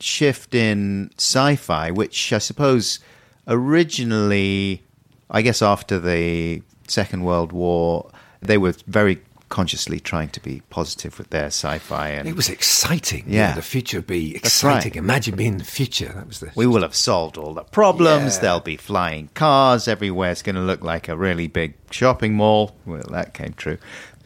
shift 0.00 0.54
in 0.54 1.12
sci 1.16 1.56
fi, 1.56 1.90
which 1.90 2.30
I 2.30 2.38
suppose 2.38 3.00
originally, 3.48 4.82
I 5.30 5.40
guess 5.40 5.62
after 5.62 5.98
the 5.98 6.60
Second 6.88 7.24
World 7.24 7.52
War, 7.52 8.10
they 8.42 8.58
were 8.58 8.74
very 8.86 9.22
consciously 9.48 10.00
trying 10.00 10.28
to 10.30 10.40
be 10.40 10.62
positive 10.70 11.18
with 11.18 11.30
their 11.30 11.46
sci 11.46 11.78
fi. 11.78 12.08
And 12.08 12.28
It 12.28 12.34
was 12.34 12.48
exciting. 12.48 13.24
Yeah. 13.28 13.54
the 13.54 13.62
future 13.62 13.98
would 13.98 14.06
be 14.06 14.28
right. 14.32 14.36
exciting. 14.36 14.94
Imagine 14.96 15.36
being 15.36 15.52
in 15.52 15.58
the 15.58 15.64
future. 15.64 16.12
That 16.12 16.26
was 16.26 16.40
the. 16.40 16.50
we 16.54 16.66
will 16.66 16.82
have 16.82 16.94
solved 16.94 17.38
all 17.38 17.54
the 17.54 17.62
problems. 17.62 18.36
Yeah. 18.36 18.42
There'll 18.42 18.60
be 18.60 18.76
flying 18.76 19.28
cars 19.34 19.88
everywhere. 19.88 20.32
It's 20.32 20.42
going 20.42 20.56
to 20.56 20.62
look 20.62 20.82
like 20.82 21.08
a 21.08 21.16
really 21.16 21.46
big 21.46 21.74
shopping 21.90 22.34
mall. 22.34 22.76
Well, 22.84 23.02
that 23.10 23.34
came 23.34 23.52
true. 23.54 23.78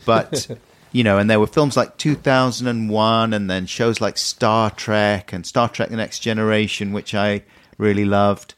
But, 0.07 0.49
you 0.93 1.05
know, 1.05 1.19
and 1.19 1.29
there 1.29 1.41
were 1.41 1.47
films 1.47 1.77
like 1.77 1.99
2001 1.99 3.33
and 3.33 3.51
then 3.51 3.67
shows 3.67 4.01
like 4.01 4.17
Star 4.17 4.71
Trek 4.71 5.33
and 5.33 5.47
Star 5.47 5.69
Trek 5.69 5.91
The 5.91 5.97
Next 5.97 6.21
Generation, 6.21 6.93
which 6.93 7.15
I 7.15 7.43
really 7.79 8.05
loved. 8.05 8.55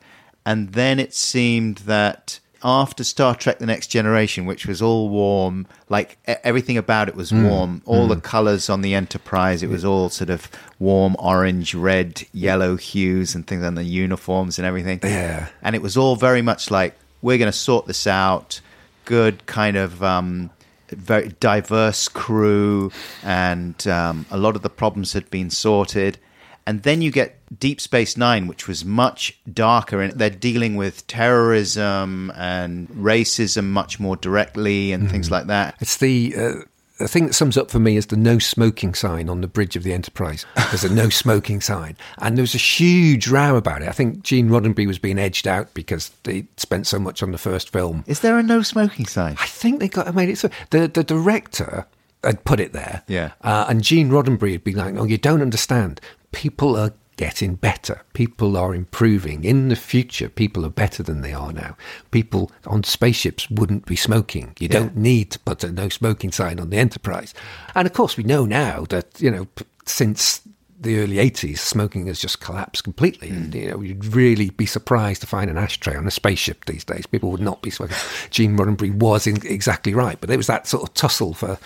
And 0.47 0.73
then 0.73 0.99
it 0.99 1.15
seemed 1.15 1.79
that 1.79 2.41
after 2.65 3.03
Star 3.05 3.35
Trek 3.35 3.59
The 3.59 3.67
Next 3.67 3.89
Generation, 3.89 4.47
which 4.47 4.67
was 4.67 4.81
all 4.81 5.09
warm, 5.09 5.67
like 5.89 6.19
everything 6.27 6.77
about 6.79 7.09
it 7.09 7.15
was 7.17 7.33
Mm. 7.33 7.49
warm, 7.49 7.83
all 7.87 8.07
the 8.09 8.17
colors 8.17 8.71
on 8.71 8.83
the 8.83 8.95
Enterprise, 8.95 9.63
it 9.63 9.69
was 9.69 9.85
all 9.85 10.09
sort 10.09 10.31
of 10.31 10.49
warm 10.79 11.17
orange, 11.19 11.75
red, 11.75 12.23
yellow 12.33 12.77
hues 12.77 13.35
and 13.35 13.47
things, 13.47 13.65
and 13.65 13.77
the 13.77 13.85
uniforms 13.85 14.59
and 14.59 14.67
everything. 14.67 15.01
Yeah. 15.03 15.49
And 15.63 15.75
it 15.75 15.83
was 15.83 15.97
all 15.97 16.17
very 16.17 16.43
much 16.43 16.71
like, 16.71 16.95
we're 17.21 17.39
going 17.39 17.51
to 17.51 17.57
sort 17.57 17.87
this 17.87 18.07
out. 18.07 18.61
Good 19.05 19.47
kind 19.47 19.77
of 19.77 20.03
um, 20.03 20.51
very 20.89 21.35
diverse 21.41 22.07
crew, 22.09 22.93
and 23.25 23.87
um, 23.89 24.27
a 24.31 24.37
lot 24.37 24.55
of 24.57 24.63
the 24.63 24.71
problems 24.71 25.13
had 25.13 25.29
been 25.31 25.51
sorted. 25.51 26.19
And 26.67 26.85
then 26.85 27.03
you 27.03 27.11
get 27.11 27.42
Deep 27.59 27.81
Space 27.81 28.17
Nine, 28.17 28.47
which 28.47 28.67
was 28.69 28.85
much 28.85 29.39
darker, 29.53 30.01
and 30.01 30.13
they're 30.19 30.31
dealing 30.31 30.77
with 30.77 31.07
terrorism 31.07 32.31
and 32.37 32.89
racism 32.89 33.67
much 33.67 34.01
more 34.01 34.17
directly 34.17 34.93
and 34.93 35.11
things 35.11 35.31
like 35.31 35.47
that. 35.47 35.77
It's 35.81 35.97
the. 35.97 36.35
Uh, 36.37 36.53
the 36.99 37.09
thing 37.09 37.27
that 37.27 37.33
sums 37.33 37.57
up 37.59 37.69
for 37.69 37.81
me 37.81 37.97
is 37.97 38.07
the 38.07 38.17
no 38.17 38.39
smoking 38.39 38.95
sign 38.95 39.29
on 39.29 39.41
the 39.41 39.49
bridge 39.49 39.75
of 39.75 39.83
the 39.83 39.93
Enterprise. 39.93 40.47
There's 40.55 40.85
a 40.85 40.95
no 40.95 41.09
smoking 41.09 41.61
sign. 41.61 41.97
And 42.19 42.37
there 42.39 42.45
was 42.45 42.55
a 42.55 42.59
huge 42.59 43.27
row 43.27 43.57
about 43.57 43.83
it. 43.83 43.89
I 43.89 43.93
think 43.93 44.23
Gene 44.23 44.49
Roddenberry 44.49 44.87
was 44.87 45.01
being 45.01 45.19
edged 45.19 45.49
out 45.49 45.75
because 45.75 46.11
they 46.23 46.47
spent 46.59 46.87
so 46.87 47.01
much 47.01 47.21
on 47.21 47.33
the 47.33 47.39
first 47.39 47.71
film. 47.71 48.05
Is 48.07 48.21
there 48.21 48.39
a 48.39 48.43
no 48.43 48.63
smoking 48.63 49.07
sign? 49.07 49.37
I 49.41 49.47
think 49.47 49.81
they 49.81 49.89
got 49.89 50.15
made 50.15 50.29
it 50.29 50.39
so. 50.39 50.51
The, 50.71 50.87
the 50.87 51.03
director 51.03 51.87
had 52.23 52.45
put 52.45 52.61
it 52.61 52.73
there. 52.73 53.03
Yeah. 53.09 53.33
Uh, 53.41 53.67
and 53.69 53.83
Gene 53.83 54.11
Roddenberry 54.11 54.53
had 54.53 54.65
been 54.65 54.77
like, 54.77 54.95
oh, 54.97 55.05
you 55.05 55.19
don't 55.19 55.43
understand. 55.43 56.01
People 56.31 56.77
are 56.77 56.93
getting 57.17 57.55
better. 57.55 58.03
People 58.15 58.57
are 58.57 58.75
improving. 58.75 59.45
In 59.45 59.69
the 59.69 59.77
future, 59.77 60.29
people 60.29 60.65
are 60.65 60.71
better 60.71 61.03
than 61.03 61.21
they 61.21 61.33
are 61.33 61.53
now. 61.53 61.77
People 62.11 62.51
on 62.67 62.85
spaceships 62.85 63.49
wouldn't 63.51 63.87
be 63.87 63.97
smoking. 63.97 64.55
You 64.59 64.69
don't 64.69 64.97
need 64.97 65.31
to 65.33 65.39
put 65.41 65.65
a 65.65 65.73
no 65.73 65.89
smoking 65.89 66.33
sign 66.33 66.59
on 66.59 66.71
the 66.71 66.79
Enterprise. 66.79 67.35
And 67.75 67.87
of 67.87 67.93
course, 67.93 68.17
we 68.17 68.25
know 68.25 68.45
now 68.45 68.87
that, 68.89 69.21
you 69.21 69.31
know, 69.31 69.45
p- 69.45 69.65
since 69.85 70.41
the 70.81 70.99
early 71.01 71.17
80s, 71.17 71.59
smoking 71.59 72.07
has 72.07 72.21
just 72.21 72.41
collapsed 72.41 72.85
completely. 72.85 73.29
Hmm. 73.29 73.37
And, 73.37 73.55
you 73.55 73.71
know, 73.71 73.81
you'd 73.81 74.05
really 74.05 74.51
be 74.51 74.67
surprised 74.67 75.21
to 75.21 75.27
find 75.27 75.51
an 75.51 75.59
ashtray 75.59 75.97
on 75.97 76.07
a 76.07 76.11
spaceship 76.11 76.65
these 76.65 76.85
days. 76.85 77.07
People 77.07 77.31
would 77.31 77.41
not 77.41 77.63
be 77.63 77.71
smoking. 77.71 77.97
Gene 78.31 78.57
Roddenberry 78.57 78.95
was 78.95 79.27
in, 79.27 79.37
exactly 79.47 79.95
right. 79.95 80.19
But 80.21 80.29
there 80.29 80.39
was 80.39 80.49
that 80.49 80.67
sort 80.67 80.83
of 80.83 80.95
tussle 80.95 81.35
for, 81.35 81.59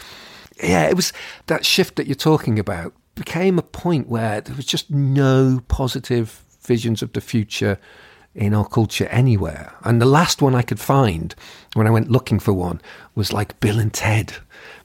yeah, 0.63 0.89
it 0.89 0.97
was 0.97 1.13
that 1.47 1.65
shift 1.65 1.97
that 1.97 2.07
you're 2.07 2.15
talking 2.15 2.59
about 2.59 2.93
became 3.17 3.59
a 3.59 3.63
point 3.63 4.09
where 4.09 4.41
there 4.41 4.55
was 4.55 4.67
just 4.67 4.91
no 4.91 5.61
positive 5.67 6.45
visions 6.61 7.03
of 7.03 7.13
the 7.13 7.21
future 7.21 7.79
in 8.35 8.55
our 8.55 8.69
culture 8.69 9.07
anywhere. 9.07 9.73
And 9.83 10.01
the 10.01 10.07
last 10.07 10.41
one 10.43 10.55
I 10.55 10.63
could 10.63 10.79
find 10.79 11.35
when 11.75 11.87
I 11.87 11.91
went 11.91 12.11
looking 12.11 12.39
for 12.39 12.53
one 12.53 12.81
was 13.15 13.33
like 13.33 13.59
Bill 13.59 13.81
and 13.81 13.93
Ted, 13.93 14.35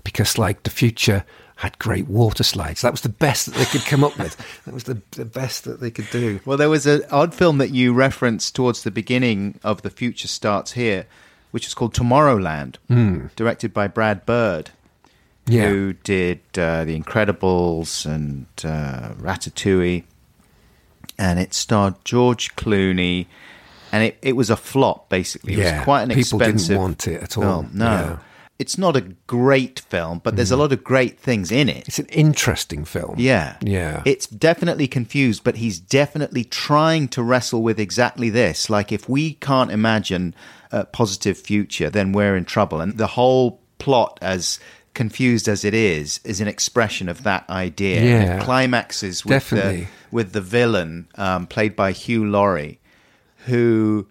because 0.04 0.38
like 0.38 0.64
the 0.64 0.70
future 0.70 1.26
had 1.58 1.78
great 1.78 2.08
water 2.08 2.44
slides. 2.44 2.82
That 2.82 2.94
was 2.94 3.02
the 3.02 3.10
best 3.10 3.46
that 3.46 3.56
they 3.56 3.66
could 3.66 3.86
come 3.86 4.04
up 4.04 4.18
with. 4.18 4.36
That 4.66 4.74
was 4.74 4.86
the, 4.86 5.02
the 5.12 5.26
best 5.26 5.66
that 5.66 5.80
they 5.80 5.92
could 5.92 6.10
do. 6.10 6.40
Well, 6.46 6.58
there 6.58 6.70
was 6.70 6.88
an 6.88 7.04
odd 7.12 7.36
film 7.36 7.60
that 7.60 7.70
you 7.70 7.94
referenced 7.94 8.56
towards 8.56 8.84
the 8.84 8.90
beginning 8.90 9.60
of 9.64 9.82
The 9.82 9.90
Future 9.90 10.28
Starts 10.28 10.72
Here, 10.72 11.06
which 11.52 11.68
is 11.68 11.74
called 11.74 11.94
Tomorrowland, 11.94 12.78
hmm. 12.88 13.28
directed 13.36 13.74
by 13.74 13.88
Brad 13.88 14.26
Bird, 14.26 14.72
Yeah. 15.48 15.68
who 15.70 15.94
did 15.94 16.40
uh, 16.58 16.86
The 16.86 17.00
Incredibles 17.00 18.06
and 18.06 18.46
uh, 18.64 19.14
Ratatouille. 19.20 20.04
And 21.18 21.40
it 21.40 21.54
starred 21.54 21.96
George 22.06 22.56
Clooney. 22.56 23.26
And 23.92 24.04
it, 24.04 24.18
it 24.22 24.34
was 24.36 24.50
a 24.50 24.56
flop, 24.56 25.10
basically. 25.10 25.54
It 25.54 25.60
Yeah, 25.60 25.78
was 25.80 25.84
quite 25.84 26.04
an 26.04 26.10
people 26.12 26.40
didn't 26.40 26.78
want 26.78 27.08
it 27.08 27.22
at 27.22 27.38
all. 27.38 27.44
film. 27.44 27.72
No. 27.74 27.86
Yeah. 27.86 28.04
Mm. 28.04 28.20
It's 28.60 28.78
not 28.78 28.96
a 28.96 29.02
great 29.26 29.80
film, 29.80 30.22
but 30.24 30.36
there's 30.36 30.52
a 30.52 30.56
lot 30.56 30.72
of 30.72 30.84
great 30.84 31.20
things 31.20 31.52
in 31.52 31.68
it. 31.68 31.88
It's 31.88 31.98
an 31.98 32.06
interesting 32.10 32.86
film. 32.86 33.16
Yeah. 33.18 33.58
Yeah. 33.62 34.04
It's 34.06 34.28
definitely 34.28 34.88
confused, 34.88 35.44
but 35.44 35.56
he's 35.56 35.80
definitely 35.80 36.44
trying 36.44 37.08
to 37.10 37.24
wrestle 37.24 37.64
with 37.64 37.80
exactly 37.80 38.30
this. 38.30 38.70
Like, 38.70 38.92
if 38.92 39.10
we 39.10 39.34
can't 39.34 39.72
imagine 39.72 40.36
a 40.72 40.86
positive 40.86 41.40
future, 41.40 41.90
then 41.90 42.12
we're 42.12 42.36
in 42.38 42.46
trouble. 42.46 42.82
And 42.82 43.00
the 43.00 43.08
whole 43.08 43.60
plot, 43.80 44.20
as 44.22 44.60
confused 44.94 45.48
as 45.48 45.64
it 45.64 45.74
is, 45.74 46.20
is 46.24 46.42
an 46.42 46.48
expression 46.48 47.10
of 47.10 47.24
that 47.24 47.50
idea. 47.50 48.04
Yeah. 48.04 48.38
It 48.38 48.44
climaxes 48.44 49.26
with 49.26 49.32
Definitely. 49.32 49.82
the, 49.82 49.88
with 50.12 50.34
the 50.34 50.42
villain, 50.42 51.08
um, 51.16 51.48
played 51.48 51.76
by 51.76 51.92
Hugh 51.92 52.26
Laurie, 52.26 52.80
who 53.46 54.08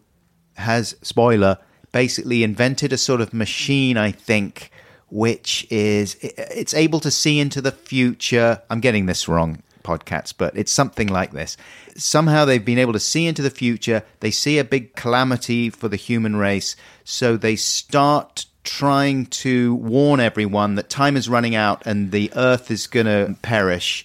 has, 0.56 0.96
spoiler, 1.02 1.58
basically 1.92 2.42
invented 2.42 2.92
a 2.92 2.98
sort 2.98 3.20
of 3.20 3.34
machine, 3.34 3.96
I 3.96 4.12
think, 4.12 4.70
which 5.08 5.66
is 5.70 6.16
it's 6.20 6.74
able 6.74 7.00
to 7.00 7.10
see 7.10 7.40
into 7.40 7.60
the 7.60 7.72
future. 7.72 8.62
I'm 8.70 8.80
getting 8.80 9.06
this 9.06 9.28
wrong, 9.28 9.62
podcasts, 9.82 10.32
but 10.36 10.56
it's 10.56 10.72
something 10.72 11.08
like 11.08 11.32
this. 11.32 11.56
Somehow 11.96 12.44
they've 12.44 12.64
been 12.64 12.78
able 12.78 12.92
to 12.92 13.00
see 13.00 13.26
into 13.26 13.42
the 13.42 13.50
future. 13.50 14.04
They 14.20 14.30
see 14.30 14.58
a 14.58 14.64
big 14.64 14.94
calamity 14.94 15.68
for 15.68 15.88
the 15.88 15.96
human 15.96 16.36
race, 16.36 16.76
so 17.04 17.36
they 17.36 17.56
start 17.56 18.46
trying 18.64 19.26
to 19.26 19.74
warn 19.76 20.20
everyone 20.20 20.74
that 20.74 20.90
time 20.90 21.16
is 21.16 21.28
running 21.28 21.54
out 21.54 21.82
and 21.86 22.12
the 22.12 22.30
earth 22.36 22.70
is 22.70 22.86
going 22.86 23.06
to 23.06 23.34
perish 23.42 24.04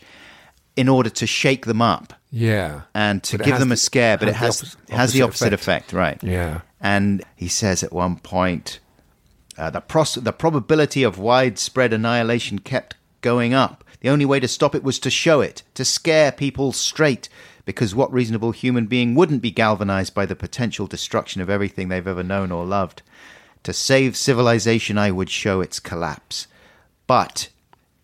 in 0.76 0.88
order 0.90 1.10
to 1.10 1.28
shake 1.28 1.66
them 1.66 1.82
up 1.82 2.14
Yeah. 2.32 2.82
and 2.94 3.22
to 3.24 3.38
But 3.38 3.46
give 3.46 3.60
them 3.60 3.72
a 3.72 3.78
scare, 3.78 4.18
but 4.18 4.28
it 4.28 4.36
has 4.36 4.60
has 4.62 4.76
the 4.88 4.96
has 4.96 5.14
the 5.14 5.22
opposite 5.22 5.46
opposite 5.48 5.54
effect, 5.54 5.94
right? 5.94 6.22
Yeah. 6.24 6.62
And 6.82 7.24
he 7.36 7.48
says 7.48 7.84
at 7.84 7.92
one 7.94 8.18
point, 8.18 8.80
uh, 9.58 9.70
the 9.70 9.82
pros- 9.82 10.16
the 10.16 10.34
probability 10.34 11.04
of 11.04 11.18
widespread 11.18 11.94
annihilation 11.94 12.60
kept 12.60 12.96
going 13.22 13.54
up. 13.54 13.84
The 14.02 14.10
only 14.10 14.26
way 14.26 14.40
to 14.40 14.48
stop 14.48 14.76
it 14.76 14.84
was 14.84 15.00
to 15.00 15.10
show 15.10 15.42
it, 15.42 15.64
to 15.76 15.84
scare 15.86 16.32
people 16.32 16.72
straight. 16.74 17.28
Because 17.64 17.96
what 17.96 18.14
reasonable 18.14 18.52
human 18.52 18.86
being 18.86 19.16
wouldn't 19.16 19.42
be 19.42 19.50
galvanized 19.50 20.14
by 20.14 20.28
the 20.28 20.36
potential 20.36 20.86
destruction 20.86 21.42
of 21.42 21.50
everything 21.50 21.88
they've 21.88 22.06
ever 22.08 22.22
known 22.22 22.52
or 22.52 22.64
loved? 22.64 23.02
To 23.66 23.74
save 23.74 24.16
civilization, 24.16 25.00
I 25.00 25.10
would 25.10 25.30
show 25.30 25.60
its 25.60 25.80
collapse. 25.80 26.46
But 27.08 27.50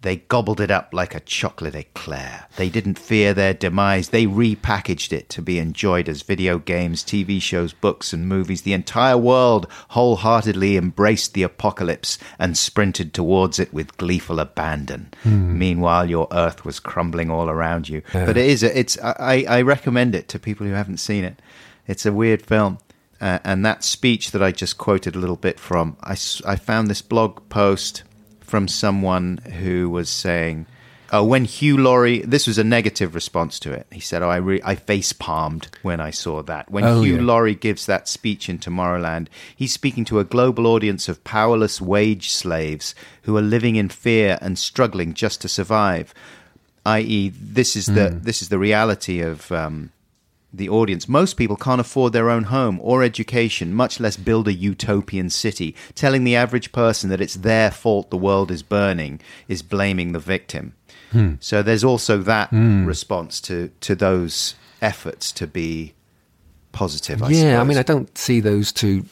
they 0.02 0.16
gobbled 0.16 0.60
it 0.60 0.72
up 0.72 0.90
like 0.92 1.14
a 1.14 1.20
chocolate 1.20 1.76
eclair. 1.76 2.48
They 2.56 2.70
didn't 2.70 2.98
fear 2.98 3.36
their 3.36 3.54
demise. 3.54 4.10
They 4.10 4.26
repackaged 4.26 5.14
it 5.14 5.30
to 5.30 5.42
be 5.44 5.60
enjoyed 5.60 6.10
as 6.10 6.24
video 6.24 6.58
games, 6.58 7.04
TV 7.04 7.40
shows, 7.40 7.74
books, 7.74 8.12
and 8.12 8.28
movies. 8.28 8.64
The 8.64 8.74
entire 8.74 9.18
world 9.18 9.68
wholeheartedly 9.90 10.78
embraced 10.78 11.36
the 11.36 11.44
apocalypse 11.44 12.18
and 12.40 12.58
sprinted 12.58 13.14
towards 13.14 13.60
it 13.60 13.72
with 13.72 13.98
gleeful 13.98 14.40
abandon. 14.40 15.14
Hmm. 15.22 15.60
Meanwhile, 15.60 16.10
your 16.10 16.28
earth 16.32 16.66
was 16.66 16.80
crumbling 16.80 17.30
all 17.30 17.52
around 17.52 17.88
you. 17.88 18.02
But 18.12 18.36
it 18.36 18.38
is, 18.38 18.64
a, 18.64 18.80
it's, 18.80 18.98
I, 19.00 19.46
I 19.48 19.62
recommend 19.62 20.16
it 20.16 20.28
to 20.30 20.40
people 20.40 20.66
who 20.66 20.74
haven't 20.74 20.98
seen 20.98 21.24
it. 21.24 21.40
It's 21.88 22.08
a 22.08 22.12
weird 22.12 22.42
film. 22.42 22.80
Uh, 23.22 23.38
and 23.44 23.64
that 23.64 23.84
speech 23.84 24.32
that 24.32 24.42
I 24.42 24.52
just 24.52 24.78
quoted 24.80 25.16
a 25.16 25.20
little 25.20 25.36
bit 25.36 25.60
from, 25.60 25.96
I, 26.02 26.14
I 26.46 26.56
found 26.56 26.90
this 26.90 27.04
blog 27.04 27.48
post 27.50 28.02
from 28.42 28.68
someone 28.68 29.38
who 29.60 29.90
was 29.92 30.10
saying, 30.10 30.66
"Oh, 31.12 31.24
when 31.24 31.46
Hugh 31.46 31.78
Laurie, 31.78 32.20
this 32.22 32.48
was 32.48 32.58
a 32.58 32.64
negative 32.64 33.14
response 33.14 33.60
to 33.60 33.72
it. 33.72 33.86
He 33.92 34.00
said, 34.00 34.24
"Oh, 34.24 34.30
I 34.30 34.38
re- 34.38 34.62
I 34.66 34.74
face 34.76 35.14
palmed 35.14 35.68
when 35.84 36.00
I 36.02 36.10
saw 36.10 36.42
that. 36.44 36.72
When 36.72 36.84
Oh, 36.84 37.02
Hugh 37.04 37.18
yeah. 37.18 37.22
Laurie 37.22 37.54
gives 37.56 37.86
that 37.86 38.08
speech 38.10 38.50
in 38.50 38.58
Tomorrowland, 38.58 39.28
he's 39.56 39.72
speaking 39.72 40.04
to 40.06 40.20
a 40.20 40.24
global 40.26 40.66
audience 40.66 41.08
of 41.08 41.24
powerless 41.24 41.80
wage 41.80 42.32
slaves 42.32 42.96
who 43.24 43.38
are 43.38 43.42
living 43.56 43.76
in 43.76 43.90
fear 43.90 44.40
and 44.42 44.58
struggling 44.58 45.14
just 45.14 45.42
to 45.42 45.48
survive. 45.48 46.12
I.e., 46.88 47.30
this 47.40 47.76
is 47.76 47.86
the 47.86 48.10
Hmm. 48.10 48.24
this 48.24 48.42
is 48.42 48.50
the 48.50 48.58
reality 48.60 49.22
of." 49.22 49.52
Um, 49.52 49.92
the 50.54 50.70
audience, 50.70 51.08
most 51.08 51.36
people 51.36 51.56
can't 51.56 51.82
afford 51.82 52.14
their 52.14 52.30
own 52.30 52.46
home 52.46 52.80
or 52.82 53.04
education, 53.04 53.74
much 53.74 54.00
less 54.00 54.18
build 54.18 54.48
a 54.48 54.54
utopian 54.54 55.30
city. 55.30 55.76
Telling 55.96 56.24
the 56.24 56.36
average 56.36 56.72
person 56.72 57.10
that 57.10 57.22
it's 57.22 57.36
their 57.36 57.72
fault 57.72 58.10
the 58.10 58.18
world 58.18 58.52
is 58.52 58.64
burning 58.64 59.22
is 59.48 59.62
blaming 59.62 60.12
the 60.12 60.20
victim. 60.20 60.74
Hmm. 61.12 61.34
So 61.40 61.62
there's 61.62 61.84
also 61.84 62.18
that 62.20 62.50
hmm. 62.50 62.86
response 62.86 63.40
to, 63.42 63.72
to 63.82 63.96
those 63.96 64.56
efforts 64.82 65.32
to 65.34 65.48
be 65.48 65.94
positive. 66.72 67.22
I 67.22 67.30
yeah, 67.30 67.62
I 67.62 67.64
mean, 67.64 67.78
I 67.78 67.84
don't 67.84 68.18
see 68.18 68.40
those 68.40 68.72
two 68.72 69.06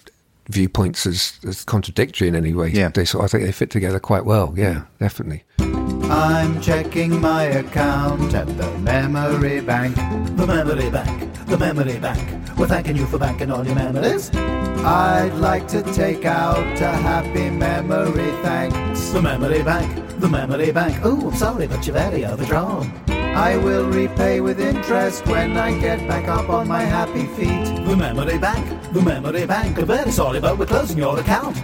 viewpoints 0.50 1.06
as, 1.06 1.40
as 1.48 1.64
contradictory 1.64 2.28
in 2.28 2.36
any 2.36 2.54
way. 2.54 2.70
Yeah. 2.70 2.90
They 2.90 3.06
sort, 3.06 3.24
I 3.24 3.28
think 3.28 3.44
they 3.44 3.52
fit 3.52 3.70
together 3.70 4.00
quite 4.00 4.26
well. 4.26 4.54
Yeah, 4.58 4.82
hmm. 4.82 4.86
definitely. 5.00 5.89
I'm 6.10 6.60
checking 6.60 7.22
my 7.22 7.43
account 7.43 8.34
at 8.34 8.47
the 8.57 8.72
memory 8.80 9.62
bank. 9.62 9.95
The 10.38 10.47
memory 10.47 10.89
bank, 10.89 11.45
the 11.45 11.55
memory 11.55 11.99
bank. 11.99 12.57
We're 12.57 12.66
thanking 12.66 12.97
you 12.97 13.05
for 13.05 13.20
banking 13.20 13.51
all 13.51 13.64
your 13.64 13.76
memories. 13.76 14.32
I'd 14.34 15.36
like 15.36 15.68
to 15.68 15.84
take 15.93 16.26
out 16.26 16.82
a 16.82 16.89
happy 16.89 17.51
memory, 17.51 18.32
thanks. 18.41 19.10
The 19.10 19.22
memory 19.22 19.62
bank, 19.62 20.20
the 20.20 20.28
memory 20.28 20.72
bank. 20.72 20.99
Oh, 21.03 21.30
I'm 21.30 21.36
sorry, 21.36 21.68
but 21.68 21.86
you're 21.86 21.93
very 21.93 22.26
overdrawn. 22.26 22.91
I 23.07 23.57
will 23.57 23.86
repay 23.86 24.41
with 24.41 24.60
interest 24.60 25.28
when 25.28 25.57
I 25.57 25.80
get 25.80 26.07
back 26.07 26.28
up 26.28 26.49
on 26.49 26.68
my 26.68 26.82
happy 26.82 27.28
feet. 27.38 27.86
The 27.86 27.95
memory 27.95 28.39
bank, 28.39 28.93
the 28.93 29.01
memory 29.03 29.45
bank. 29.45 29.78
I'm 29.78 29.86
very 29.86 30.12
sorry, 30.12 30.39
but 30.39 30.57
we're 30.57 30.66
closing 30.66 30.97
your 30.97 31.20
account. 31.20 31.55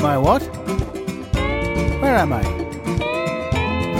My 0.00 0.16
what? 0.16 0.42
Where 2.00 2.16
am 2.16 2.32
I? 2.34 2.61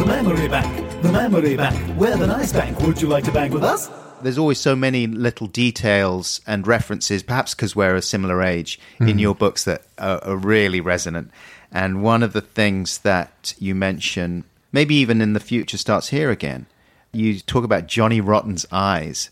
The 0.02 0.08
memory 0.08 0.48
bank, 0.48 1.02
the 1.02 1.12
memory 1.12 1.56
bank. 1.56 1.96
We're 1.96 2.16
the 2.16 2.26
nice 2.26 2.52
bank. 2.52 2.76
Would 2.80 3.00
you 3.00 3.06
like 3.06 3.22
to 3.22 3.30
bank 3.30 3.54
with 3.54 3.62
us? 3.62 3.88
There's 4.20 4.36
always 4.36 4.58
so 4.58 4.74
many 4.74 5.06
little 5.06 5.46
details 5.46 6.40
and 6.44 6.66
references, 6.66 7.22
perhaps 7.22 7.54
because 7.54 7.76
we're 7.76 7.94
a 7.94 8.02
similar 8.02 8.42
age, 8.42 8.80
in 8.98 9.10
hmm. 9.10 9.18
your 9.20 9.36
books 9.36 9.62
that 9.62 9.82
are, 9.98 10.18
are 10.24 10.34
really 10.34 10.80
resonant. 10.80 11.30
And 11.70 12.02
one 12.02 12.24
of 12.24 12.32
the 12.32 12.40
things 12.40 12.98
that 12.98 13.54
you 13.60 13.76
mention, 13.76 14.42
maybe 14.72 14.96
even 14.96 15.20
in 15.20 15.34
the 15.34 15.40
future, 15.40 15.78
starts 15.78 16.08
here 16.08 16.32
again. 16.32 16.66
You 17.12 17.38
talk 17.38 17.62
about 17.62 17.86
Johnny 17.86 18.20
Rotten's 18.20 18.66
eyes. 18.72 19.30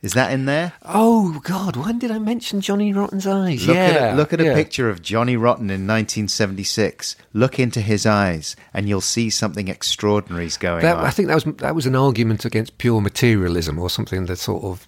Is 0.00 0.12
that 0.12 0.32
in 0.32 0.44
there? 0.44 0.74
Oh 0.84 1.40
God, 1.42 1.74
when 1.74 1.98
did 1.98 2.12
I 2.12 2.18
mention 2.20 2.60
Johnny 2.60 2.92
Rotten's 2.92 3.26
eyes? 3.26 3.66
Look 3.66 3.74
yeah, 3.76 3.82
at 3.82 4.14
a, 4.14 4.16
look 4.16 4.32
at 4.32 4.40
a 4.40 4.44
yeah. 4.44 4.54
picture 4.54 4.88
of 4.88 5.02
Johnny 5.02 5.36
Rotten 5.36 5.70
in 5.70 5.86
1976. 5.88 7.16
Look 7.32 7.58
into 7.58 7.80
his 7.80 8.06
eyes, 8.06 8.54
and 8.72 8.88
you'll 8.88 9.00
see 9.00 9.28
something 9.28 9.68
extraordinary's 9.68 10.56
going 10.56 10.82
That, 10.82 10.98
on. 10.98 11.04
I 11.04 11.10
think 11.10 11.28
that 11.28 11.34
was 11.34 11.44
that 11.56 11.74
was 11.74 11.86
an 11.86 11.96
argument 11.96 12.44
against 12.44 12.78
pure 12.78 13.00
materialism 13.00 13.78
or 13.78 13.90
something 13.90 14.26
that 14.26 14.36
sort 14.36 14.62
of 14.62 14.86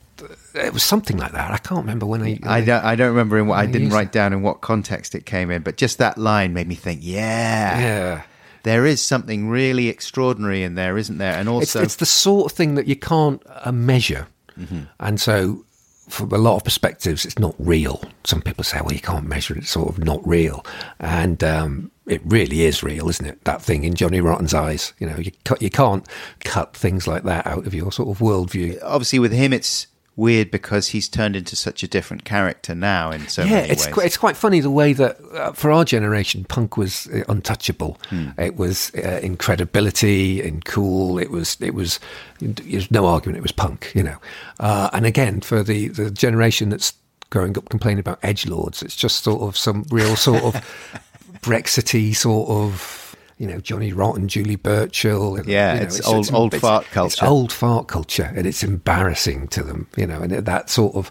it 0.54 0.72
was 0.72 0.82
something 0.84 1.16
like 1.16 1.32
that. 1.32 1.50
I 1.50 1.58
can't 1.58 1.80
remember 1.80 2.06
when 2.06 2.22
I. 2.22 2.38
I 2.44 2.60
don't, 2.60 2.84
I 2.84 2.94
don't 2.94 3.08
remember 3.08 3.38
in 3.38 3.46
what 3.48 3.58
I 3.58 3.64
Yeah, 3.64 3.72
didn't 3.72 3.90
write 3.90 4.12
down 4.12 4.32
in 4.32 4.42
what 4.42 4.60
context 4.60 5.14
it 5.14 5.26
came 5.26 5.50
in, 5.50 5.62
but 5.62 5.76
just 5.76 5.98
that 5.98 6.18
line 6.18 6.52
made 6.52 6.68
me 6.68 6.74
think, 6.74 7.00
yeah, 7.02 7.80
yeah. 7.80 8.22
there 8.62 8.84
is 8.86 9.00
something 9.02 9.48
really 9.48 9.88
extraordinary 9.88 10.62
in 10.62 10.74
there, 10.74 10.96
isn't 10.98 11.18
there? 11.18 11.32
And 11.34 11.48
It's, 11.48 11.74
also, 11.74 11.82
it's 11.82 11.96
the 11.96 12.06
sort 12.06 12.50
of 12.52 12.56
thing 12.56 12.74
that 12.74 12.86
you 12.86 12.96
can't 12.96 13.42
uh, 13.64 13.72
measure, 13.72 14.26
Mm-hmm. 14.60 14.80
and 15.00 15.20
so 15.20 15.64
from 16.08 16.32
a 16.32 16.38
lot 16.38 16.56
of 16.56 16.64
perspectives, 16.64 17.24
it's 17.24 17.38
not 17.38 17.54
real. 17.58 18.02
Some 18.24 18.42
people 18.42 18.64
say, 18.64 18.80
"Well, 18.80 18.92
you 18.92 19.00
can't 19.00 19.26
measure 19.26 19.54
it; 19.54 19.58
it's 19.58 19.70
sort 19.70 19.88
of 19.88 20.04
not 20.04 20.26
real," 20.26 20.64
and 20.98 21.42
um, 21.44 21.90
it 22.06 22.20
really 22.24 22.62
is 22.62 22.82
real, 22.82 23.08
isn't 23.08 23.24
it? 23.26 23.44
That 23.44 23.62
thing 23.62 23.84
in 23.84 23.94
Johnny 23.94 24.20
Rotten's 24.20 24.52
eyes, 24.52 24.92
you 24.98 25.08
know, 25.08 25.16
you 25.16 25.30
cut, 25.44 25.62
you 25.62 25.70
can't 25.70 26.06
cut 26.44 26.76
things 26.76 27.06
like 27.06 27.22
that 27.24 27.46
out 27.46 27.66
of 27.66 27.74
your 27.74 27.92
sort 27.92 28.08
of 28.08 28.18
worldview. 28.18 28.78
obviously 28.82 29.20
with 29.20 29.32
him, 29.32 29.52
it's 29.52 29.86
weird 30.20 30.50
because 30.50 30.88
he's 30.88 31.08
turned 31.08 31.34
into 31.34 31.56
such 31.56 31.82
a 31.82 31.88
different 31.88 32.24
character 32.24 32.74
now 32.74 33.10
in 33.10 33.26
so 33.26 33.42
yeah, 33.42 33.62
many 33.62 33.70
it's 33.70 33.86
ways. 33.86 33.94
quite, 33.94 34.06
it's 34.06 34.16
quite 34.18 34.36
funny 34.36 34.60
the 34.60 34.70
way 34.70 34.92
that 34.92 35.18
uh, 35.34 35.52
for 35.52 35.72
our 35.72 35.84
generation, 35.84 36.44
punk 36.44 36.76
was 36.76 37.08
uh, 37.08 37.24
untouchable. 37.28 37.98
Hmm. 38.10 38.28
It 38.38 38.56
was 38.56 38.92
uh, 38.94 39.20
in 39.22 39.38
credibility, 39.38 40.42
in 40.42 40.60
cool. 40.60 41.18
It 41.18 41.30
was 41.30 41.56
it 41.60 41.74
was 41.74 41.98
there's 42.40 42.90
no 42.90 43.06
argument. 43.06 43.38
It 43.38 43.42
was 43.42 43.52
punk, 43.52 43.90
you 43.94 44.02
know. 44.02 44.18
Uh, 44.60 44.90
and 44.92 45.06
again, 45.06 45.40
for 45.40 45.62
the 45.62 45.88
the 45.88 46.10
generation 46.10 46.68
that's 46.68 46.92
growing 47.30 47.56
up 47.56 47.70
complaining 47.70 48.00
about 48.00 48.18
edge 48.22 48.46
lords, 48.46 48.82
it's 48.82 48.96
just 48.96 49.24
sort 49.24 49.40
of 49.42 49.56
some 49.56 49.86
real 49.90 50.14
sort 50.16 50.42
of 50.44 51.00
Brexity 51.42 52.12
sort 52.12 52.48
of. 52.50 52.98
You 53.40 53.46
know 53.46 53.58
Johnny 53.58 53.90
Rotten, 53.92 54.28
Julie 54.28 54.56
Burchill. 54.56 55.36
and, 55.36 55.46
Yeah, 55.48 55.72
you 55.72 55.80
know, 55.80 55.86
it's 55.86 56.06
old- 56.06 56.32
old 56.34 56.54
fart 56.60 56.84
culture. 56.92 57.14
It's 57.14 57.22
old 57.22 57.52
fart 57.52 57.88
culture, 57.88 58.30
and 58.36 58.46
it's 58.46 58.62
embarrassing 58.62 59.48
to 59.48 59.62
them. 59.62 59.88
You 59.96 60.06
know, 60.06 60.20
and 60.20 60.30
that 60.32 60.68
sort 60.68 60.94
of 60.94 61.10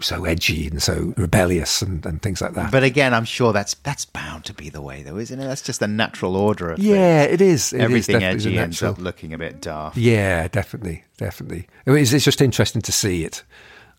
so 0.00 0.24
edgy 0.24 0.66
and 0.68 0.82
so 0.82 1.14
rebellious 1.16 1.80
and, 1.82 2.04
and 2.04 2.20
things 2.20 2.40
like 2.42 2.52
that. 2.54 2.70
but 2.70 2.84
again, 2.84 3.12
I'm 3.14 3.24
sure 3.24 3.52
that's 3.52 3.74
that's 3.74 4.04
bound 4.06 4.44
to 4.46 4.54
be 4.54 4.70
the 4.70 4.80
way, 4.80 5.02
though, 5.02 5.18
isn't 5.18 5.38
it? 5.38 5.44
That's 5.46 5.62
just 5.62 5.80
the 5.80 5.88
natural 5.88 6.36
order 6.36 6.70
of 6.72 6.78
yeah, 6.78 7.22
things. 7.24 7.34
it 7.34 7.40
is. 7.42 7.72
It 7.72 7.76
is 7.76 7.82
Everything 7.84 8.20
definitely 8.20 8.48
edgy 8.50 8.58
ends 8.58 8.82
up 8.82 8.98
looking 8.98 9.34
a 9.34 9.38
bit 9.38 9.60
daft. 9.60 9.96
Yeah, 9.98 10.48
definitely, 10.48 11.04
definitely. 11.18 11.68
It 11.86 11.92
is, 11.92 12.14
it's 12.14 12.24
just 12.24 12.40
interesting 12.40 12.80
to 12.82 12.92
see 12.92 13.24
it. 13.24 13.42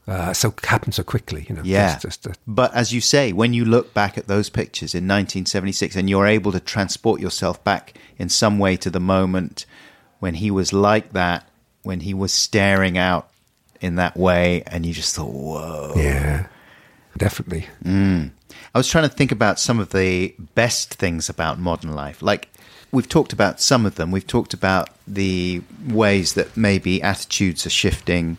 Uh, 0.10 0.34
so 0.34 0.52
happen 0.64 0.92
so 0.92 1.04
quickly, 1.04 1.46
you 1.48 1.56
know. 1.56 1.62
Yeah. 1.64 2.00
Just, 2.00 2.24
just, 2.24 2.28
uh, 2.28 2.34
But 2.48 2.74
as 2.74 2.92
you 2.92 3.00
say, 3.00 3.32
when 3.32 3.54
you 3.54 3.64
look 3.64 3.94
back 3.94 4.18
at 4.18 4.26
those 4.26 4.50
pictures 4.50 4.96
in 4.96 5.04
1976 5.04 5.96
and 5.96 6.10
you're 6.10 6.26
able 6.26 6.52
to 6.52 6.60
transport 6.60 7.22
yourself 7.22 7.64
back 7.64 7.94
in 8.18 8.28
some 8.28 8.58
way 8.58 8.76
to 8.78 8.90
the 8.90 9.00
moment 9.00 9.68
when 10.20 10.34
he 10.34 10.50
was 10.50 10.74
like 10.74 11.14
that, 11.14 11.48
when 11.84 12.00
he 12.00 12.16
was 12.16 12.34
staring 12.34 12.98
out 12.98 13.30
in 13.82 13.96
that 13.96 14.18
way, 14.18 14.64
and 14.66 14.84
you 14.86 14.94
just 14.94 15.16
thought, 15.16 15.32
whoa. 15.32 15.94
yeah, 15.96 16.48
definitely. 17.16 17.68
I 17.86 18.78
was 18.78 18.90
trying 18.90 19.08
to 19.08 19.16
think 19.16 19.32
about 19.32 19.60
some 19.60 19.80
of 19.80 19.92
the 19.92 20.36
best 20.56 20.96
things 20.96 21.30
about 21.30 21.60
modern 21.60 21.94
life. 21.94 22.22
Like, 22.22 22.50
we've 22.92 23.08
talked 23.08 23.32
about 23.32 23.62
some 23.62 23.86
of 23.86 23.96
them. 23.96 24.12
We've 24.12 24.26
talked 24.26 24.54
about 24.54 24.90
the 25.08 25.62
ways 25.88 26.34
that 26.34 26.58
maybe 26.58 27.02
attitudes 27.02 27.66
are 27.66 27.70
shifting 27.70 28.38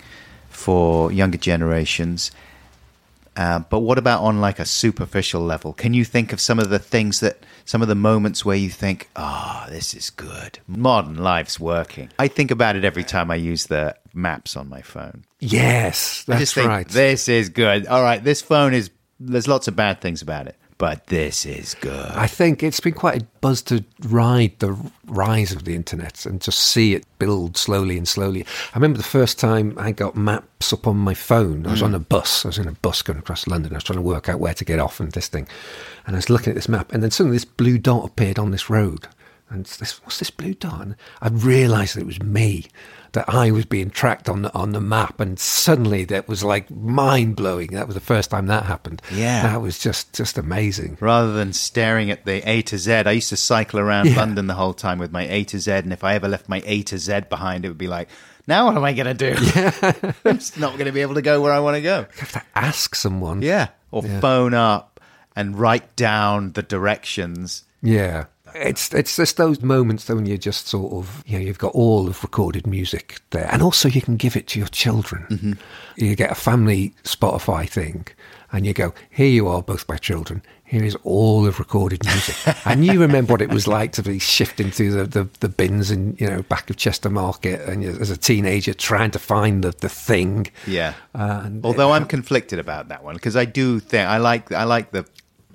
for 0.51 1.11
younger 1.11 1.38
generations. 1.38 2.30
Uh, 3.36 3.61
but 3.61 3.80
what 3.80 3.96
about 3.96 4.22
on 4.22 4.40
like 4.40 4.59
a 4.59 4.66
superficial 4.66 5.40
level? 5.40 5.72
Can 5.72 5.94
you 5.94 6.05
think 6.05 6.32
of 6.32 6.40
some 6.40 6.59
of 6.59 6.68
the 6.68 6.78
things 6.78 7.20
that, 7.20 7.38
some 7.64 7.80
of 7.80 7.88
the 7.88 7.94
moments 7.94 8.44
where 8.44 8.57
you 8.57 8.68
think, 8.68 9.09
"Ah, 9.14 9.66
this 9.70 9.94
is 9.94 10.11
good. 10.11 10.59
Modern 10.66 11.16
life's 11.16 11.59
working." 11.59 12.11
I 12.18 12.28
think 12.28 12.51
about 12.51 12.76
it 12.76 12.84
every 12.84 13.05
time 13.05 13.30
I 13.30 13.36
use 13.36 13.66
the 13.66 13.96
maps 14.12 14.57
on 14.57 14.68
my 14.68 14.82
phone. 14.82 15.24
Yes, 15.38 16.24
I 16.26 16.32
that's 16.32 16.40
just 16.40 16.55
think 16.55 16.68
right. 16.68 16.88
this 16.88 17.28
is 17.28 17.48
good. 17.48 17.86
All 17.86 18.03
right, 18.03 18.22
this 18.22 18.42
phone 18.42 18.74
is. 18.74 18.90
There's 19.20 19.46
lots 19.46 19.68
of 19.68 19.76
bad 19.76 20.01
things 20.01 20.22
about 20.22 20.46
it, 20.48 20.57
but 20.81 21.09
this 21.09 21.45
is 21.45 21.74
good. 21.74 22.11
I 22.12 22.26
think 22.26 22.62
it's 22.62 22.81
been 22.81 22.95
quite 22.95 23.20
a 23.20 23.26
buzz 23.43 23.61
to 23.64 23.85
ride 24.05 24.59
the 24.61 24.74
rise 25.05 25.53
of 25.53 25.64
the 25.64 25.74
internet 25.74 26.24
and 26.24 26.41
just 26.41 26.59
see 26.59 26.95
it 26.95 27.05
build 27.18 27.59
slowly 27.59 27.99
and 27.99 28.09
slowly. 28.09 28.47
I 28.72 28.78
remember 28.78 28.97
the 28.97 29.05
first 29.05 29.39
time 29.39 29.74
I 29.76 29.93
got 29.93 30.16
maps 30.16 30.72
up 30.72 30.87
on 30.87 30.97
my 30.97 31.12
phone. 31.12 31.66
I 31.66 31.72
was 31.72 31.83
on 31.83 31.95
a 31.95 31.99
bus. 31.99 32.47
I 32.47 32.49
was 32.49 32.57
in 32.57 32.66
a 32.66 32.72
bus 32.72 33.03
going 33.03 33.18
across 33.18 33.47
London. 33.47 33.74
I 33.74 33.76
was 33.76 33.85
trying 33.85 33.99
to 33.99 34.03
work 34.03 34.31
out 34.31 34.41
where 34.41 34.55
to 34.55 34.64
get 34.64 34.78
off 34.78 35.01
and 35.01 35.12
this 35.12 35.28
thing. 35.28 35.47
And 36.07 36.16
I 36.16 36.18
was 36.18 36.31
looking 36.31 36.49
at 36.49 36.55
this 36.55 36.68
map, 36.68 36.93
and 36.93 37.03
then 37.03 37.11
suddenly 37.11 37.37
this 37.37 37.45
blue 37.45 37.76
dot 37.76 38.07
appeared 38.07 38.39
on 38.39 38.51
this 38.51 38.70
road. 38.70 39.07
And 39.51 39.66
this, 39.66 40.03
what's 40.03 40.18
this 40.18 40.31
blue 40.31 40.55
dot? 40.55 40.81
And 40.81 40.97
I 41.20 41.28
realised 41.28 41.95
that 41.95 42.01
it 42.01 42.07
was 42.07 42.22
me, 42.22 42.64
that 43.12 43.28
I 43.28 43.50
was 43.50 43.64
being 43.64 43.90
tracked 43.90 44.28
on 44.28 44.42
the, 44.42 44.54
on 44.54 44.72
the 44.72 44.80
map. 44.80 45.18
And 45.20 45.38
suddenly 45.38 46.04
that 46.06 46.28
was 46.28 46.44
like 46.44 46.70
mind 46.70 47.36
blowing. 47.36 47.68
That 47.72 47.86
was 47.86 47.94
the 47.94 48.00
first 48.00 48.30
time 48.30 48.46
that 48.46 48.64
happened. 48.66 49.02
Yeah. 49.12 49.42
That 49.42 49.61
was 49.61 49.78
just, 49.78 50.12
just 50.14 50.38
amazing. 50.38 50.96
Rather 51.00 51.32
than 51.32 51.52
staring 51.52 52.11
at 52.11 52.24
the 52.24 52.48
A 52.48 52.62
to 52.62 52.78
Z, 52.78 52.92
I 52.92 53.11
used 53.12 53.30
to 53.30 53.36
cycle 53.36 53.80
around 53.80 54.06
Yeah. 54.06 54.16
London 54.16 54.46
the 54.46 54.54
whole 54.54 54.74
time 54.74 54.98
with 54.98 55.11
my 55.12 55.24
A 55.28 55.44
to 55.44 55.58
Z, 55.58 55.70
and 55.72 55.92
if 55.92 56.04
I 56.04 56.14
ever 56.14 56.28
left 56.28 56.48
my 56.48 56.62
A 56.64 56.82
to 56.84 56.98
Z 56.98 57.22
behind, 57.28 57.64
it 57.64 57.68
would 57.68 57.78
be 57.78 57.88
like, 57.88 58.08
now 58.46 58.66
what 58.66 58.76
am 58.76 58.84
I 58.84 58.92
going 58.92 59.14
to 59.16 59.34
do? 59.34 59.36
Yeah. 59.56 59.92
I'm 60.24 60.38
just 60.38 60.58
not 60.58 60.72
going 60.74 60.86
to 60.86 60.92
be 60.92 61.02
able 61.02 61.14
to 61.14 61.22
go 61.22 61.40
where 61.40 61.52
I 61.52 61.61
want 61.61 61.76
to 61.76 61.82
go. 61.82 62.06
have 62.18 62.32
to 62.32 62.42
ask 62.54 62.94
someone. 62.94 63.42
Yeah, 63.42 63.68
or 63.90 64.02
Yeah. 64.04 64.20
phone 64.20 64.54
up 64.54 65.00
and 65.36 65.58
write 65.58 65.94
down 65.96 66.52
the 66.52 66.62
directions. 66.62 67.64
Yeah. 67.82 68.26
It's 68.55 68.92
it's 68.92 69.16
just 69.16 69.36
those 69.36 69.62
moments 69.62 70.05
though 70.05 70.16
when 70.16 70.26
you 70.26 70.38
just 70.38 70.66
sort 70.66 70.92
of 70.92 71.22
you 71.26 71.38
know 71.38 71.44
you've 71.44 71.59
got 71.59 71.74
all 71.74 72.09
of 72.09 72.22
recorded 72.22 72.66
music 72.66 73.20
there, 73.30 73.48
and 73.51 73.62
also 73.62 73.88
you 73.88 74.01
can 74.01 74.16
give 74.16 74.36
it 74.36 74.46
to 74.48 74.59
your 74.59 74.68
children. 74.68 75.26
Mm-hmm. 75.30 75.53
You 75.96 76.16
get 76.16 76.30
a 76.30 76.34
family 76.34 76.94
Spotify 77.05 77.68
thing, 77.68 78.07
and 78.53 78.66
you 78.66 78.72
go, 78.72 78.94
"Here 79.11 79.28
you 79.28 79.48
are, 79.48 79.62
both 79.62 79.88
my 79.88 79.96
children. 79.96 80.42
Here 80.64 80.84
is 80.84 80.96
all 81.03 81.46
of 81.46 81.59
recorded 81.59 82.05
music." 82.05 82.36
and 82.64 82.84
you 82.84 83.01
remember 83.01 83.32
what 83.34 83.42
it 83.42 83.51
was 83.51 83.66
like 83.66 83.92
to 83.92 84.03
be 84.03 84.18
shifting 84.18 84.70
through 84.70 84.92
the, 84.92 85.05
the, 85.05 85.28
the 85.40 85.48
bins 85.48 85.90
in 85.90 86.16
you 86.18 86.28
know 86.28 86.42
back 86.42 86.70
of 86.70 86.76
Chester 86.76 87.11
Market, 87.11 87.61
and 87.68 87.84
as 87.84 88.11
a 88.11 88.16
teenager 88.16 88.74
trying 88.74 89.11
to 89.12 89.18
find 89.18 89.64
the, 89.64 89.70
the 89.72 89.88
thing. 89.88 90.51
Yeah. 90.66 90.94
And 91.14 91.64
Although 91.64 91.92
I'm 91.92 92.07
conflicted 92.07 92.59
about 92.59 92.88
that 92.88 93.05
one 93.05 93.14
because 93.14 93.36
I 93.36 93.44
do 93.44 93.80
think 93.80 94.09
I 94.09 94.18
like 94.18 94.53
I 94.53 94.64
like 94.64 94.90
the 94.92 95.07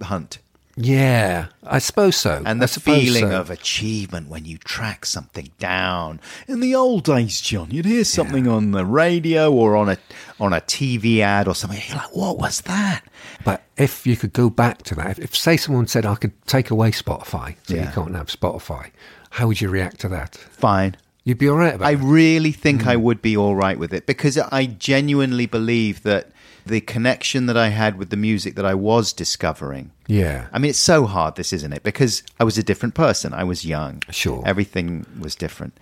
hunt. 0.02 0.40
Yeah, 0.78 1.48
I 1.64 1.80
suppose 1.80 2.18
so. 2.18 2.44
And 2.46 2.62
the 2.62 2.68
feeling 2.68 3.30
so. 3.30 3.40
of 3.40 3.50
achievement 3.50 4.28
when 4.28 4.44
you 4.44 4.58
track 4.58 5.06
something 5.06 5.52
down. 5.58 6.20
In 6.50 6.60
the 6.60 6.76
old 6.76 7.06
days, 7.06 7.40
John, 7.40 7.72
you'd 7.72 7.86
hear 7.86 8.04
something 8.04 8.46
on 8.48 8.72
the 8.72 8.86
radio 8.86 9.54
or 9.54 9.78
on 9.78 9.90
a 9.90 9.98
on 10.38 10.52
a 10.52 10.60
TV 10.60 11.20
ad 11.20 11.48
or 11.48 11.56
something. 11.56 11.82
You're 11.88 11.98
like, 11.98 12.14
what 12.16 12.38
was 12.38 12.62
that? 12.62 13.04
But 13.46 13.64
if 13.78 14.06
you 14.06 14.18
could 14.18 14.34
go 14.34 14.50
back 14.50 14.84
to 14.84 14.96
that, 14.96 15.12
if, 15.12 15.20
if 15.20 15.36
say 15.36 15.56
someone 15.56 15.88
said 15.88 16.06
I 16.06 16.16
could 16.16 16.34
take 16.46 16.70
away 16.70 16.92
Spotify, 16.92 17.56
so 17.64 17.76
Yeah. 17.76 17.86
you 17.86 17.92
can't 17.92 18.16
have 18.16 18.28
Spotify, 18.28 18.92
how 19.32 19.48
would 19.48 19.62
you 19.62 19.70
react 19.70 20.00
to 20.02 20.10
that? 20.10 20.36
Fine. 20.36 20.98
You'd 21.24 21.40
be 21.40 21.50
all 21.50 21.58
right 21.58 21.74
about 21.74 21.88
I 21.88 21.94
it. 21.94 22.00
really 22.00 22.52
think 22.52 22.86
I 22.86 22.96
hmm. 22.96 23.02
would 23.02 23.22
be 23.22 23.36
all 23.36 23.56
right 23.56 23.80
with 23.80 23.94
it 23.94 24.06
because 24.06 24.38
I 24.38 24.66
genuinely 24.66 25.46
believe 25.46 26.04
that 26.04 26.32
the 26.66 26.82
connection 26.82 27.46
that 27.46 27.58
I 27.58 27.70
had 27.70 27.98
with 27.98 28.10
the 28.10 28.18
music 28.18 28.56
that 28.56 28.66
I 28.66 28.74
was 28.74 29.14
discovering. 29.14 29.92
Yeah. 30.08 30.48
I 30.52 30.60
mean, 30.60 30.70
it's 30.70 30.80
so 30.80 31.06
hard, 31.06 31.36
this, 31.36 31.54
isn't 31.54 31.74
it? 31.74 31.84
Because 31.84 32.24
I 32.40 32.44
was 32.44 32.58
a 32.58 32.64
different 32.64 32.96
person. 32.96 33.34
I 33.34 33.44
was 33.44 33.66
young. 33.66 34.02
Sure. 34.10 34.44
Everything 34.46 35.06
was 35.20 35.36
different. 35.36 35.78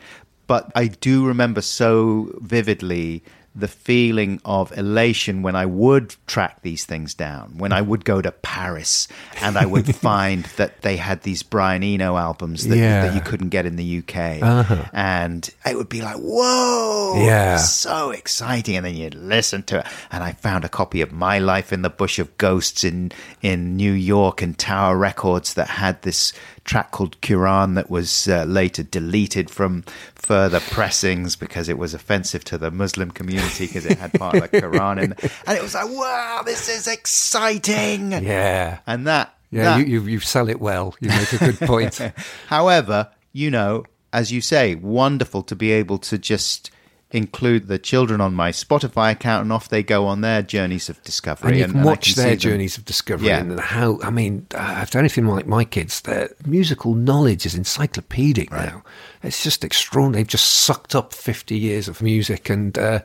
But 0.46 0.72
I 0.76 0.88
do 0.88 1.26
remember 1.26 1.62
so 1.62 2.38
vividly 2.42 3.24
the 3.56 3.68
feeling 3.68 4.42
of 4.46 4.76
elation 4.78 5.44
when 5.44 5.56
I 5.56 5.66
would 5.68 6.16
track 6.26 6.64
these 6.64 6.86
things 6.86 7.14
down, 7.14 7.58
when 7.58 7.72
I 7.72 7.82
would 7.82 8.04
go 8.04 8.20
to 8.22 8.32
Paris 8.32 9.08
and 9.42 9.58
I 9.58 9.66
would 9.68 9.96
find 10.10 10.46
that 10.58 10.82
they 10.82 10.98
had 10.98 11.22
these 11.22 11.44
Brian 11.44 11.84
Eno 11.84 12.18
albums 12.18 12.68
that, 12.68 12.78
Yeah. 12.78 13.06
that 13.08 13.14
you 13.16 13.22
couldn't 13.22 13.50
get 13.50 13.66
in 13.68 13.76
the 13.76 14.00
UK. 14.00 14.42
Uh-huh. 14.42 14.86
And 14.92 15.48
it 15.66 15.78
would 15.78 15.90
be 15.90 16.02
like, 16.02 16.18
whoa, 16.18 17.24
Yeah. 17.24 17.58
so 17.58 18.10
exciting. 18.12 18.76
And 18.76 18.86
then 18.86 18.96
you'd 18.96 19.16
listen 19.16 19.62
to 19.64 19.80
it. 19.80 19.86
And 20.12 20.24
I 20.24 20.32
found 20.32 20.66
a 20.66 20.70
copy 20.70 21.02
of 21.02 21.12
My 21.12 21.38
Life 21.40 21.72
in 21.72 21.84
the 21.84 21.90
Bush 21.92 22.18
of 22.20 22.36
Ghosts 22.38 22.84
in, 22.84 23.12
in 23.44 23.78
New 23.78 23.92
York 23.94 24.42
and 24.42 24.58
Tower 24.58 24.98
Records 24.98 25.54
that 25.54 25.68
had 25.68 26.02
this 26.02 26.34
track 26.66 26.92
called 26.92 27.20
Quran 27.22 27.76
that 27.76 27.90
was 27.90 28.28
uh, 28.28 28.46
later 28.46 28.84
deleted 28.84 29.50
from 29.50 29.84
further 30.16 30.60
pressings 30.62 31.36
because 31.36 31.68
it 31.68 31.78
was 31.78 31.94
offensive 31.94 32.44
to 32.46 32.58
the 32.58 32.72
Muslim 32.72 33.12
community 33.12 33.68
because 33.68 33.86
it 33.86 33.98
had 33.98 34.14
part 34.14 34.36
of 34.36 34.50
the 34.52 34.62
Quran 34.62 35.04
in 35.04 35.12
it. 35.12 35.32
And 35.46 35.58
it 35.58 35.62
was 35.62 35.74
like, 35.76 35.90
wow, 35.90 36.42
this 36.46 36.70
is 36.70 36.88
exciting. 36.88 38.12
Yeah. 38.12 38.80
And 38.88 39.06
that, 39.08 39.36
Yeah, 39.52 39.64
that- 39.78 39.80
you, 39.88 40.00
you, 40.02 40.08
you 40.08 40.20
sell 40.20 40.50
it 40.50 40.60
well. 40.62 40.96
You 41.00 41.10
make 41.10 41.34
a 41.34 41.38
good 41.38 41.60
point. 41.60 42.00
However, 42.48 43.10
you 43.34 43.52
know, 43.52 43.84
as 44.14 44.32
you 44.32 44.42
say, 44.42 44.76
wonderful 44.76 45.42
to 45.44 45.56
be 45.56 45.72
able 45.72 45.98
to 45.98 46.18
just 46.18 46.72
include 47.14 47.68
the 47.68 47.78
children 47.78 48.20
on 48.20 48.34
my 48.34 48.52
Spotify 48.52 49.12
account 49.12 49.44
and 49.44 49.54
off 49.54 49.70
they 49.70 49.84
go 49.84 50.06
on 50.08 50.22
their 50.22 50.42
journeys 50.42 50.90
of 50.90 51.02
discovery. 51.04 51.52
and 51.52 51.60
you 51.60 51.66
can 51.68 51.80
I 51.82 51.86
watch 51.86 52.14
see 52.14 52.22
their 52.22 52.36
journeys 52.36 52.78
of 52.78 52.86
discovery 52.86 53.28
Yeah. 53.28 53.40
and 53.40 53.60
how 53.60 54.00
I 54.04 54.10
mean, 54.10 54.48
uh, 54.54 54.58
after 54.58 54.98
anything 55.00 55.28
like 55.28 55.46
my 55.48 55.64
kids, 55.64 56.02
their 56.02 56.30
musical 56.46 56.96
knowledge 56.96 57.46
is 57.46 57.56
encyclopedic 57.56 58.52
now. 58.52 58.84
It's 59.22 59.44
just 59.44 59.64
extraordinary. 59.64 60.24
They've 60.24 60.28
just 60.32 60.48
sucked 60.48 60.96
up 60.96 61.14
fifty 61.14 61.58
years 61.58 61.88
of 61.88 62.02
music 62.02 62.50
and 62.50 62.78
uh, 62.78 63.00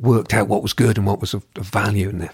worked 0.00 0.34
out 0.34 0.48
what 0.48 0.62
was 0.62 0.72
good 0.72 0.96
and 0.98 1.06
what 1.06 1.20
was 1.20 1.34
of, 1.34 1.44
of 1.56 1.66
value. 1.68 2.08
And 2.08 2.28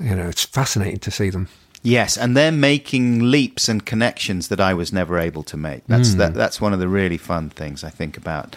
you 0.00 0.16
know, 0.16 0.28
it's 0.28 0.44
fascinating 0.44 0.98
to 1.00 1.10
see 1.10 1.30
them. 1.30 1.48
Yes, 1.84 2.16
and 2.16 2.36
they're 2.36 2.52
making 2.52 3.30
leaps 3.30 3.68
and 3.68 3.84
connections 3.84 4.48
that 4.48 4.60
I 4.60 4.72
was 4.72 4.92
never 4.92 5.18
able 5.18 5.42
to 5.42 5.56
make. 5.56 5.82
That's 5.88 6.12
Hmm. 6.12 6.18
that, 6.18 6.34
that's 6.34 6.60
one 6.60 6.72
of 6.72 6.78
the 6.78 6.88
really 6.88 7.18
fun 7.18 7.50
things 7.50 7.82
I 7.84 7.90
think 7.90 8.16
about 8.16 8.54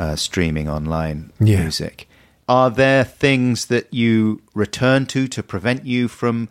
uh, 0.00 0.16
streaming 0.16 0.68
online 0.68 1.30
Yeah. 1.38 1.60
music. 1.60 2.08
Are 2.48 2.70
there 2.70 3.04
things 3.04 3.66
that 3.66 3.92
you 3.92 4.40
return 4.54 5.06
to 5.06 5.28
to 5.28 5.42
prevent 5.42 5.84
you 5.86 6.08
from 6.08 6.48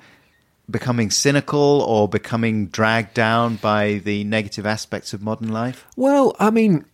becoming 0.70 1.10
cynical 1.12 1.82
or 1.82 2.08
becoming 2.08 2.68
dragged 2.68 3.14
down 3.16 3.56
by 3.58 4.00
the 4.06 4.24
negative 4.24 4.66
aspects 4.66 5.14
of 5.14 5.22
modern 5.22 5.50
life? 5.50 5.86
Well, 5.97 6.36
I 6.39 6.52
mean, 6.52 6.86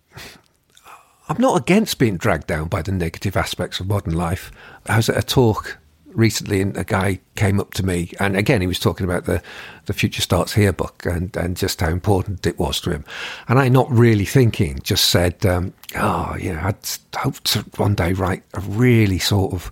I'm 1.28 1.42
not 1.42 1.60
against 1.60 2.00
being 2.00 2.18
dragged 2.18 2.48
down 2.48 2.68
by 2.70 2.82
the 2.82 2.92
negative 2.92 3.36
aspects 3.36 3.80
of 3.80 3.88
modern 3.88 4.14
life. 4.14 4.52
I 4.88 4.96
was 4.98 5.10
at 5.10 5.18
a 5.18 5.24
talk 5.24 5.78
recently, 6.16 6.62
and 6.62 6.76
a 6.78 6.84
guy 6.84 7.20
came 7.36 7.60
up 7.60 7.74
to 7.76 7.86
me, 7.86 8.12
and 8.20 8.36
again, 8.38 8.62
he 8.62 8.68
was 8.68 8.80
talking 8.80 9.06
about 9.06 9.26
the, 9.26 9.42
the 9.86 9.94
Future 9.94 10.22
Starts 10.22 10.54
Here 10.54 10.74
book 10.74 11.06
and, 11.06 11.36
and 11.36 11.56
just 11.58 11.82
how 11.82 11.90
important 11.90 12.46
it 12.46 12.58
was 12.58 12.80
to 12.82 12.92
him. 12.92 13.06
And 13.48 13.60
I, 13.60 13.68
not 13.70 13.90
really 13.92 14.26
thinking, 14.26 14.80
just 14.84 15.06
said, 15.06 15.46
um, 15.46 15.74
Oh, 15.96 16.36
you 16.40 16.54
know, 16.54 16.60
I'd 16.62 16.78
hope 17.16 17.40
to 17.42 17.60
one 17.78 17.96
day 17.96 18.14
write 18.14 18.44
a 18.54 18.60
really 18.62 19.20
sort 19.20 19.54
of 19.54 19.72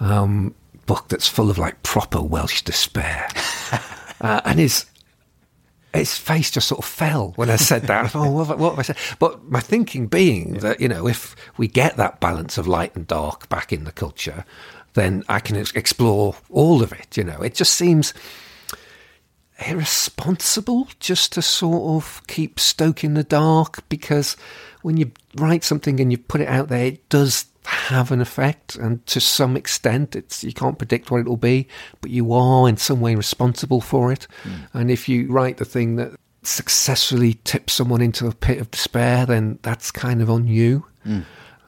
um, 0.00 0.54
book 0.86 1.08
that's 1.08 1.28
full 1.28 1.50
of 1.50 1.58
like 1.58 1.82
proper 1.82 2.20
Welsh 2.22 2.62
despair. 2.62 3.28
uh, 4.20 4.40
and 4.44 4.58
his 4.58 4.86
his 5.94 6.18
face 6.18 6.50
just 6.50 6.66
sort 6.66 6.80
of 6.80 6.84
fell 6.84 7.32
when 7.36 7.48
I 7.48 7.54
said 7.56 7.82
that. 7.82 8.04
I 8.04 8.08
thought, 8.08 8.26
oh, 8.26 8.30
what, 8.32 8.48
have 8.48 8.58
I- 8.58 8.60
what 8.60 8.70
have 8.70 8.78
I 8.80 8.82
said? 8.82 8.96
But 9.20 9.44
my 9.44 9.60
thinking 9.60 10.08
being 10.08 10.54
that, 10.54 10.80
you 10.80 10.88
know, 10.88 11.06
if 11.06 11.36
we 11.56 11.68
get 11.68 11.96
that 11.98 12.18
balance 12.20 12.58
of 12.58 12.66
light 12.66 12.96
and 12.96 13.06
dark 13.06 13.48
back 13.48 13.72
in 13.72 13.84
the 13.84 13.92
culture, 13.92 14.44
then 14.94 15.24
I 15.28 15.40
can 15.40 15.56
ex- 15.56 15.72
explore 15.72 16.36
all 16.50 16.82
of 16.82 16.92
it, 16.92 17.16
you 17.16 17.24
know. 17.24 17.40
It 17.40 17.54
just 17.54 17.74
seems 17.74 18.14
irresponsible 19.66 20.88
just 20.98 21.32
to 21.32 21.42
sort 21.42 22.02
of 22.02 22.22
keep 22.26 22.58
stoking 22.58 23.14
the 23.14 23.24
dark 23.24 23.88
because 23.88 24.36
when 24.82 24.96
you 24.96 25.12
write 25.36 25.62
something 25.64 26.00
and 26.00 26.10
you 26.10 26.18
put 26.18 26.40
it 26.40 26.48
out 26.48 26.68
there, 26.68 26.86
it 26.86 27.08
does 27.08 27.46
have 27.64 28.10
an 28.12 28.20
effect 28.20 28.76
and 28.76 29.04
to 29.06 29.18
some 29.20 29.56
extent 29.56 30.14
it's 30.14 30.44
you 30.44 30.52
can't 30.52 30.76
predict 30.76 31.10
what 31.10 31.20
it'll 31.20 31.36
be 31.36 31.66
but 32.02 32.10
you 32.10 32.30
are 32.30 32.68
in 32.68 32.76
some 32.76 33.00
way 33.00 33.14
responsible 33.14 33.80
for 33.80 34.12
it. 34.12 34.26
Hmm. 34.42 34.78
And 34.78 34.90
if 34.90 35.08
you 35.08 35.30
write 35.30 35.56
the 35.56 35.64
thing 35.64 35.96
that 35.96 36.12
successfully 36.42 37.38
tips 37.44 37.72
someone 37.72 38.02
into 38.02 38.26
a 38.26 38.34
pit 38.34 38.60
of 38.60 38.70
despair 38.70 39.24
then 39.24 39.58
that's 39.62 39.90
kind 39.90 40.20
of 40.20 40.28
on 40.28 40.46
you 40.46 40.84
hmm. 41.04 41.20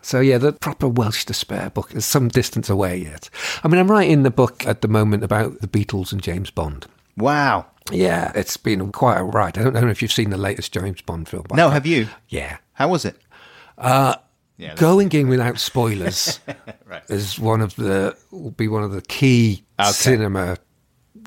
So 0.07 0.21
yeah, 0.21 0.39
the 0.39 0.53
proper 0.53 0.89
Welsh 0.89 1.25
despair 1.25 1.71
book 1.71 1.95
is 1.95 2.05
some 2.05 2.29
distance 2.29 2.71
away 2.71 2.97
yet. 2.99 3.29
I 3.65 3.69
mean, 3.69 3.81
I'm 3.81 3.91
writing 3.91 4.23
the 4.23 4.31
book 4.31 4.67
at 4.67 4.81
the 4.81 4.89
moment 4.89 5.25
about 5.25 5.61
the 5.61 5.67
Beatles 5.69 6.13
and 6.13 6.23
James 6.23 6.51
Bond. 6.51 6.87
Wow. 7.17 7.67
Yeah, 7.91 8.31
it's 8.35 8.57
been 8.57 8.93
quite 8.93 9.19
a 9.19 9.25
ride. 9.25 9.59
I 9.59 9.65
don't 9.65 9.75
know 9.75 9.89
if 9.89 10.03
you've 10.03 10.13
seen 10.13 10.31
the 10.31 10.37
latest 10.37 10.73
James 10.73 11.01
Bond 11.03 11.29
film. 11.29 11.47
No, 11.53 11.71
have 11.71 11.87
you? 11.87 12.09
Yeah. 12.29 12.59
How 12.75 12.89
was 12.89 13.05
it? 13.05 13.17
Uh, 13.79 14.15
yeah, 14.57 14.75
Going 14.77 15.11
in 15.13 15.29
without 15.29 15.59
spoilers 15.59 16.41
Right. 16.87 17.03
is 17.09 17.39
one 17.39 17.61
of 17.61 17.75
the 17.77 18.17
will 18.31 18.51
be 18.53 18.69
one 18.69 18.83
of 18.85 18.93
the 18.93 19.03
key 19.03 19.65
Okay. 19.79 19.91
cinema 19.91 20.57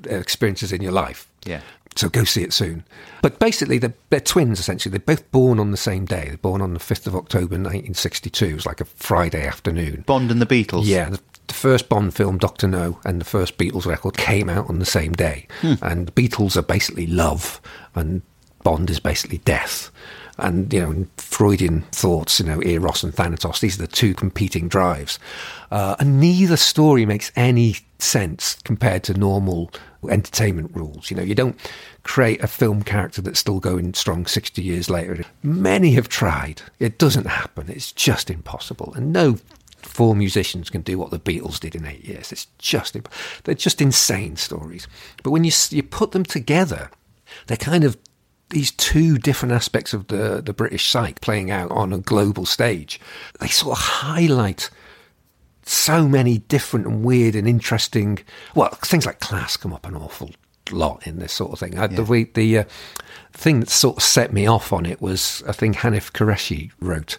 experiences 0.06 0.72
in 0.72 0.82
your 0.82 0.92
life. 0.92 1.32
Yeah. 1.46 1.62
So 1.96 2.08
go 2.08 2.24
see 2.24 2.44
it 2.44 2.54
soon. 2.54 2.84
But 3.22 3.40
basically, 3.40 3.78
they're, 3.78 3.94
they're 4.10 4.20
twins, 4.20 4.60
essentially. 4.60 4.92
They're 4.92 5.16
both 5.16 5.30
born 5.32 5.60
on 5.60 5.72
the 5.72 5.78
same 5.78 6.06
day. 6.06 6.26
They're 6.28 6.38
born 6.38 6.62
on 6.62 6.74
the 6.74 6.80
5th 6.80 7.08
of 7.08 7.16
October, 7.16 7.56
1962. 7.56 8.46
It 8.46 8.54
was 8.54 8.66
like 8.66 8.80
a 8.80 8.86
Friday 8.86 9.46
afternoon. 9.46 10.04
Bond 10.08 10.32
and 10.32 10.42
the 10.42 10.46
Beatles. 10.46 10.86
Yeah, 10.86 11.10
the, 11.10 11.20
the 11.48 11.54
first 11.54 11.90
Bond 11.90 12.14
film, 12.14 12.38
Doctor 12.38 12.68
No, 12.68 13.00
and 13.04 13.20
the 13.20 13.26
first 13.26 13.58
Beatles 13.58 13.86
record 13.86 14.18
came 14.18 14.50
out 14.50 14.70
on 14.70 14.80
the 14.80 14.86
same 14.86 15.12
day. 15.14 15.48
Hmm. 15.62 15.74
And 15.82 16.08
the 16.08 16.12
Beatles 16.12 16.56
are 16.56 16.62
basically 16.62 17.08
love, 17.08 17.60
and 17.96 18.22
Bond 18.64 18.90
is 18.90 19.00
basically 19.00 19.40
death. 19.40 19.92
And, 20.40 20.72
you 20.74 20.82
know, 20.82 21.08
Freudian 21.18 21.82
thoughts, 21.92 22.40
you 22.40 22.46
know, 22.46 22.62
Eros 22.64 23.04
and 23.04 23.14
Thanatos, 23.14 23.60
these 23.60 23.78
are 23.80 23.84
the 23.84 23.88
two 23.88 24.14
competing 24.14 24.68
drives. 24.68 25.20
Uh, 25.72 25.96
and 26.00 26.20
neither 26.20 26.58
story 26.58 27.06
makes 27.06 27.32
any 27.36 27.78
sense 28.00 28.56
compared 28.64 29.04
to 29.04 29.14
normal 29.14 29.72
entertainment 30.10 30.76
rules. 30.76 31.12
You 31.12 31.18
know, 31.18 31.24
you 31.24 31.36
don't 31.36 31.60
create 32.04 32.42
a 32.42 32.48
film 32.48 32.84
character 32.84 33.22
that's 33.22 33.40
still 33.40 33.60
going 33.60 33.94
strong 33.94 34.26
60 34.26 34.62
years 34.62 34.90
later. 34.90 35.24
Many 35.44 35.92
have 35.94 36.10
tried. 36.10 36.62
It 36.80 36.98
doesn't 36.98 37.28
happen. 37.28 37.70
It's 37.70 37.92
just 37.92 38.30
impossible. 38.30 38.94
And 38.96 39.12
no 39.12 39.38
four 39.82 40.16
musicians 40.16 40.70
can 40.70 40.82
do 40.82 40.98
what 40.98 41.12
the 41.12 41.20
Beatles 41.20 41.60
did 41.60 41.76
in 41.76 41.86
eight 41.86 42.06
years. 42.06 42.32
It's 42.32 42.48
just 42.58 42.98
they're 43.44 43.56
just 43.56 43.82
insane 43.82 44.36
stories. 44.36 44.88
But 45.24 45.32
when 45.32 45.44
you 45.44 45.52
you 45.70 45.84
put 45.84 46.12
them 46.12 46.24
together, 46.24 46.90
they're 47.48 47.58
kind 47.58 47.84
of 47.84 47.98
these 48.50 48.72
two 48.72 49.18
different 49.18 49.54
aspects 49.54 49.94
of 49.94 50.08
the 50.08 50.42
the 50.44 50.54
British 50.54 50.90
psyche 50.90 51.18
playing 51.22 51.52
out 51.52 51.72
on 51.72 51.94
a 51.94 52.00
global 52.00 52.46
stage. 52.46 53.00
They 53.40 53.48
sort 53.48 53.78
of 53.78 53.84
highlight 53.84 54.70
so 55.64 56.08
many 56.08 56.40
different 56.40 56.88
and 56.88 57.04
weird 57.04 57.36
and 57.36 57.48
interesting. 57.48 58.20
Well, 58.56 58.70
things 58.84 59.06
like 59.06 59.20
class 59.20 59.56
come 59.56 59.74
up 59.74 59.86
an 59.86 59.96
awful 59.96 60.32
lot 60.72 61.06
in 61.06 61.20
this 61.20 61.34
sort 61.34 61.52
of 61.54 61.60
thing. 61.60 61.78
I, 61.78 61.88
The 61.88 62.04
way 62.04 62.24
the 62.24 62.60
uh, 62.60 62.64
thing 63.34 63.62
that 63.62 63.70
sort 63.70 63.98
of 63.98 64.04
set 64.04 64.34
me 64.34 64.48
off 64.48 64.74
on 64.74 64.86
it 64.86 65.02
was 65.02 65.44
a 65.48 65.54
thing 65.54 65.74
Hanif 65.74 66.12
Kureishi 66.12 66.72
wrote 66.80 67.18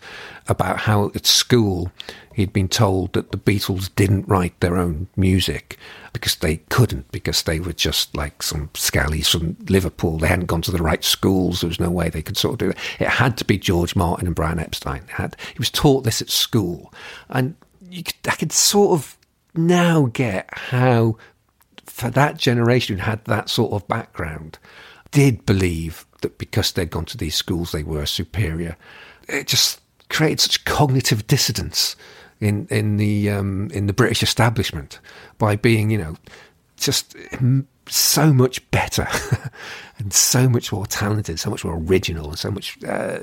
about 0.49 0.81
how 0.81 1.11
at 1.15 1.27
school 1.27 1.91
he'd 2.35 2.53
been 2.53 2.69
told 2.69 3.13
that 3.13 3.33
the 3.33 3.39
Beatles 3.39 3.91
didn't 3.95 4.29
write 4.29 4.59
their 4.61 4.77
own 4.77 5.09
music 5.17 5.79
because 6.13 6.37
they 6.37 6.57
couldn't 6.69 7.11
because 7.13 7.43
they 7.43 7.61
were 7.61 7.73
just 7.73 8.17
like 8.17 8.43
some 8.43 8.69
scallies 8.69 9.31
from 9.31 9.57
Liverpool. 9.69 10.19
They 10.19 10.29
hadn't 10.29 10.47
gone 10.47 10.63
to 10.63 10.71
the 10.71 10.83
right 10.83 11.05
schools. 11.05 11.61
There 11.61 11.69
was 11.69 11.81
no 11.81 11.91
way 11.91 12.09
they 12.09 12.23
could 12.23 12.37
sort 12.37 12.55
of 12.55 12.59
do 12.59 12.71
it. 12.71 12.79
It 12.99 13.09
had 13.09 13.37
to 13.39 13.45
be 13.45 13.59
George 13.59 13.95
Martin 13.95 14.27
and 14.27 14.37
Brian 14.37 14.59
Epstein. 14.59 15.03
It 15.05 15.11
had 15.11 15.37
he 15.53 15.59
was 15.59 15.71
taught 15.71 16.05
this 16.05 16.21
at 16.21 16.31
school, 16.31 16.93
and 17.29 17.55
you 17.89 18.03
could, 18.03 18.17
I 18.27 18.35
could 18.37 18.53
sort 18.53 18.99
of 18.99 19.17
now 19.55 20.07
get 20.13 20.49
how 20.53 21.17
for 22.01 22.11
that 22.11 22.39
generation 22.39 22.97
who 22.97 23.03
had 23.03 23.25
that 23.27 23.51
sort 23.51 23.73
of 23.73 23.87
background, 23.87 24.59
did 25.11 25.45
believe 25.45 26.07
that 26.23 26.39
because 26.39 26.73
they'd 26.73 26.91
gone 26.91 27.05
to 27.07 27.19
these 27.19 27.35
schools, 27.35 27.73
they 27.73 27.83
were 27.83 28.07
superior. 28.07 28.77
It 29.29 29.47
just 29.47 29.81
created 30.09 30.41
such 30.41 30.65
cognitive 30.65 31.27
dissonance 31.27 31.97
in 32.41 32.67
in 32.71 32.97
the 32.97 33.31
um, 33.31 33.69
in 33.73 33.87
the 33.87 33.93
British 33.93 34.23
establishment 34.23 34.99
by 35.39 35.57
being, 35.57 35.91
you 35.91 35.99
know, 35.99 36.17
just 36.79 37.15
so 37.87 38.33
much 38.33 38.69
better 38.71 39.07
and 39.99 40.13
so 40.13 40.49
much 40.49 40.73
more 40.73 40.87
talented, 40.87 41.39
so 41.39 41.51
much 41.51 41.65
more 41.65 41.77
original, 41.77 42.31
and 42.31 42.39
so 42.39 42.51
much 42.51 42.83
uh, 42.85 43.19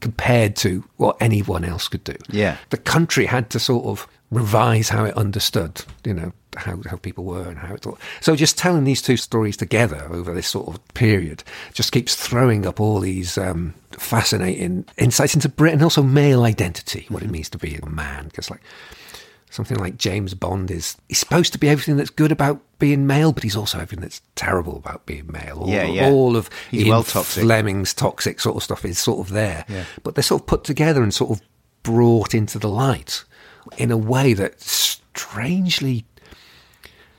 compared 0.00 0.56
to 0.56 0.82
what 0.96 1.16
anyone 1.20 1.64
else 1.64 1.88
could 1.88 2.04
do. 2.04 2.16
Yeah. 2.30 2.56
the 2.70 2.78
country 2.78 3.26
had 3.26 3.50
to 3.50 3.58
sort 3.58 3.84
of 3.84 4.08
revise 4.30 4.88
how 4.88 5.04
it 5.04 5.16
understood, 5.16 5.84
you 6.04 6.14
know, 6.14 6.32
how, 6.56 6.80
how 6.88 6.96
people 6.96 7.24
were 7.24 7.48
and 7.48 7.58
how 7.58 7.74
it 7.74 7.80
thought. 7.82 7.98
So 8.20 8.36
just 8.36 8.56
telling 8.58 8.84
these 8.84 9.02
two 9.02 9.16
stories 9.16 9.56
together 9.56 10.06
over 10.10 10.32
this 10.34 10.46
sort 10.48 10.68
of 10.68 10.86
period 10.94 11.42
just 11.72 11.92
keeps 11.92 12.14
throwing 12.16 12.66
up 12.66 12.80
all 12.80 13.00
these 13.00 13.36
um, 13.38 13.74
fascinating 13.90 14.84
insights 14.98 15.34
into 15.34 15.48
Britain, 15.48 15.82
also 15.82 16.02
male 16.02 16.44
identity, 16.44 17.06
what 17.08 17.22
it 17.22 17.30
means 17.30 17.48
to 17.50 17.58
be 17.58 17.76
a 17.76 17.86
man. 17.86 18.26
Because 18.26 18.50
like 18.50 18.60
something 19.50 19.78
like 19.78 19.96
James 19.96 20.34
Bond 20.34 20.70
is 20.70 20.96
he's 21.08 21.18
supposed 21.18 21.52
to 21.52 21.58
be 21.58 21.68
everything 21.68 21.96
that's 21.96 22.10
good 22.10 22.32
about 22.32 22.60
being 22.80 23.06
male, 23.06 23.32
but 23.32 23.42
he's 23.44 23.56
also 23.56 23.78
everything 23.78 24.00
that's 24.02 24.20
terrible 24.34 24.76
about 24.76 25.06
being 25.06 25.30
male. 25.30 25.60
All, 25.60 25.68
Yeah, 25.68 25.84
yeah. 25.84 26.08
all 26.10 26.36
of 26.36 26.50
He's 26.70 26.86
well 26.88 27.04
toxic. 27.04 27.44
Fleming's 27.44 27.94
toxic 27.94 28.40
sort 28.40 28.56
of 28.56 28.62
stuff 28.64 28.84
is 28.84 28.98
sort 28.98 29.20
of 29.26 29.32
there, 29.32 29.64
Yeah. 29.68 29.84
but 30.02 30.14
they're 30.16 30.22
sort 30.22 30.42
of 30.42 30.46
put 30.46 30.64
together 30.64 31.02
and 31.02 31.14
sort 31.14 31.30
of 31.30 31.40
brought 31.84 32.34
into 32.34 32.58
the 32.58 32.68
light 32.68 33.24
in 33.78 33.90
a 33.90 33.96
way 33.96 34.32
that 34.34 34.60
strangely. 34.60 36.04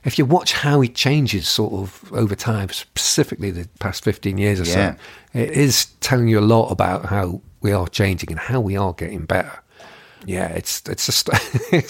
If 0.06 0.18
you 0.20 0.26
watch 0.26 0.53
how 0.53 0.82
it 0.82 0.95
changes 0.95 1.47
sort 1.49 1.74
of 1.74 2.12
over 2.14 2.36
time, 2.36 2.70
specifically 2.70 3.51
the 3.51 3.68
past 3.80 4.03
15 4.03 4.38
years 4.38 4.62
or 4.62 4.66
Yeah. 4.66 4.95
so, 4.95 4.99
it 5.34 5.49
is 5.49 5.86
telling 5.99 6.28
you 6.28 6.39
a 6.39 6.41
lot 6.41 6.70
about 6.72 7.06
how 7.06 7.41
we 7.62 7.72
are 7.74 7.88
changing 7.88 8.30
and 8.32 8.39
how 8.39 8.60
we 8.62 8.78
are 8.78 8.93
getting 8.93 9.26
better. 9.26 9.60
Yeah, 10.28 10.47
it's 10.47 10.82
it's 10.88 11.06
just 11.06 11.30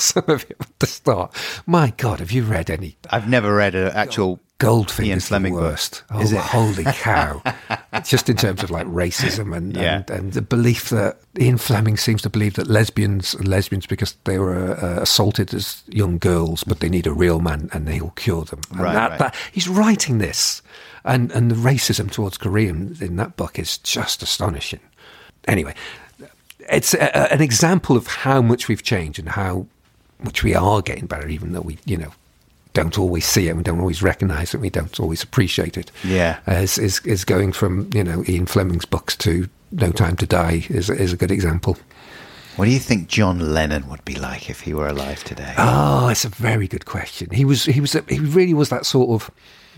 some 0.01 0.23
of 0.27 0.43
it 0.49 0.57
at 0.59 0.79
the 0.79 0.87
start. 0.87 1.33
My 1.65 1.93
God, 1.95 2.19
have 2.19 2.31
you 2.31 2.43
read 2.43 2.69
any 2.69 2.97
I've 3.09 3.29
never 3.29 3.53
read 3.55 3.75
an 3.75 3.91
actual 3.93 4.39
Goldfinger's 4.57 5.29
Ian 5.31 5.43
the 5.43 5.51
worst. 5.51 6.03
Oh, 6.09 6.21
Is 6.21 6.31
it? 6.31 6.39
holy 6.39 6.85
cow! 6.85 7.41
Just 8.05 8.29
in 8.29 8.37
terms 8.37 8.63
of 8.63 8.71
like 8.71 8.87
racism 8.87 9.55
and, 9.55 9.75
Yeah. 9.75 9.97
and 9.97 10.09
and 10.09 10.33
the 10.33 10.41
belief 10.41 10.89
that 10.91 11.17
Ian 11.37 11.57
Fleming 11.57 11.97
seems 11.97 12.21
to 12.21 12.29
believe 12.29 12.53
that 12.53 12.67
lesbians 12.67 13.35
are 13.35 13.43
lesbians 13.43 13.85
because 13.85 14.15
they 14.23 14.39
were 14.39 14.77
uh, 14.77 15.01
assaulted 15.01 15.53
as 15.53 15.83
young 15.87 16.17
girls, 16.17 16.63
but 16.63 16.79
they 16.79 16.87
need 16.87 17.05
a 17.05 17.11
real 17.13 17.41
man 17.41 17.69
and 17.73 17.89
he'll 17.89 18.11
cure 18.11 18.45
them. 18.45 18.61
And 18.71 18.79
Right, 18.79 18.93
that, 18.93 19.09
right. 19.11 19.19
that- 19.19 19.35
he's 19.51 19.67
writing 19.67 20.19
this, 20.19 20.61
and 21.03 21.31
and 21.33 21.51
the 21.51 21.55
racism 21.55 22.09
towards 22.09 22.37
Koreans 22.37 23.01
in 23.01 23.17
that 23.17 23.35
book 23.35 23.59
is 23.59 23.77
just 23.79 24.23
astonishing. 24.23 24.79
Anyway, 25.49 25.75
it's 26.69 26.93
a, 26.93 26.99
a- 27.13 27.33
an 27.33 27.41
example 27.41 27.97
of 27.97 28.07
how 28.07 28.41
much 28.41 28.69
we've 28.69 28.83
changed 28.83 29.19
and 29.19 29.29
how 29.29 29.67
much 30.23 30.43
we 30.43 30.55
are 30.55 30.81
getting 30.81 31.07
better, 31.07 31.27
even 31.27 31.51
though 31.51 31.61
we, 31.61 31.77
you 31.85 31.97
know, 31.97 32.13
don't 32.75 32.99
always 32.99 33.25
see 33.25 33.47
it, 33.47 33.55
we 33.55 33.63
don't 33.63 33.79
always 33.79 34.03
recognise 34.03 34.53
it, 34.53 34.59
we 34.59 34.69
don't 34.69 34.99
always 34.99 35.23
appreciate 35.23 35.77
it. 35.77 35.91
Yeah. 36.03 36.39
Uh, 36.47 36.55
is 36.55 36.77
is, 36.77 36.99
is 37.05 37.25
going 37.25 37.53
from 37.53 37.89
you 37.93 38.03
know 38.03 38.23
Ian 38.27 38.45
Fleming's 38.45 38.85
books 38.85 39.15
to 39.17 39.49
No 39.71 39.91
Time 39.91 40.15
to 40.17 40.27
Die 40.27 40.67
is 40.69 40.89
is 40.89 41.13
a 41.13 41.17
good 41.17 41.31
example. 41.31 41.77
What 42.57 42.65
do 42.65 42.71
you 42.71 42.79
think 42.79 43.09
John 43.09 43.53
Lennon 43.53 43.89
would 43.89 44.05
be 44.05 44.15
like 44.15 44.49
if 44.49 44.61
he 44.61 44.73
were 44.73 44.87
alive 44.87 45.23
today? 45.23 45.53
Ah, 45.57 46.05
oh, 46.05 46.07
it's 46.09 46.23
a 46.23 46.29
very 46.29 46.67
good 46.67 46.85
question. 46.85 47.29
He 47.31 47.43
was 47.43 47.65
he 47.65 47.81
was 47.81 47.95
a, 47.95 48.03
he 48.07 48.19
really 48.19 48.53
was 48.53 48.69
that 48.69 48.85
sort 48.85 49.09
of 49.09 49.31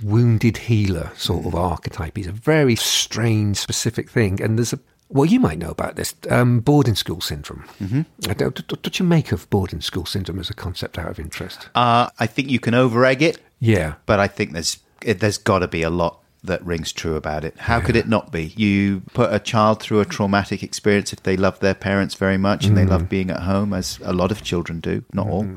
wounded 0.04 0.58
healer 0.58 1.12
sort 1.16 1.46
of 1.46 1.56
archetype. 1.56 2.18
He's 2.18 2.28
a 2.28 2.32
very 2.32 2.76
strange, 2.76 3.58
specific 3.58 4.10
thing, 4.10 4.42
and 4.42 4.58
there's 4.58 4.74
a 4.74 4.80
well, 5.10 5.26
you 5.26 5.40
might 5.40 5.58
know 5.58 5.70
about 5.70 5.96
this 5.96 6.14
um, 6.30 6.60
boarding 6.60 6.96
school 6.96 7.22
syndrome. 7.22 7.64
Mm-hmm. 7.82 8.02
I 8.30 8.34
don't, 8.34 8.72
what 8.72 9.00
you 9.00 9.06
make 9.06 9.32
of 9.32 9.50
boarding 9.50 9.82
school 9.82 10.06
syndrome 10.06 10.40
as 10.40 10.50
a 10.50 10.54
concept 10.54 10.98
out 10.98 11.10
of 11.10 11.20
interest? 11.20 11.70
Uh, 11.76 12.10
I 12.20 12.28
think 12.28 12.50
you 12.50 12.60
can 12.60 12.74
over 12.74 13.06
egg 13.06 13.22
it, 13.22 13.40
Yeah, 13.60 13.96
but 14.06 14.20
I 14.20 14.28
think 14.28 14.54
there's 14.54 14.80
it, 15.02 15.20
there's 15.20 15.38
got 15.38 15.60
to 15.60 15.68
be 15.68 15.84
a 15.84 15.90
lot 15.90 16.20
that 16.44 16.64
rings 16.66 16.92
true 16.92 17.16
about 17.16 17.44
it. 17.44 17.58
How 17.58 17.80
could 17.82 17.96
it 17.96 18.08
not 18.08 18.32
be? 18.32 18.54
You 18.56 19.02
put 19.14 19.34
a 19.34 19.40
child 19.40 19.82
through 19.82 20.00
a 20.00 20.06
traumatic 20.06 20.64
experience 20.64 21.12
if 21.12 21.24
they 21.24 21.36
love 21.36 21.60
their 21.60 21.74
parents 21.74 22.16
very 22.16 22.38
much 22.38 22.66
and 22.66 22.78
they 22.78 22.86
love 22.86 23.10
being 23.10 23.30
at 23.30 23.42
home, 23.42 23.74
as 23.74 24.00
a 24.04 24.14
lot 24.14 24.32
of 24.32 24.44
children 24.44 24.80
do, 24.80 25.04
not 25.14 25.28
all, 25.28 25.48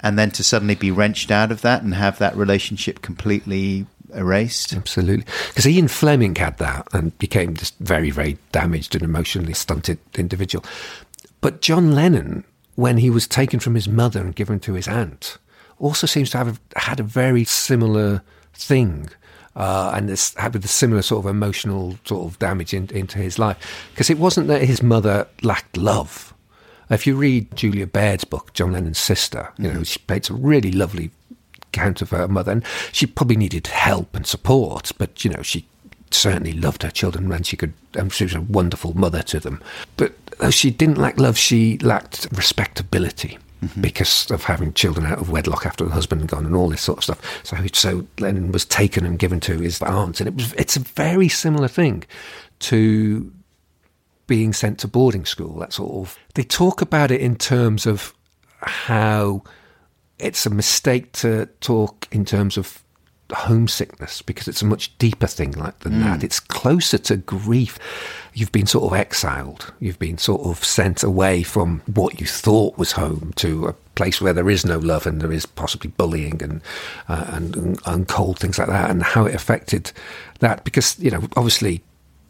and 0.00 0.18
then 0.18 0.30
to 0.32 0.42
suddenly 0.42 0.74
be 0.74 0.90
wrenched 0.90 1.30
out 1.30 1.52
of 1.52 1.62
that 1.62 1.82
and 1.82 1.94
have 1.94 2.18
that 2.18 2.34
relationship 2.36 3.02
completely 3.02 3.86
erased. 4.14 4.72
Absolutely. 4.72 5.24
Because 5.48 5.66
Ian 5.66 5.88
Fleming 5.88 6.34
had 6.34 6.58
that 6.58 6.88
and 6.92 7.16
became 7.18 7.54
just 7.54 7.76
very, 7.78 8.10
very 8.10 8.38
damaged 8.52 8.94
and 8.94 9.04
emotionally 9.04 9.54
stunted 9.54 9.98
individual. 10.16 10.64
But 11.40 11.62
John 11.62 11.94
Lennon, 11.94 12.44
when 12.74 12.98
he 12.98 13.10
was 13.10 13.26
taken 13.26 13.60
from 13.60 13.74
his 13.74 13.88
mother 13.88 14.20
and 14.20 14.34
given 14.34 14.60
to 14.60 14.74
his 14.74 14.88
aunt, 14.88 15.38
also 15.78 16.06
seems 16.06 16.30
to 16.30 16.38
have 16.38 16.60
had 16.76 17.00
a 17.00 17.04
very 17.04 17.44
similar 17.44 18.22
thing. 18.54 19.08
Uh, 19.56 19.92
and 19.94 20.08
this 20.08 20.34
had 20.34 20.54
a 20.54 20.68
similar 20.68 21.02
sort 21.02 21.24
of 21.24 21.30
emotional 21.30 21.98
sort 22.04 22.26
of 22.26 22.38
damage 22.38 22.72
in, 22.72 22.88
into 22.90 23.18
his 23.18 23.38
life. 23.38 23.88
Because 23.90 24.10
it 24.10 24.18
wasn't 24.18 24.48
that 24.48 24.62
his 24.62 24.82
mother 24.82 25.26
lacked 25.42 25.76
love. 25.76 26.32
If 26.90 27.06
you 27.06 27.16
read 27.16 27.54
Julia 27.56 27.86
Baird's 27.86 28.24
book, 28.24 28.52
John 28.52 28.72
Lennon's 28.72 28.98
sister, 28.98 29.52
you 29.58 29.72
know, 29.72 29.84
she 29.84 30.00
paints 30.00 30.28
a 30.28 30.34
really 30.34 30.72
lovely 30.72 31.10
account 31.72 32.02
of 32.02 32.10
her 32.10 32.28
mother, 32.28 32.52
and 32.52 32.64
she 32.92 33.06
probably 33.06 33.36
needed 33.36 33.66
help 33.68 34.14
and 34.14 34.26
support, 34.26 34.92
but 34.98 35.24
you 35.24 35.30
know, 35.30 35.42
she 35.42 35.66
certainly 36.10 36.52
loved 36.52 36.82
her 36.82 36.90
children, 36.90 37.30
and 37.32 37.46
she 37.46 37.56
could. 37.56 37.72
Um, 37.98 38.10
she 38.10 38.24
was 38.24 38.34
a 38.34 38.40
wonderful 38.40 38.96
mother 38.96 39.22
to 39.22 39.40
them. 39.40 39.62
But 39.96 40.12
though 40.38 40.50
she 40.50 40.70
didn't 40.70 40.98
lack 40.98 41.18
love, 41.18 41.38
she 41.38 41.78
lacked 41.78 42.28
respectability. 42.32 43.38
Because 43.78 44.30
of 44.30 44.44
having 44.44 44.72
children 44.72 45.04
out 45.04 45.18
of 45.18 45.28
wedlock 45.28 45.66
after 45.66 45.84
the 45.84 45.90
husband 45.90 46.22
had 46.22 46.30
gone 46.30 46.46
and 46.46 46.56
all 46.56 46.70
this 46.70 46.80
sort 46.80 46.96
of 46.96 47.04
stuff, 47.04 47.44
so 47.44 47.58
so 47.74 48.06
Lennon 48.18 48.52
was 48.52 48.64
taken 48.64 49.04
and 49.04 49.18
given 49.18 49.38
to 49.40 49.58
his 49.58 49.82
aunt, 49.82 50.18
and 50.18 50.28
it 50.28 50.34
was 50.34 50.54
it's 50.54 50.76
a 50.76 50.80
very 50.80 51.28
similar 51.28 51.68
thing 51.68 52.04
to 52.60 53.30
being 54.26 54.54
sent 54.54 54.78
to 54.78 54.88
boarding 54.88 55.26
school. 55.26 55.58
That 55.58 55.74
sort 55.74 55.92
of 55.92 56.18
they 56.34 56.42
talk 56.42 56.80
about 56.80 57.10
it 57.10 57.20
in 57.20 57.36
terms 57.36 57.84
of 57.84 58.14
how 58.62 59.42
it's 60.20 60.46
a 60.46 60.50
mistake 60.50 61.12
to 61.12 61.46
talk 61.60 62.08
in 62.10 62.24
terms 62.24 62.56
of 62.56 62.82
homesickness 63.32 64.22
because 64.22 64.48
it's 64.48 64.62
a 64.62 64.66
much 64.66 64.96
deeper 64.98 65.26
thing 65.26 65.52
like 65.52 65.78
than 65.80 66.00
that. 66.00 66.24
It's 66.24 66.40
closer 66.40 66.98
to 66.98 67.16
grief. 67.16 67.78
You've 68.34 68.52
been 68.52 68.66
sort 68.66 68.92
of 68.92 68.98
exiled. 68.98 69.72
You've 69.80 69.98
been 69.98 70.18
sort 70.18 70.42
of 70.42 70.64
sent 70.64 71.02
away 71.02 71.42
from 71.42 71.80
what 71.86 72.20
you 72.20 72.26
thought 72.26 72.78
was 72.78 72.92
home 72.92 73.32
to 73.36 73.66
a 73.66 73.72
place 73.94 74.20
where 74.20 74.32
there 74.32 74.50
is 74.50 74.64
no 74.64 74.78
love 74.78 75.06
and 75.06 75.20
there 75.20 75.32
is 75.32 75.46
possibly 75.46 75.90
bullying 75.90 76.42
and 76.42 76.60
uh, 77.08 77.26
and, 77.28 77.56
and, 77.56 77.78
and 77.86 78.08
cold 78.08 78.38
things 78.38 78.58
like 78.58 78.68
that, 78.68 78.90
and 78.90 79.02
how 79.02 79.26
it 79.26 79.34
affected 79.34 79.92
that. 80.40 80.64
Because 80.64 80.98
you 80.98 81.10
know, 81.10 81.22
obviously, 81.36 81.82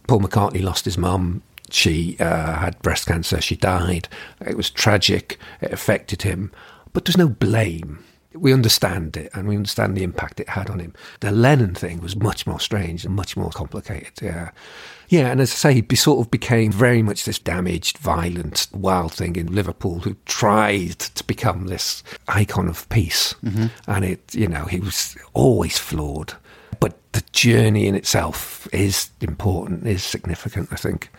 Paul 0.06 0.20
McCartney 0.20 0.62
lost 0.62 0.84
his 0.84 0.98
mum. 0.98 1.42
She 1.70 2.16
uh, 2.18 2.54
had 2.56 2.80
breast 2.82 3.06
cancer. 3.06 3.40
She 3.40 3.54
died. 3.56 4.08
It 4.44 4.56
was 4.56 4.70
tragic. 4.70 5.38
It 5.60 5.72
affected 5.72 6.22
him. 6.22 6.50
But 6.92 7.04
there's 7.04 7.16
no 7.16 7.28
blame. 7.28 8.04
We 8.32 8.52
understand 8.52 9.16
it 9.16 9.30
and 9.34 9.48
we 9.48 9.56
understand 9.56 9.96
the 9.96 10.04
impact 10.04 10.38
it 10.38 10.50
had 10.50 10.70
on 10.70 10.78
him. 10.78 10.94
The 11.18 11.32
Lennon 11.32 11.74
thing 11.74 12.00
was 12.00 12.14
much 12.14 12.46
more 12.46 12.60
strange 12.60 13.04
and 13.04 13.14
much 13.14 13.36
more 13.36 13.50
complicated. 13.50 14.12
Yeah. 14.22 14.50
Yeah, 15.08 15.32
and 15.32 15.40
as 15.40 15.50
I 15.50 15.54
say, 15.56 15.74
he 15.74 15.96
sort 15.96 16.24
of 16.24 16.30
became 16.30 16.70
very 16.70 17.02
much 17.02 17.24
this 17.24 17.40
damaged, 17.40 17.98
violent, 17.98 18.68
wild 18.72 19.12
thing 19.12 19.34
in 19.34 19.52
Liverpool 19.52 19.98
who 19.98 20.16
tried 20.24 21.00
to 21.00 21.24
become 21.24 21.66
this 21.66 22.04
icon 22.28 22.68
of 22.68 22.88
peace. 22.90 23.34
Mm-hmm. 23.44 23.66
And 23.88 24.04
it, 24.04 24.32
you 24.32 24.46
know, 24.46 24.66
he 24.66 24.78
was 24.78 25.16
always 25.34 25.78
flawed. 25.78 26.34
But 26.78 26.96
the 27.12 27.24
journey 27.32 27.88
in 27.88 27.96
itself 27.96 28.68
is 28.72 29.10
important, 29.20 29.84
is 29.84 30.04
significant, 30.04 30.68
I 30.70 30.76
think. 30.76 31.10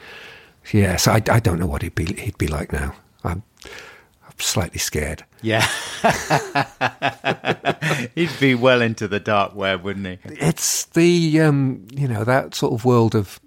Yeah, 0.71 0.95
so 0.95 1.11
I, 1.11 1.21
I 1.29 1.39
don't 1.41 1.59
know 1.59 1.67
what 1.67 1.81
he'd 1.81 1.95
be 1.95 2.05
he'd 2.05 2.37
be 2.37 2.47
like 2.47 2.71
now. 2.71 2.93
Slightly 4.41 4.79
scared. 4.79 5.23
Yeah. 5.41 5.65
He'd 8.15 8.39
be 8.39 8.55
well 8.55 8.81
into 8.81 9.07
the 9.07 9.19
dark 9.19 9.55
web, 9.55 9.83
wouldn't 9.83 10.07
he? 10.07 10.17
It's 10.25 10.85
the 10.85 11.41
um, 11.41 11.85
you 11.93 12.07
know 12.07 12.23
that 12.23 12.55
sort 12.55 12.73
of 12.73 12.83
world 12.83 13.15
of 13.15 13.39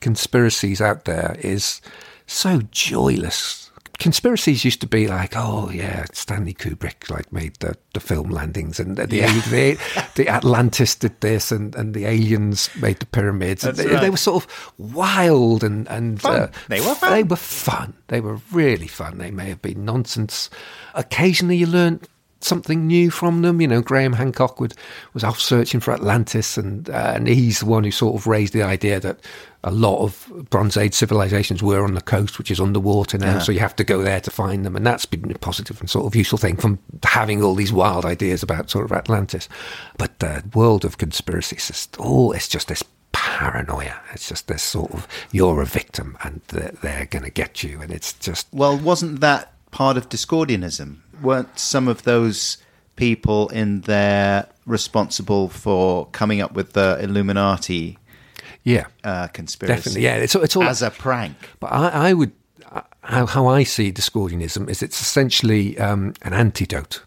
conspiracies 0.00 0.80
out 0.80 1.04
there 1.04 1.36
is 1.40 1.80
so 2.26 2.60
joyless. 2.70 3.67
Conspiracies 3.98 4.64
used 4.64 4.80
to 4.80 4.86
be 4.86 5.08
like, 5.08 5.32
oh 5.34 5.70
yeah, 5.70 6.04
Stanley 6.12 6.54
Kubrick 6.54 7.10
like 7.10 7.32
made 7.32 7.56
the, 7.56 7.76
the 7.94 8.00
film 8.00 8.30
landings, 8.30 8.78
and 8.78 8.96
the, 8.96 9.06
the, 9.06 9.78
the 10.14 10.28
Atlantis 10.28 10.94
did 10.94 11.20
this, 11.20 11.50
and, 11.50 11.74
and 11.74 11.94
the 11.94 12.06
aliens 12.06 12.70
made 12.80 13.00
the 13.00 13.06
pyramids. 13.06 13.62
They, 13.62 13.72
they 13.72 14.10
were 14.10 14.16
sort 14.16 14.44
of 14.44 14.72
wild 14.78 15.64
and 15.64 15.88
and 15.88 16.24
uh, 16.24 16.48
They 16.68 16.80
were 16.80 16.94
fun. 16.94 17.12
They 17.12 17.22
were 17.24 17.36
fun. 17.36 17.94
They 18.06 18.20
were 18.20 18.40
really 18.52 18.86
fun. 18.86 19.18
They 19.18 19.32
may 19.32 19.48
have 19.48 19.62
been 19.62 19.84
nonsense. 19.84 20.48
Occasionally, 20.94 21.56
you 21.56 21.66
learn 21.66 22.00
something 22.40 22.86
new 22.86 23.10
from 23.10 23.42
them. 23.42 23.60
You 23.60 23.68
know, 23.68 23.82
Graham 23.82 24.12
Hancock 24.12 24.60
would, 24.60 24.74
was 25.14 25.24
off 25.24 25.40
searching 25.40 25.80
for 25.80 25.92
Atlantis, 25.92 26.56
and 26.56 26.88
uh, 26.90 27.12
and 27.14 27.26
he's 27.28 27.60
the 27.60 27.66
one 27.66 27.84
who 27.84 27.90
sort 27.90 28.14
of 28.14 28.26
raised 28.26 28.52
the 28.52 28.62
idea 28.62 29.00
that 29.00 29.18
a 29.64 29.72
lot 29.72 30.02
of 30.04 30.46
Bronze 30.50 30.76
Age 30.76 30.94
civilizations 30.94 31.62
were 31.62 31.82
on 31.82 31.94
the 31.94 32.00
coast, 32.00 32.38
which 32.38 32.50
is 32.50 32.60
underwater 32.60 33.18
now, 33.18 33.34
Yeah. 33.34 33.38
so 33.40 33.50
you 33.50 33.58
have 33.58 33.74
to 33.76 33.84
go 33.84 34.02
there 34.02 34.20
to 34.20 34.30
find 34.30 34.64
them, 34.64 34.76
and 34.76 34.86
that's 34.86 35.04
been 35.04 35.30
a 35.32 35.38
positive 35.38 35.80
and 35.80 35.90
sort 35.90 36.06
of 36.06 36.14
useful 36.14 36.38
thing 36.38 36.56
from 36.56 36.78
having 37.02 37.42
all 37.42 37.54
these 37.56 37.72
wild 37.72 38.04
ideas 38.04 38.42
about 38.44 38.70
sort 38.70 38.84
of 38.84 38.92
Atlantis. 38.92 39.48
But 39.96 40.20
the 40.20 40.44
world 40.54 40.84
of 40.84 40.98
conspiracies 40.98 41.70
is 41.70 41.88
all 41.98 42.30
it's 42.32 42.46
just 42.48 42.68
this 42.68 42.84
paranoia. 43.10 44.00
It's 44.12 44.28
just 44.28 44.46
this 44.46 44.62
sort 44.62 44.92
of 44.94 45.08
you're 45.32 45.60
a 45.60 45.66
victim 45.66 46.16
and 46.22 46.40
they're, 46.48 46.72
they're 46.82 47.06
going 47.06 47.24
to 47.24 47.30
get 47.30 47.64
you, 47.64 47.80
and 47.80 47.90
it's 47.90 48.12
just 48.12 48.46
Well, 48.52 48.78
wasn't 48.78 49.18
that 49.20 49.52
part 49.72 49.96
of 49.96 50.08
Discordianism? 50.08 50.98
Weren't 51.22 51.58
some 51.58 51.88
of 51.88 52.02
those 52.04 52.58
people 52.96 53.48
in 53.48 53.82
there 53.82 54.48
responsible 54.66 55.48
for 55.48 56.06
coming 56.06 56.40
up 56.40 56.52
with 56.52 56.72
the 56.72 56.98
Illuminati 57.00 57.98
yeah. 58.64 58.86
uh, 59.04 59.28
conspiracy? 59.28 59.76
Definitely, 59.76 60.02
yeah. 60.02 60.16
It's, 60.16 60.34
it's 60.34 60.56
all 60.56 60.64
as 60.64 60.82
a 60.82 60.90
prank. 60.90 61.36
But 61.60 61.68
I, 61.68 62.10
I 62.10 62.12
would, 62.12 62.32
how, 63.02 63.26
how 63.26 63.46
I 63.46 63.62
see 63.62 63.92
Discordianism 63.92 64.68
is 64.68 64.82
it's 64.82 65.00
essentially 65.00 65.78
um, 65.78 66.14
an 66.22 66.34
antidote 66.34 67.02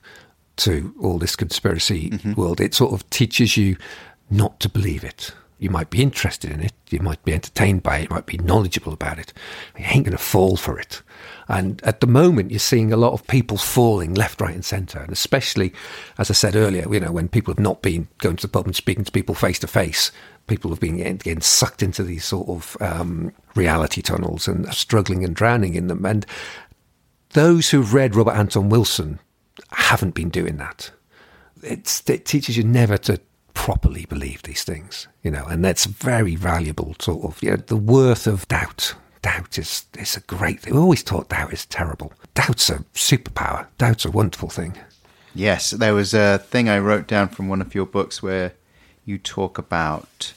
to 0.57 0.93
all 1.01 1.17
this 1.17 1.35
conspiracy 1.35 2.19
world. 2.35 2.61
It 2.61 2.73
sort 2.73 2.93
of 2.93 3.09
teaches 3.09 3.57
you 3.57 3.77
not 4.29 4.59
to 4.61 4.69
believe 4.69 5.03
it. 5.03 5.33
You 5.59 5.69
might 5.69 5.91
be 5.91 6.01
interested 6.01 6.49
in 6.49 6.61
it, 6.61 6.73
you 6.89 6.99
might 7.01 7.23
be 7.23 7.33
entertained 7.33 7.83
by 7.83 7.99
it, 7.99 8.09
you 8.09 8.15
might 8.15 8.25
be 8.25 8.37
knowledgeable 8.39 8.93
about 8.93 9.19
it. 9.19 9.31
You 9.77 9.85
ain't 9.85 10.05
going 10.05 10.17
to 10.17 10.23
fall 10.23 10.57
for 10.57 10.79
it. 10.79 11.03
And 11.51 11.83
at 11.83 11.99
the 11.99 12.07
moment, 12.07 12.49
you're 12.49 12.59
seeing 12.59 12.93
a 12.93 12.97
lot 12.97 13.11
of 13.11 13.27
people 13.27 13.57
falling 13.57 14.13
left, 14.13 14.39
right, 14.39 14.55
and 14.55 14.63
centre. 14.63 14.99
And 14.99 15.11
especially, 15.11 15.73
as 16.17 16.29
I 16.29 16.33
said 16.33 16.55
earlier, 16.55 16.91
you 16.91 17.01
know, 17.01 17.11
when 17.11 17.27
people 17.27 17.53
have 17.53 17.59
not 17.59 17.81
been 17.81 18.07
going 18.19 18.37
to 18.37 18.47
the 18.47 18.51
pub 18.51 18.65
and 18.65 18.75
speaking 18.75 19.03
to 19.03 19.11
people 19.11 19.35
face 19.35 19.59
to 19.59 19.67
face, 19.67 20.13
people 20.47 20.71
have 20.71 20.79
been 20.79 20.95
getting, 20.95 21.41
sucked 21.41 21.83
into 21.83 22.03
these 22.03 22.23
sort 22.23 22.47
of 22.47 22.77
um, 22.79 23.33
reality 23.53 24.01
tunnels 24.01 24.47
and 24.47 24.73
struggling 24.73 25.25
and 25.25 25.35
drowning 25.35 25.75
in 25.75 25.87
them. 25.87 26.05
And 26.05 26.25
those 27.31 27.69
who've 27.69 27.93
read 27.93 28.15
Robert 28.15 28.35
Anton 28.35 28.69
Wilson 28.69 29.19
haven't 29.73 30.15
been 30.15 30.29
doing 30.29 30.55
that. 30.55 30.89
It's, 31.63 32.01
it 32.09 32.23
teaches 32.23 32.55
you 32.55 32.63
never 32.63 32.97
to 32.99 33.19
properly 33.53 34.05
believe 34.05 34.43
these 34.43 34.63
things, 34.63 35.09
you 35.21 35.29
know, 35.29 35.45
and 35.47 35.65
that's 35.65 35.83
very 35.83 36.37
valuable 36.37 36.95
sort 37.01 37.25
of, 37.25 37.43
you 37.43 37.49
know, 37.49 37.57
the 37.57 37.75
worth 37.75 38.25
of 38.25 38.47
doubt. 38.47 38.95
Doubt 39.21 39.57
is, 39.57 39.85
is 39.97 40.17
a 40.17 40.21
great 40.21 40.61
thing. 40.61 40.73
We 40.73 40.79
always 40.79 41.03
thought 41.03 41.29
doubt 41.29 41.53
is 41.53 41.65
terrible. 41.67 42.11
Doubt's 42.33 42.69
a 42.69 42.79
superpower. 42.95 43.67
Doubt's 43.77 44.05
a 44.05 44.11
wonderful 44.11 44.49
thing. 44.49 44.75
Yes, 45.35 45.69
there 45.71 45.93
was 45.93 46.13
a 46.13 46.39
thing 46.39 46.67
I 46.69 46.79
wrote 46.79 47.07
down 47.07 47.29
from 47.29 47.47
one 47.47 47.61
of 47.61 47.75
your 47.75 47.85
books 47.85 48.21
where 48.23 48.53
you 49.05 49.17
talk 49.17 49.57
about 49.57 50.33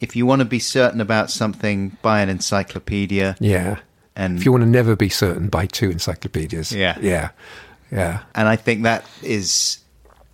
if 0.00 0.16
you 0.16 0.26
want 0.26 0.40
to 0.40 0.44
be 0.46 0.58
certain 0.58 1.00
about 1.00 1.30
something, 1.30 1.96
buy 2.02 2.20
an 2.22 2.28
encyclopedia. 2.28 3.36
Yeah. 3.38 3.80
And 4.16 4.38
If 4.38 4.44
you 4.44 4.52
want 4.52 4.62
to 4.64 4.68
never 4.68 4.96
be 4.96 5.08
certain, 5.08 5.48
buy 5.48 5.66
two 5.66 5.90
encyclopedias. 5.90 6.72
Yeah. 6.72 6.98
Yeah. 7.00 7.30
Yeah. 7.92 8.22
and 8.34 8.46
I 8.48 8.56
think 8.56 8.84
that 8.84 9.04
is 9.22 9.78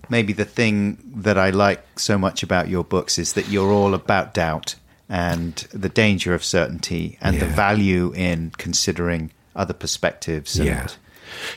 maybe 0.08 0.32
the 0.32 0.44
thing 0.44 0.98
that 1.16 1.38
I 1.38 1.50
like 1.50 1.84
so 1.98 2.18
much 2.18 2.42
about 2.42 2.68
your 2.68 2.84
books 2.84 3.18
is 3.18 3.32
that 3.32 3.48
you're 3.48 3.72
all 3.72 3.94
about 3.94 4.34
doubt 4.34 4.74
and 5.08 5.54
the 5.72 5.88
danger 5.88 6.34
of 6.34 6.44
certainty 6.44 7.18
and 7.20 7.38
the 7.40 7.46
value 7.46 8.12
in 8.14 8.52
considering 8.58 9.30
other 9.54 9.74
perspectives. 9.74 10.58
And 10.58 10.66
Yeah. 10.66 10.86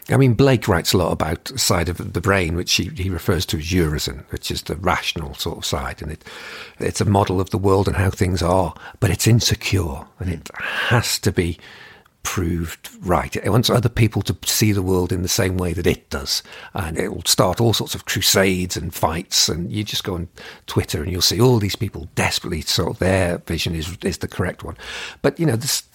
I 0.10 0.18
mean, 0.18 0.34
Blake 0.34 0.68
writes 0.68 0.94
a 0.94 0.98
lot 0.98 1.12
about 1.12 1.46
the 1.46 1.60
side 1.60 1.90
of 1.90 2.14
the 2.14 2.22
brain, 2.22 2.56
which 2.56 2.74
he, 2.74 2.86
he 2.90 3.10
refers 3.10 3.46
to 3.48 3.58
as 3.58 3.72
Urizen, 3.72 4.24
which 4.32 4.50
is 4.52 4.64
the 4.64 4.76
rational 4.76 5.36
sort 5.36 5.58
of 5.60 5.66
side. 5.66 6.02
And 6.02 6.12
it, 6.12 6.24
it's 6.80 7.02
a 7.02 7.06
model 7.06 7.40
of 7.40 7.52
the 7.52 7.58
world 7.58 7.88
and 7.88 7.96
how 7.96 8.10
things 8.10 8.42
are, 8.42 8.74
but 9.00 9.10
it's 9.12 9.28
insecure 9.28 10.06
and 10.20 10.32
it 10.32 10.50
has 10.56 11.20
to 11.20 11.32
be 11.32 11.58
proved 12.30 12.92
right. 13.02 13.36
It 13.36 13.50
wants 13.50 13.72
other 13.72 13.90
people 13.90 14.22
to 14.22 14.38
see 14.46 14.72
the 14.72 14.84
world 14.84 15.12
in 15.12 15.24
the 15.24 15.28
same 15.28 15.58
way 15.58 15.74
that 15.74 15.88
it 15.88 16.12
does. 16.12 16.44
And 16.76 16.96
it 16.96 17.12
will 17.12 17.24
start 17.26 17.60
all 17.60 17.74
sorts 17.74 17.96
of 17.96 18.06
crusades 18.06 18.78
and 18.78 18.94
fights. 18.94 19.50
And 19.50 19.72
you 19.72 19.84
just 19.84 20.04
go 20.04 20.14
on 20.14 20.28
Twitter 20.68 21.02
and 21.02 21.12
you'll 21.12 21.24
see 21.24 21.42
all 21.42 21.58
these 21.58 21.76
people 21.76 22.08
desperately 22.14 22.62
sort 22.62 22.92
of 22.92 23.00
their 23.00 23.40
vision 23.40 23.74
is, 23.74 23.98
is 24.04 24.20
the 24.20 24.28
correct 24.28 24.64
one. 24.64 24.78
But, 25.24 25.40
you 25.40 25.48
know, 25.48 25.56
this 25.56 25.89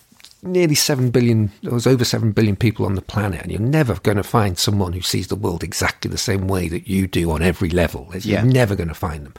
nearly 0.45 0.75
7 0.75 1.11
billion, 1.11 1.51
there's 1.63 1.87
over 1.87 2.05
7 2.05 2.33
billion 2.33 2.57
people 2.57 2.87
on 2.87 2.95
the 2.95 3.03
planet, 3.03 3.43
and 3.43 3.51
you're 3.51 3.61
never 3.61 3.95
going 4.01 4.17
to 4.17 4.23
find 4.23 4.59
someone 4.59 4.93
who 4.93 5.01
sees 5.01 5.29
the 5.29 5.37
world 5.37 5.63
exactly 5.65 6.11
the 6.11 6.19
same 6.19 6.47
way 6.49 6.69
that 6.69 6.87
you 6.89 7.07
do 7.07 7.31
on 7.31 7.43
every 7.43 7.69
level. 7.71 8.09
Yeah. 8.21 8.43
You're 8.43 8.53
never 8.53 8.75
going 8.77 8.89
to 8.89 8.95
find 8.95 9.25
them. 9.25 9.35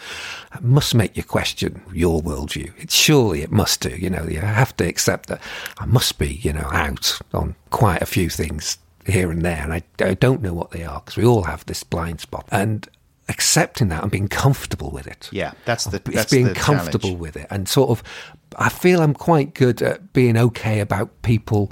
It 0.53 0.63
must 0.63 0.95
make 0.95 1.15
you 1.15 1.23
question 1.23 1.81
your 1.93 2.21
worldview. 2.21 2.73
It's 2.77 2.95
surely 2.95 3.41
it 3.41 3.51
must 3.51 3.81
do. 3.81 3.89
You 3.89 4.09
know, 4.09 4.23
you 4.23 4.39
have 4.39 4.75
to 4.77 4.87
accept 4.87 5.29
that 5.29 5.41
I 5.79 5.85
must 5.85 6.17
be, 6.17 6.35
you 6.35 6.53
know, 6.53 6.67
out 6.71 7.19
on 7.33 7.55
quite 7.69 8.01
a 8.01 8.05
few 8.05 8.29
things 8.29 8.77
here 9.05 9.29
and 9.31 9.43
there, 9.43 9.61
and 9.61 9.71
I, 9.71 9.83
I 9.99 10.15
don't 10.15 10.41
know 10.41 10.53
what 10.53 10.71
they 10.71 10.83
are 10.83 10.99
because 10.99 11.15
we 11.17 11.25
all 11.25 11.43
have 11.43 11.65
this 11.67 11.83
blind 11.83 12.21
spot. 12.21 12.47
And 12.51 12.87
accepting 13.27 13.87
that 13.89 14.03
and 14.03 14.11
being 14.11 14.27
comfortable 14.27 14.91
with 14.91 15.07
it 15.07 15.29
Yeah, 15.31 15.53
that's 15.65 15.85
the- 15.85 15.97
it's 15.97 16.13
that's 16.15 16.31
being 16.31 16.45
the 16.45 16.53
comfortable 16.53 16.99
challenge. 17.09 17.19
with 17.21 17.35
it 17.37 17.47
and 17.49 17.67
sort 17.67 17.89
of 17.89 18.03
i 18.55 18.69
feel 18.69 19.01
i'm 19.01 19.13
quite 19.13 19.53
good 19.53 19.81
at 19.81 20.13
being 20.13 20.37
okay 20.37 20.79
about 20.79 21.21
people 21.21 21.71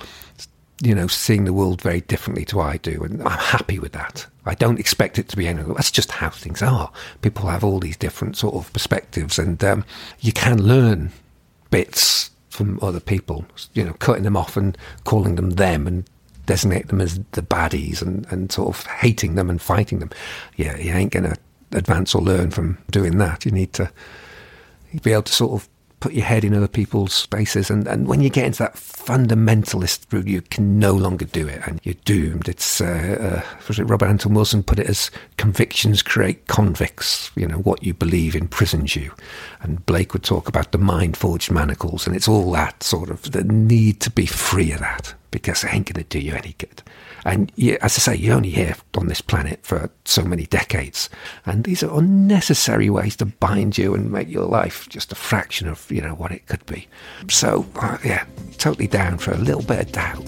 you 0.82 0.94
know 0.94 1.08
seeing 1.08 1.46
the 1.46 1.54
world 1.54 1.82
very 1.82 2.02
differently 2.02 2.46
to 2.46 2.60
i 2.60 2.78
do 2.78 3.04
and 3.04 3.22
i'm 3.24 3.38
happy 3.38 3.80
with 3.80 3.92
that. 3.94 4.28
I 4.46 4.56
don't 4.56 4.80
expect 4.80 5.20
it 5.20 5.30
to 5.30 5.38
be 5.38 5.48
anything. 5.48 5.74
That's 5.74 5.92
just 5.92 6.12
how 6.12 6.30
things 6.30 6.62
are. 6.62 6.92
People 7.22 7.48
have 7.48 7.64
all 7.64 7.80
these 7.80 7.96
different 7.98 8.36
sort 8.36 8.56
of 8.56 8.72
perspectives 8.74 9.40
and 9.40 9.64
um, 9.64 9.86
you 10.20 10.34
can 10.34 10.62
learn 10.62 11.12
bits 11.72 12.30
from 12.50 12.78
other 12.84 13.00
people 13.00 13.46
you 13.74 13.84
know 13.84 13.94
cutting 13.94 14.24
them 14.24 14.38
off 14.38 14.56
and 14.56 14.78
calling 15.06 15.36
them 15.36 15.52
them 15.52 15.88
and 15.88 16.08
designate 16.46 16.90
them 16.90 17.02
as 17.02 17.20
the 17.32 17.42
baddies 17.42 18.02
and, 18.02 18.28
and 18.30 18.52
sort 18.52 18.68
of 18.70 18.86
hating 18.86 19.36
them 19.36 19.50
and 19.50 19.62
fighting 19.62 20.00
them. 20.00 20.10
Yeah 20.58 20.78
you 20.78 20.92
ain't 20.92 21.14
going 21.14 21.24
to 21.24 21.38
advance 21.72 22.14
or 22.14 22.22
learn 22.22 22.52
from 22.52 22.78
doing 22.92 23.18
that. 23.18 23.46
You 23.46 23.52
need 23.52 23.74
to 23.74 23.92
be 25.02 25.14
able 25.14 25.24
to 25.24 25.34
sort 25.34 25.54
of 25.54 25.70
put 26.04 26.12
your 26.12 26.26
head 26.26 26.44
in 26.44 26.54
other 26.54 26.68
people's 26.68 27.14
spaces. 27.14 27.70
And, 27.70 27.88
and 27.88 28.10
when 28.10 28.20
you 28.20 28.30
get 28.30 28.46
into 28.46 28.60
that 28.60 28.74
fundamentalist 28.74 30.12
route, 30.12 30.28
you 30.28 30.42
can 30.42 30.78
no 30.78 30.92
longer 30.92 31.24
do 31.24 31.48
it 31.48 31.62
and 31.66 31.80
you're 31.84 31.96
doomed. 32.04 32.50
It's, 32.50 32.82
uh, 32.82 33.42
uh, 33.46 33.58
was 33.70 33.80
it 33.80 33.86
Robert 33.86 34.08
Anton 34.08 34.34
Wilson 34.34 34.64
put 34.64 34.80
it 34.80 34.88
as 34.88 35.10
convictions 35.38 36.04
create 36.04 36.48
convicts. 36.48 37.32
You 37.38 37.48
know, 37.48 37.60
what 37.60 37.84
you 37.84 37.94
believe 37.94 38.36
imprisons 38.36 38.98
you. 38.98 39.14
And 39.62 39.86
Blake 39.86 40.12
would 40.12 40.24
talk 40.24 40.50
about 40.50 40.74
the 40.74 40.78
mind 40.78 41.16
forged 41.16 41.52
manacles. 41.52 42.06
And 42.06 42.18
it's 42.18 42.28
all 42.28 42.52
that 42.52 42.84
sort 42.84 43.10
of 43.10 43.32
the 43.32 43.46
need 43.46 44.02
to 44.02 44.10
be 44.10 44.26
free 44.26 44.74
of 44.74 44.82
that 44.82 45.14
because 45.32 45.64
it 45.64 45.74
ain't 45.74 45.94
going 45.94 46.04
to 46.04 46.10
do 46.10 46.20
you 46.20 46.34
any 46.34 46.54
good. 46.58 46.84
And 47.26 47.52
you, 47.56 47.78
as 47.82 47.96
I 47.98 48.00
say, 48.00 48.16
you're 48.16 48.36
only 48.36 48.50
here 48.50 48.76
on 48.96 49.08
this 49.08 49.22
planet 49.22 49.60
for 49.64 49.90
so 50.06 50.24
many 50.24 50.46
decades, 50.46 51.10
and 51.46 51.64
these 51.64 51.84
are 51.84 51.98
unnecessary 51.98 52.90
ways 52.90 53.16
to 53.18 53.26
bind 53.26 53.78
you 53.78 53.94
and 53.96 54.12
make 54.12 54.30
your 54.30 54.46
life 54.46 54.88
just 54.90 55.12
a 55.12 55.16
fraction 55.16 55.68
of 55.68 55.90
you 55.90 56.02
know 56.02 56.16
what 56.16 56.32
it 56.32 56.48
could 56.48 56.66
be. 56.66 56.88
So 57.30 57.66
uh, 57.76 57.98
yeah, 58.04 58.26
totally 58.58 58.88
down 58.88 59.18
for 59.18 59.32
a 59.32 59.38
little 59.38 59.64
bit 59.64 59.80
of 59.80 59.92
doubt. 59.92 60.20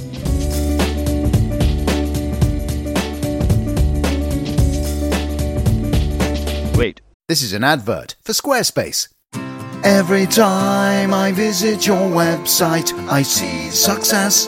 Wait, 6.77 7.01
this 7.27 7.41
is 7.41 7.53
an 7.53 7.63
advert 7.63 8.15
for 8.21 8.33
Squarespace. 8.33 9.07
Every 9.83 10.25
time 10.25 11.13
I 11.13 11.31
visit 11.31 11.85
your 11.85 12.09
website, 12.09 12.91
I 13.07 13.21
see 13.21 13.69
success. 13.69 14.47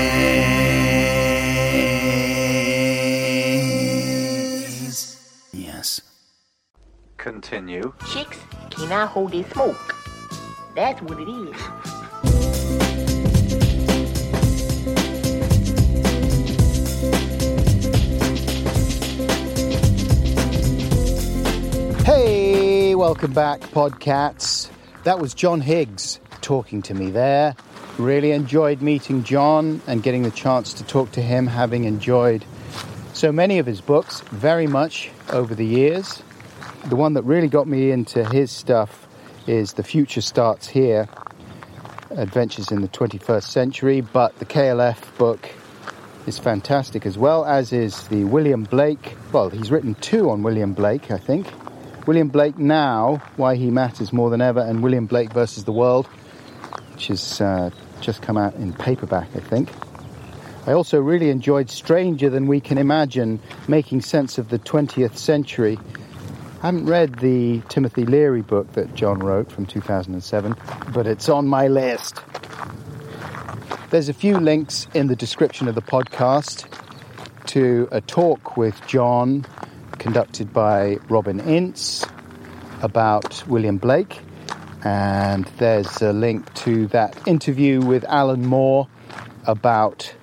Continue. 7.51 7.91
Chicks 8.13 8.39
cannot 8.69 9.09
hold 9.09 9.33
their 9.33 9.43
smoke. 9.43 9.93
That's 10.73 11.01
what 11.01 11.19
it 11.19 11.27
is. 11.27 11.53
Hey, 22.05 22.95
welcome 22.95 23.33
back, 23.33 23.59
Podcats. 23.59 24.69
That 25.03 25.19
was 25.19 25.33
John 25.33 25.59
Higgs 25.59 26.21
talking 26.39 26.81
to 26.83 26.93
me 26.93 27.11
there. 27.11 27.57
Really 27.97 28.31
enjoyed 28.31 28.81
meeting 28.81 29.25
John 29.25 29.81
and 29.87 30.01
getting 30.01 30.23
the 30.23 30.31
chance 30.31 30.71
to 30.75 30.85
talk 30.85 31.11
to 31.11 31.21
him, 31.21 31.47
having 31.47 31.83
enjoyed 31.83 32.45
so 33.11 33.33
many 33.33 33.59
of 33.59 33.65
his 33.65 33.81
books 33.81 34.21
very 34.31 34.67
much 34.67 35.09
over 35.33 35.53
the 35.53 35.65
years. 35.65 36.23
The 36.85 36.95
one 36.95 37.13
that 37.13 37.23
really 37.23 37.47
got 37.47 37.67
me 37.67 37.91
into 37.91 38.27
his 38.29 38.51
stuff 38.51 39.07
is 39.47 39.73
The 39.73 39.83
Future 39.83 40.21
Starts 40.21 40.67
Here 40.67 41.07
Adventures 42.09 42.71
in 42.71 42.81
the 42.81 42.87
21st 42.87 43.43
Century, 43.43 44.01
but 44.01 44.37
the 44.39 44.45
KLF 44.45 45.17
book 45.17 45.49
is 46.25 46.39
fantastic 46.39 47.05
as 47.05 47.17
well, 47.17 47.45
as 47.45 47.71
is 47.71 48.07
the 48.07 48.23
William 48.25 48.63
Blake. 48.63 49.15
Well, 49.31 49.49
he's 49.49 49.71
written 49.71 49.95
two 49.95 50.29
on 50.29 50.43
William 50.43 50.73
Blake, 50.73 51.11
I 51.11 51.17
think. 51.17 51.47
William 52.07 52.29
Blake 52.29 52.57
Now, 52.57 53.21
Why 53.37 53.55
He 53.55 53.69
Matters 53.69 54.11
More 54.11 54.29
Than 54.29 54.41
Ever, 54.41 54.61
and 54.61 54.83
William 54.83 55.05
Blake 55.05 55.31
versus 55.31 55.63
the 55.63 55.71
World, 55.71 56.07
which 56.93 57.07
has 57.07 57.39
uh, 57.39 57.69
just 58.01 58.21
come 58.21 58.37
out 58.37 58.55
in 58.55 58.73
paperback, 58.73 59.29
I 59.35 59.39
think. 59.39 59.69
I 60.65 60.73
also 60.73 60.99
really 60.99 61.29
enjoyed 61.29 61.69
Stranger 61.69 62.29
Than 62.29 62.47
We 62.47 62.59
Can 62.59 62.77
Imagine, 62.77 63.39
Making 63.67 64.01
Sense 64.01 64.37
of 64.37 64.49
the 64.49 64.59
20th 64.59 65.17
Century. 65.17 65.79
I 66.61 66.67
haven't 66.67 66.85
read 66.85 67.15
the 67.15 67.61
Timothy 67.69 68.05
Leary 68.05 68.43
book 68.43 68.73
that 68.73 68.93
John 68.93 69.17
wrote 69.17 69.51
from 69.51 69.65
2007, 69.65 70.55
but 70.93 71.07
it's 71.07 71.27
on 71.27 71.47
my 71.47 71.67
list. 71.67 72.21
There's 73.89 74.09
a 74.09 74.13
few 74.13 74.37
links 74.37 74.85
in 74.93 75.07
the 75.07 75.15
description 75.15 75.67
of 75.67 75.73
the 75.73 75.81
podcast 75.81 76.67
to 77.47 77.87
a 77.91 77.99
talk 77.99 78.57
with 78.57 78.79
John 78.85 79.43
conducted 79.97 80.53
by 80.53 80.97
Robin 81.09 81.39
Ince 81.39 82.05
about 82.83 83.43
William 83.47 83.79
Blake. 83.79 84.19
And 84.83 85.45
there's 85.57 85.99
a 86.03 86.13
link 86.13 86.53
to 86.57 86.85
that 86.89 87.27
interview 87.27 87.81
with 87.81 88.03
Alan 88.03 88.45
Moore 88.45 88.87
about 89.47 90.13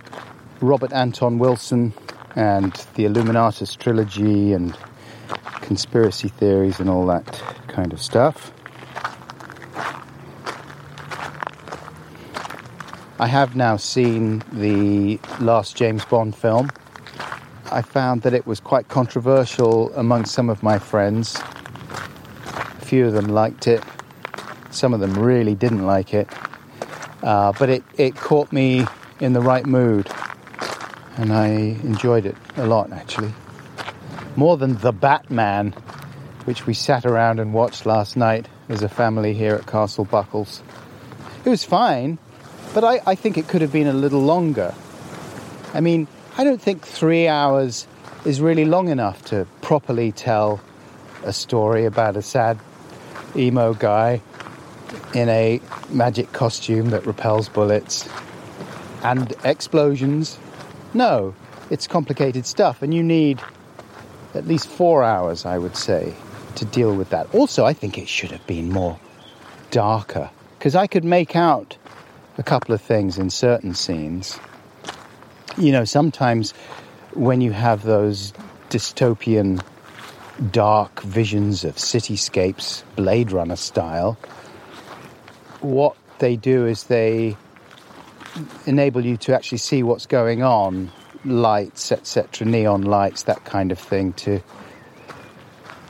Robert 0.60 0.92
Anton 0.92 1.40
Wilson 1.40 1.92
and 2.36 2.72
the 2.94 3.06
Illuminatus 3.06 3.76
trilogy 3.76 4.52
and 4.52 4.78
conspiracy 5.60 6.28
theories 6.28 6.80
and 6.80 6.88
all 6.88 7.06
that 7.06 7.26
kind 7.68 7.92
of 7.92 8.00
stuff. 8.00 8.52
I 13.20 13.26
have 13.26 13.56
now 13.56 13.76
seen 13.76 14.44
the 14.52 15.18
last 15.40 15.76
James 15.76 16.04
Bond 16.04 16.36
film. 16.36 16.70
I 17.70 17.82
found 17.82 18.22
that 18.22 18.32
it 18.32 18.46
was 18.46 18.60
quite 18.60 18.88
controversial 18.88 19.92
among 19.94 20.24
some 20.26 20.48
of 20.48 20.62
my 20.62 20.78
friends. 20.78 21.36
A 21.36 22.84
few 22.84 23.06
of 23.06 23.12
them 23.14 23.26
liked 23.26 23.66
it, 23.66 23.82
some 24.70 24.94
of 24.94 25.00
them 25.00 25.18
really 25.18 25.56
didn't 25.56 25.84
like 25.84 26.14
it. 26.14 26.28
Uh, 27.22 27.52
but 27.58 27.68
it, 27.68 27.82
it 27.96 28.14
caught 28.14 28.52
me 28.52 28.86
in 29.20 29.32
the 29.32 29.40
right 29.40 29.66
mood, 29.66 30.08
and 31.16 31.32
I 31.32 31.48
enjoyed 31.82 32.24
it 32.24 32.36
a 32.56 32.66
lot 32.66 32.92
actually. 32.92 33.32
More 34.38 34.56
than 34.56 34.76
The 34.76 34.92
Batman, 34.92 35.72
which 36.44 36.64
we 36.64 36.72
sat 36.72 37.04
around 37.04 37.40
and 37.40 37.52
watched 37.52 37.86
last 37.86 38.16
night 38.16 38.46
as 38.68 38.84
a 38.84 38.88
family 38.88 39.34
here 39.34 39.56
at 39.56 39.66
Castle 39.66 40.04
Buckles. 40.04 40.62
It 41.44 41.48
was 41.48 41.64
fine, 41.64 42.18
but 42.72 42.84
I, 42.84 43.00
I 43.04 43.16
think 43.16 43.36
it 43.36 43.48
could 43.48 43.62
have 43.62 43.72
been 43.72 43.88
a 43.88 43.92
little 43.92 44.20
longer. 44.20 44.76
I 45.74 45.80
mean, 45.80 46.06
I 46.36 46.44
don't 46.44 46.62
think 46.62 46.86
three 46.86 47.26
hours 47.26 47.88
is 48.24 48.40
really 48.40 48.64
long 48.64 48.90
enough 48.90 49.24
to 49.24 49.44
properly 49.60 50.12
tell 50.12 50.60
a 51.24 51.32
story 51.32 51.84
about 51.84 52.16
a 52.16 52.22
sad 52.22 52.60
emo 53.34 53.74
guy 53.74 54.20
in 55.16 55.28
a 55.30 55.60
magic 55.90 56.32
costume 56.32 56.90
that 56.90 57.04
repels 57.06 57.48
bullets 57.48 58.08
and 59.02 59.34
explosions. 59.42 60.38
No, 60.94 61.34
it's 61.70 61.88
complicated 61.88 62.46
stuff, 62.46 62.82
and 62.82 62.94
you 62.94 63.02
need 63.02 63.42
at 64.34 64.46
least 64.46 64.68
four 64.68 65.02
hours, 65.02 65.44
I 65.46 65.58
would 65.58 65.76
say, 65.76 66.14
to 66.56 66.64
deal 66.64 66.94
with 66.94 67.10
that. 67.10 67.32
Also, 67.34 67.64
I 67.64 67.72
think 67.72 67.98
it 67.98 68.08
should 68.08 68.30
have 68.30 68.46
been 68.46 68.70
more 68.70 68.98
darker 69.70 70.30
because 70.58 70.74
I 70.74 70.86
could 70.86 71.04
make 71.04 71.36
out 71.36 71.76
a 72.36 72.42
couple 72.42 72.74
of 72.74 72.80
things 72.80 73.18
in 73.18 73.30
certain 73.30 73.74
scenes. 73.74 74.38
You 75.56 75.72
know, 75.72 75.84
sometimes 75.84 76.52
when 77.14 77.40
you 77.40 77.52
have 77.52 77.82
those 77.82 78.32
dystopian 78.70 79.62
dark 80.52 81.02
visions 81.02 81.64
of 81.64 81.76
cityscapes, 81.76 82.84
Blade 82.96 83.32
Runner 83.32 83.56
style, 83.56 84.16
what 85.60 85.96
they 86.18 86.36
do 86.36 86.66
is 86.66 86.84
they 86.84 87.36
enable 88.66 89.04
you 89.04 89.16
to 89.16 89.34
actually 89.34 89.58
see 89.58 89.82
what's 89.82 90.06
going 90.06 90.42
on 90.42 90.92
lights, 91.24 91.92
etc., 91.92 92.46
neon 92.46 92.82
lights, 92.82 93.24
that 93.24 93.44
kind 93.44 93.72
of 93.72 93.78
thing, 93.78 94.12
to 94.14 94.40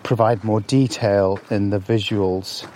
provide 0.03 0.43
more 0.45 0.61
detail 0.61 1.39
in 1.51 1.70
the 1.70 1.79
visuals. 1.79 2.66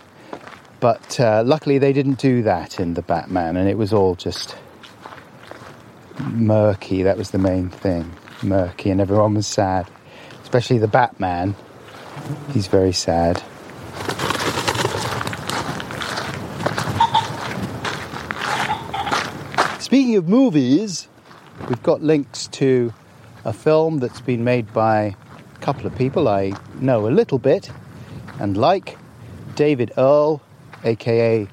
But 0.80 1.18
uh, 1.20 1.42
luckily, 1.46 1.78
they 1.78 1.92
didn't 1.92 2.18
do 2.18 2.42
that 2.42 2.80
in 2.80 2.94
the 2.94 3.02
Batman, 3.02 3.56
and 3.56 3.68
it 3.68 3.78
was 3.78 3.92
all 3.92 4.14
just 4.14 4.56
murky. 6.18 7.02
That 7.02 7.16
was 7.16 7.30
the 7.30 7.38
main 7.38 7.68
thing 7.70 8.12
murky, 8.42 8.90
and 8.90 9.00
everyone 9.00 9.34
was 9.34 9.46
sad, 9.46 9.88
especially 10.42 10.78
the 10.78 10.88
Batman. 10.88 11.54
He's 12.52 12.66
very 12.66 12.92
sad. 12.92 13.42
Speaking 19.80 20.16
of 20.16 20.28
movies, 20.28 21.08
we've 21.68 21.82
got 21.82 22.02
links 22.02 22.46
to 22.48 22.92
a 23.44 23.52
film 23.52 23.98
that's 23.98 24.20
been 24.20 24.44
made 24.44 24.72
by 24.72 25.14
a 25.54 25.58
couple 25.60 25.86
of 25.86 25.96
people 25.96 26.28
I 26.28 26.52
know 26.80 27.06
a 27.06 27.10
little 27.10 27.38
bit 27.38 27.70
and 28.38 28.56
like 28.56 28.98
David 29.54 29.92
Earl, 29.96 30.40
aka 30.84 31.46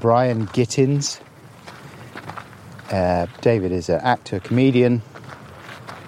Brian 0.00 0.46
Gittins. 0.48 1.20
Uh, 2.90 3.26
David 3.40 3.72
is 3.72 3.88
an 3.88 4.00
actor, 4.00 4.40
comedian 4.40 5.02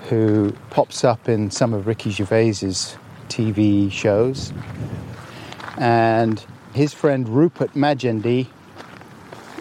who 0.08 0.52
pops 0.70 1.04
up 1.04 1.28
in 1.28 1.50
some 1.50 1.74
of 1.74 1.86
Ricky 1.86 2.10
Gervais's 2.10 2.96
TV 3.28 3.90
shows. 3.92 4.52
And 5.76 6.44
his 6.72 6.92
friend 6.92 7.28
Rupert 7.28 7.74
Majendie. 7.74 8.46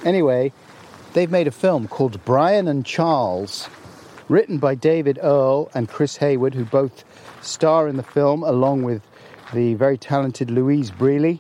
Anyway, 0.04 0.54
they've 1.14 1.32
made 1.32 1.48
a 1.48 1.52
film 1.52 1.88
called 1.88 2.24
Brian 2.26 2.68
and 2.68 2.86
Charles, 2.86 3.68
written 4.30 4.58
by 4.58 4.76
David 4.76 5.20
Earl 5.22 5.70
and 5.74 5.88
Chris 5.90 6.18
Hayward, 6.18 6.54
who 6.54 6.66
both 6.66 7.04
star 7.42 7.88
in 7.88 7.98
the 7.98 8.04
film 8.04 8.44
along 8.44 8.84
with 8.84 9.02
the 9.54 9.74
very 9.76 9.98
talented 9.98 10.52
Louise 10.52 10.92
Brealey. 10.92 11.40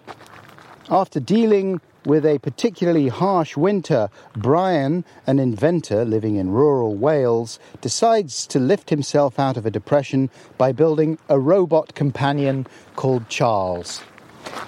After 0.89 1.19
dealing 1.19 1.81
with 2.05 2.25
a 2.25 2.39
particularly 2.39 3.09
harsh 3.09 3.57
winter, 3.57 4.09
Brian, 4.33 5.03
an 5.25 5.39
inventor 5.39 6.05
living 6.05 6.37
in 6.37 6.51
rural 6.51 6.95
Wales, 6.95 7.59
decides 7.81 8.47
to 8.47 8.59
lift 8.59 8.89
himself 8.89 9.37
out 9.37 9.57
of 9.57 9.65
a 9.65 9.71
depression 9.71 10.29
by 10.57 10.71
building 10.71 11.17
a 11.27 11.37
robot 11.37 11.93
companion 11.95 12.65
called 12.95 13.27
Charles. 13.27 14.01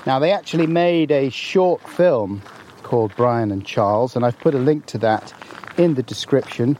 Now, 0.05 0.19
they 0.19 0.33
actually 0.33 0.67
made 0.67 1.11
a 1.11 1.29
short 1.29 1.81
film 1.87 2.41
called 2.83 3.13
Brian 3.15 3.51
and 3.51 3.65
Charles, 3.65 4.17
and 4.17 4.25
I've 4.25 4.39
put 4.39 4.53
a 4.53 4.59
link 4.59 4.85
to 4.87 4.97
that 4.97 5.33
in 5.77 5.93
the 5.93 6.03
description. 6.03 6.77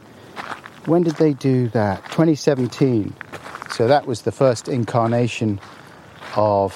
When 0.86 1.02
did 1.02 1.16
they 1.16 1.34
do 1.34 1.68
that? 1.68 2.04
2017. 2.06 3.14
So 3.70 3.86
that 3.86 4.06
was 4.06 4.22
the 4.22 4.32
first 4.32 4.68
incarnation 4.68 5.60
of 6.36 6.74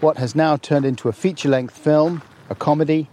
what 0.00 0.18
has 0.18 0.34
now 0.34 0.56
turned 0.56 0.84
into 0.84 1.08
a 1.08 1.12
feature 1.12 1.48
length 1.48 1.76
film, 1.76 2.22
a 2.50 2.54
comedy, 2.54 3.08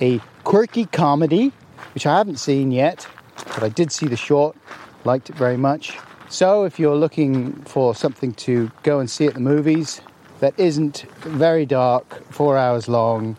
a 0.00 0.20
quirky 0.44 0.86
comedy, 0.86 1.52
which 1.94 2.04
I 2.04 2.18
haven't 2.18 2.38
seen 2.38 2.72
yet, 2.72 3.06
but 3.46 3.62
I 3.62 3.68
did 3.68 3.92
see 3.92 4.06
the 4.06 4.16
short, 4.16 4.56
liked 5.04 5.30
it 5.30 5.36
very 5.36 5.56
much. 5.56 5.96
So 6.28 6.64
if 6.64 6.78
you're 6.78 6.96
looking 6.96 7.52
for 7.62 7.94
something 7.94 8.34
to 8.34 8.70
go 8.82 8.98
and 9.00 9.08
see 9.08 9.26
at 9.26 9.34
the 9.34 9.40
movies 9.40 10.00
that 10.40 10.58
isn't 10.58 11.06
very 11.20 11.64
dark, 11.64 12.24
four 12.32 12.58
hours 12.58 12.88
long, 12.88 13.36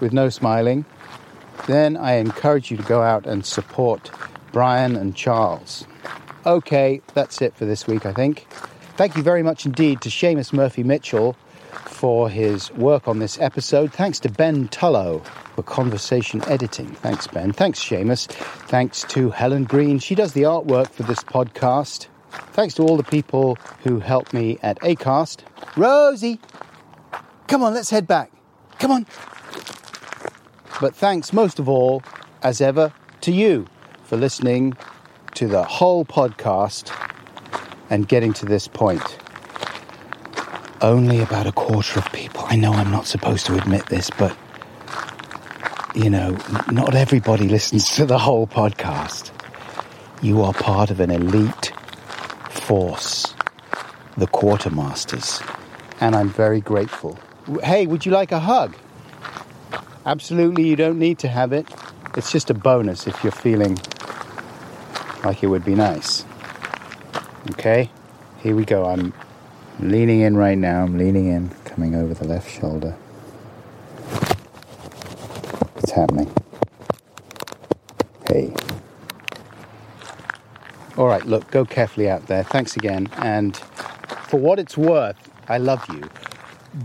with 0.00 0.12
no 0.12 0.28
smiling, 0.28 0.84
then 1.66 1.96
I 1.96 2.14
encourage 2.14 2.70
you 2.70 2.76
to 2.76 2.82
go 2.82 3.02
out 3.02 3.26
and 3.26 3.44
support 3.44 4.10
Brian 4.54 4.94
and 4.94 5.16
Charles. 5.16 5.84
Okay, 6.46 7.02
that's 7.12 7.42
it 7.42 7.56
for 7.56 7.64
this 7.64 7.88
week, 7.88 8.06
I 8.06 8.12
think. 8.12 8.46
Thank 8.96 9.16
you 9.16 9.22
very 9.24 9.42
much 9.42 9.66
indeed 9.66 10.00
to 10.02 10.08
Seamus 10.08 10.52
Murphy 10.52 10.84
Mitchell 10.84 11.36
for 11.86 12.30
his 12.30 12.70
work 12.74 13.08
on 13.08 13.18
this 13.18 13.36
episode. 13.40 13.92
Thanks 13.92 14.20
to 14.20 14.28
Ben 14.28 14.68
Tulloh 14.68 15.24
for 15.56 15.64
conversation 15.64 16.40
editing. 16.44 16.86
Thanks, 16.86 17.26
Ben. 17.26 17.52
Thanks, 17.52 17.80
Seamus. 17.80 18.28
Thanks 18.68 19.02
to 19.08 19.30
Helen 19.30 19.64
Green. 19.64 19.98
She 19.98 20.14
does 20.14 20.34
the 20.34 20.42
artwork 20.42 20.90
for 20.90 21.02
this 21.02 21.24
podcast. 21.24 22.06
Thanks 22.52 22.74
to 22.74 22.84
all 22.84 22.96
the 22.96 23.02
people 23.02 23.56
who 23.82 23.98
helped 23.98 24.32
me 24.32 24.60
at 24.62 24.78
ACAST. 24.82 25.40
Rosie, 25.76 26.38
come 27.48 27.64
on, 27.64 27.74
let's 27.74 27.90
head 27.90 28.06
back. 28.06 28.30
Come 28.78 28.92
on. 28.92 29.06
But 30.80 30.94
thanks 30.94 31.32
most 31.32 31.58
of 31.58 31.68
all, 31.68 32.04
as 32.40 32.60
ever, 32.60 32.92
to 33.22 33.32
you 33.32 33.66
for 34.04 34.16
listening 34.16 34.76
to 35.34 35.48
the 35.48 35.64
whole 35.64 36.04
podcast 36.04 36.92
and 37.90 38.06
getting 38.06 38.32
to 38.34 38.46
this 38.46 38.68
point. 38.68 39.18
Only 40.80 41.20
about 41.20 41.46
a 41.46 41.52
quarter 41.52 41.98
of 41.98 42.12
people. 42.12 42.44
I 42.46 42.56
know 42.56 42.72
I'm 42.72 42.90
not 42.90 43.06
supposed 43.06 43.46
to 43.46 43.56
admit 43.56 43.86
this, 43.86 44.10
but 44.10 44.36
you 45.94 46.10
know, 46.10 46.36
not 46.70 46.94
everybody 46.94 47.48
listens 47.48 47.90
to 47.96 48.04
the 48.04 48.18
whole 48.18 48.46
podcast. 48.46 49.30
You 50.22 50.42
are 50.42 50.52
part 50.52 50.90
of 50.90 51.00
an 51.00 51.10
elite 51.10 51.72
force, 52.50 53.34
the 54.16 54.26
quartermasters, 54.26 55.42
and 56.00 56.16
I'm 56.16 56.28
very 56.28 56.60
grateful. 56.60 57.18
Hey, 57.62 57.86
would 57.86 58.04
you 58.04 58.12
like 58.12 58.32
a 58.32 58.40
hug? 58.40 58.76
Absolutely, 60.06 60.66
you 60.66 60.76
don't 60.76 60.98
need 60.98 61.18
to 61.20 61.28
have 61.28 61.52
it. 61.52 61.66
It's 62.16 62.30
just 62.30 62.50
a 62.50 62.54
bonus 62.54 63.06
if 63.06 63.22
you're 63.22 63.32
feeling 63.32 63.78
like 65.24 65.42
it 65.42 65.46
would 65.46 65.64
be 65.64 65.74
nice. 65.74 66.24
Okay, 67.52 67.90
here 68.40 68.54
we 68.54 68.64
go. 68.64 68.86
I'm 68.86 69.12
leaning 69.80 70.20
in 70.20 70.36
right 70.36 70.58
now. 70.58 70.82
I'm 70.82 70.98
leaning 70.98 71.26
in, 71.26 71.50
coming 71.64 71.94
over 71.94 72.14
the 72.14 72.26
left 72.26 72.50
shoulder. 72.50 72.96
It's 75.76 75.92
happening? 75.92 76.32
Hey. 78.28 78.52
All 80.96 81.06
right, 81.06 81.24
look, 81.26 81.50
go 81.50 81.64
carefully 81.64 82.08
out 82.08 82.26
there. 82.26 82.44
Thanks 82.44 82.76
again. 82.76 83.08
And 83.18 83.56
for 84.28 84.38
what 84.38 84.58
it's 84.58 84.76
worth, 84.76 85.16
I 85.48 85.58
love 85.58 85.84
you. 85.90 86.08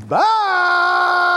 Bye! 0.07 1.28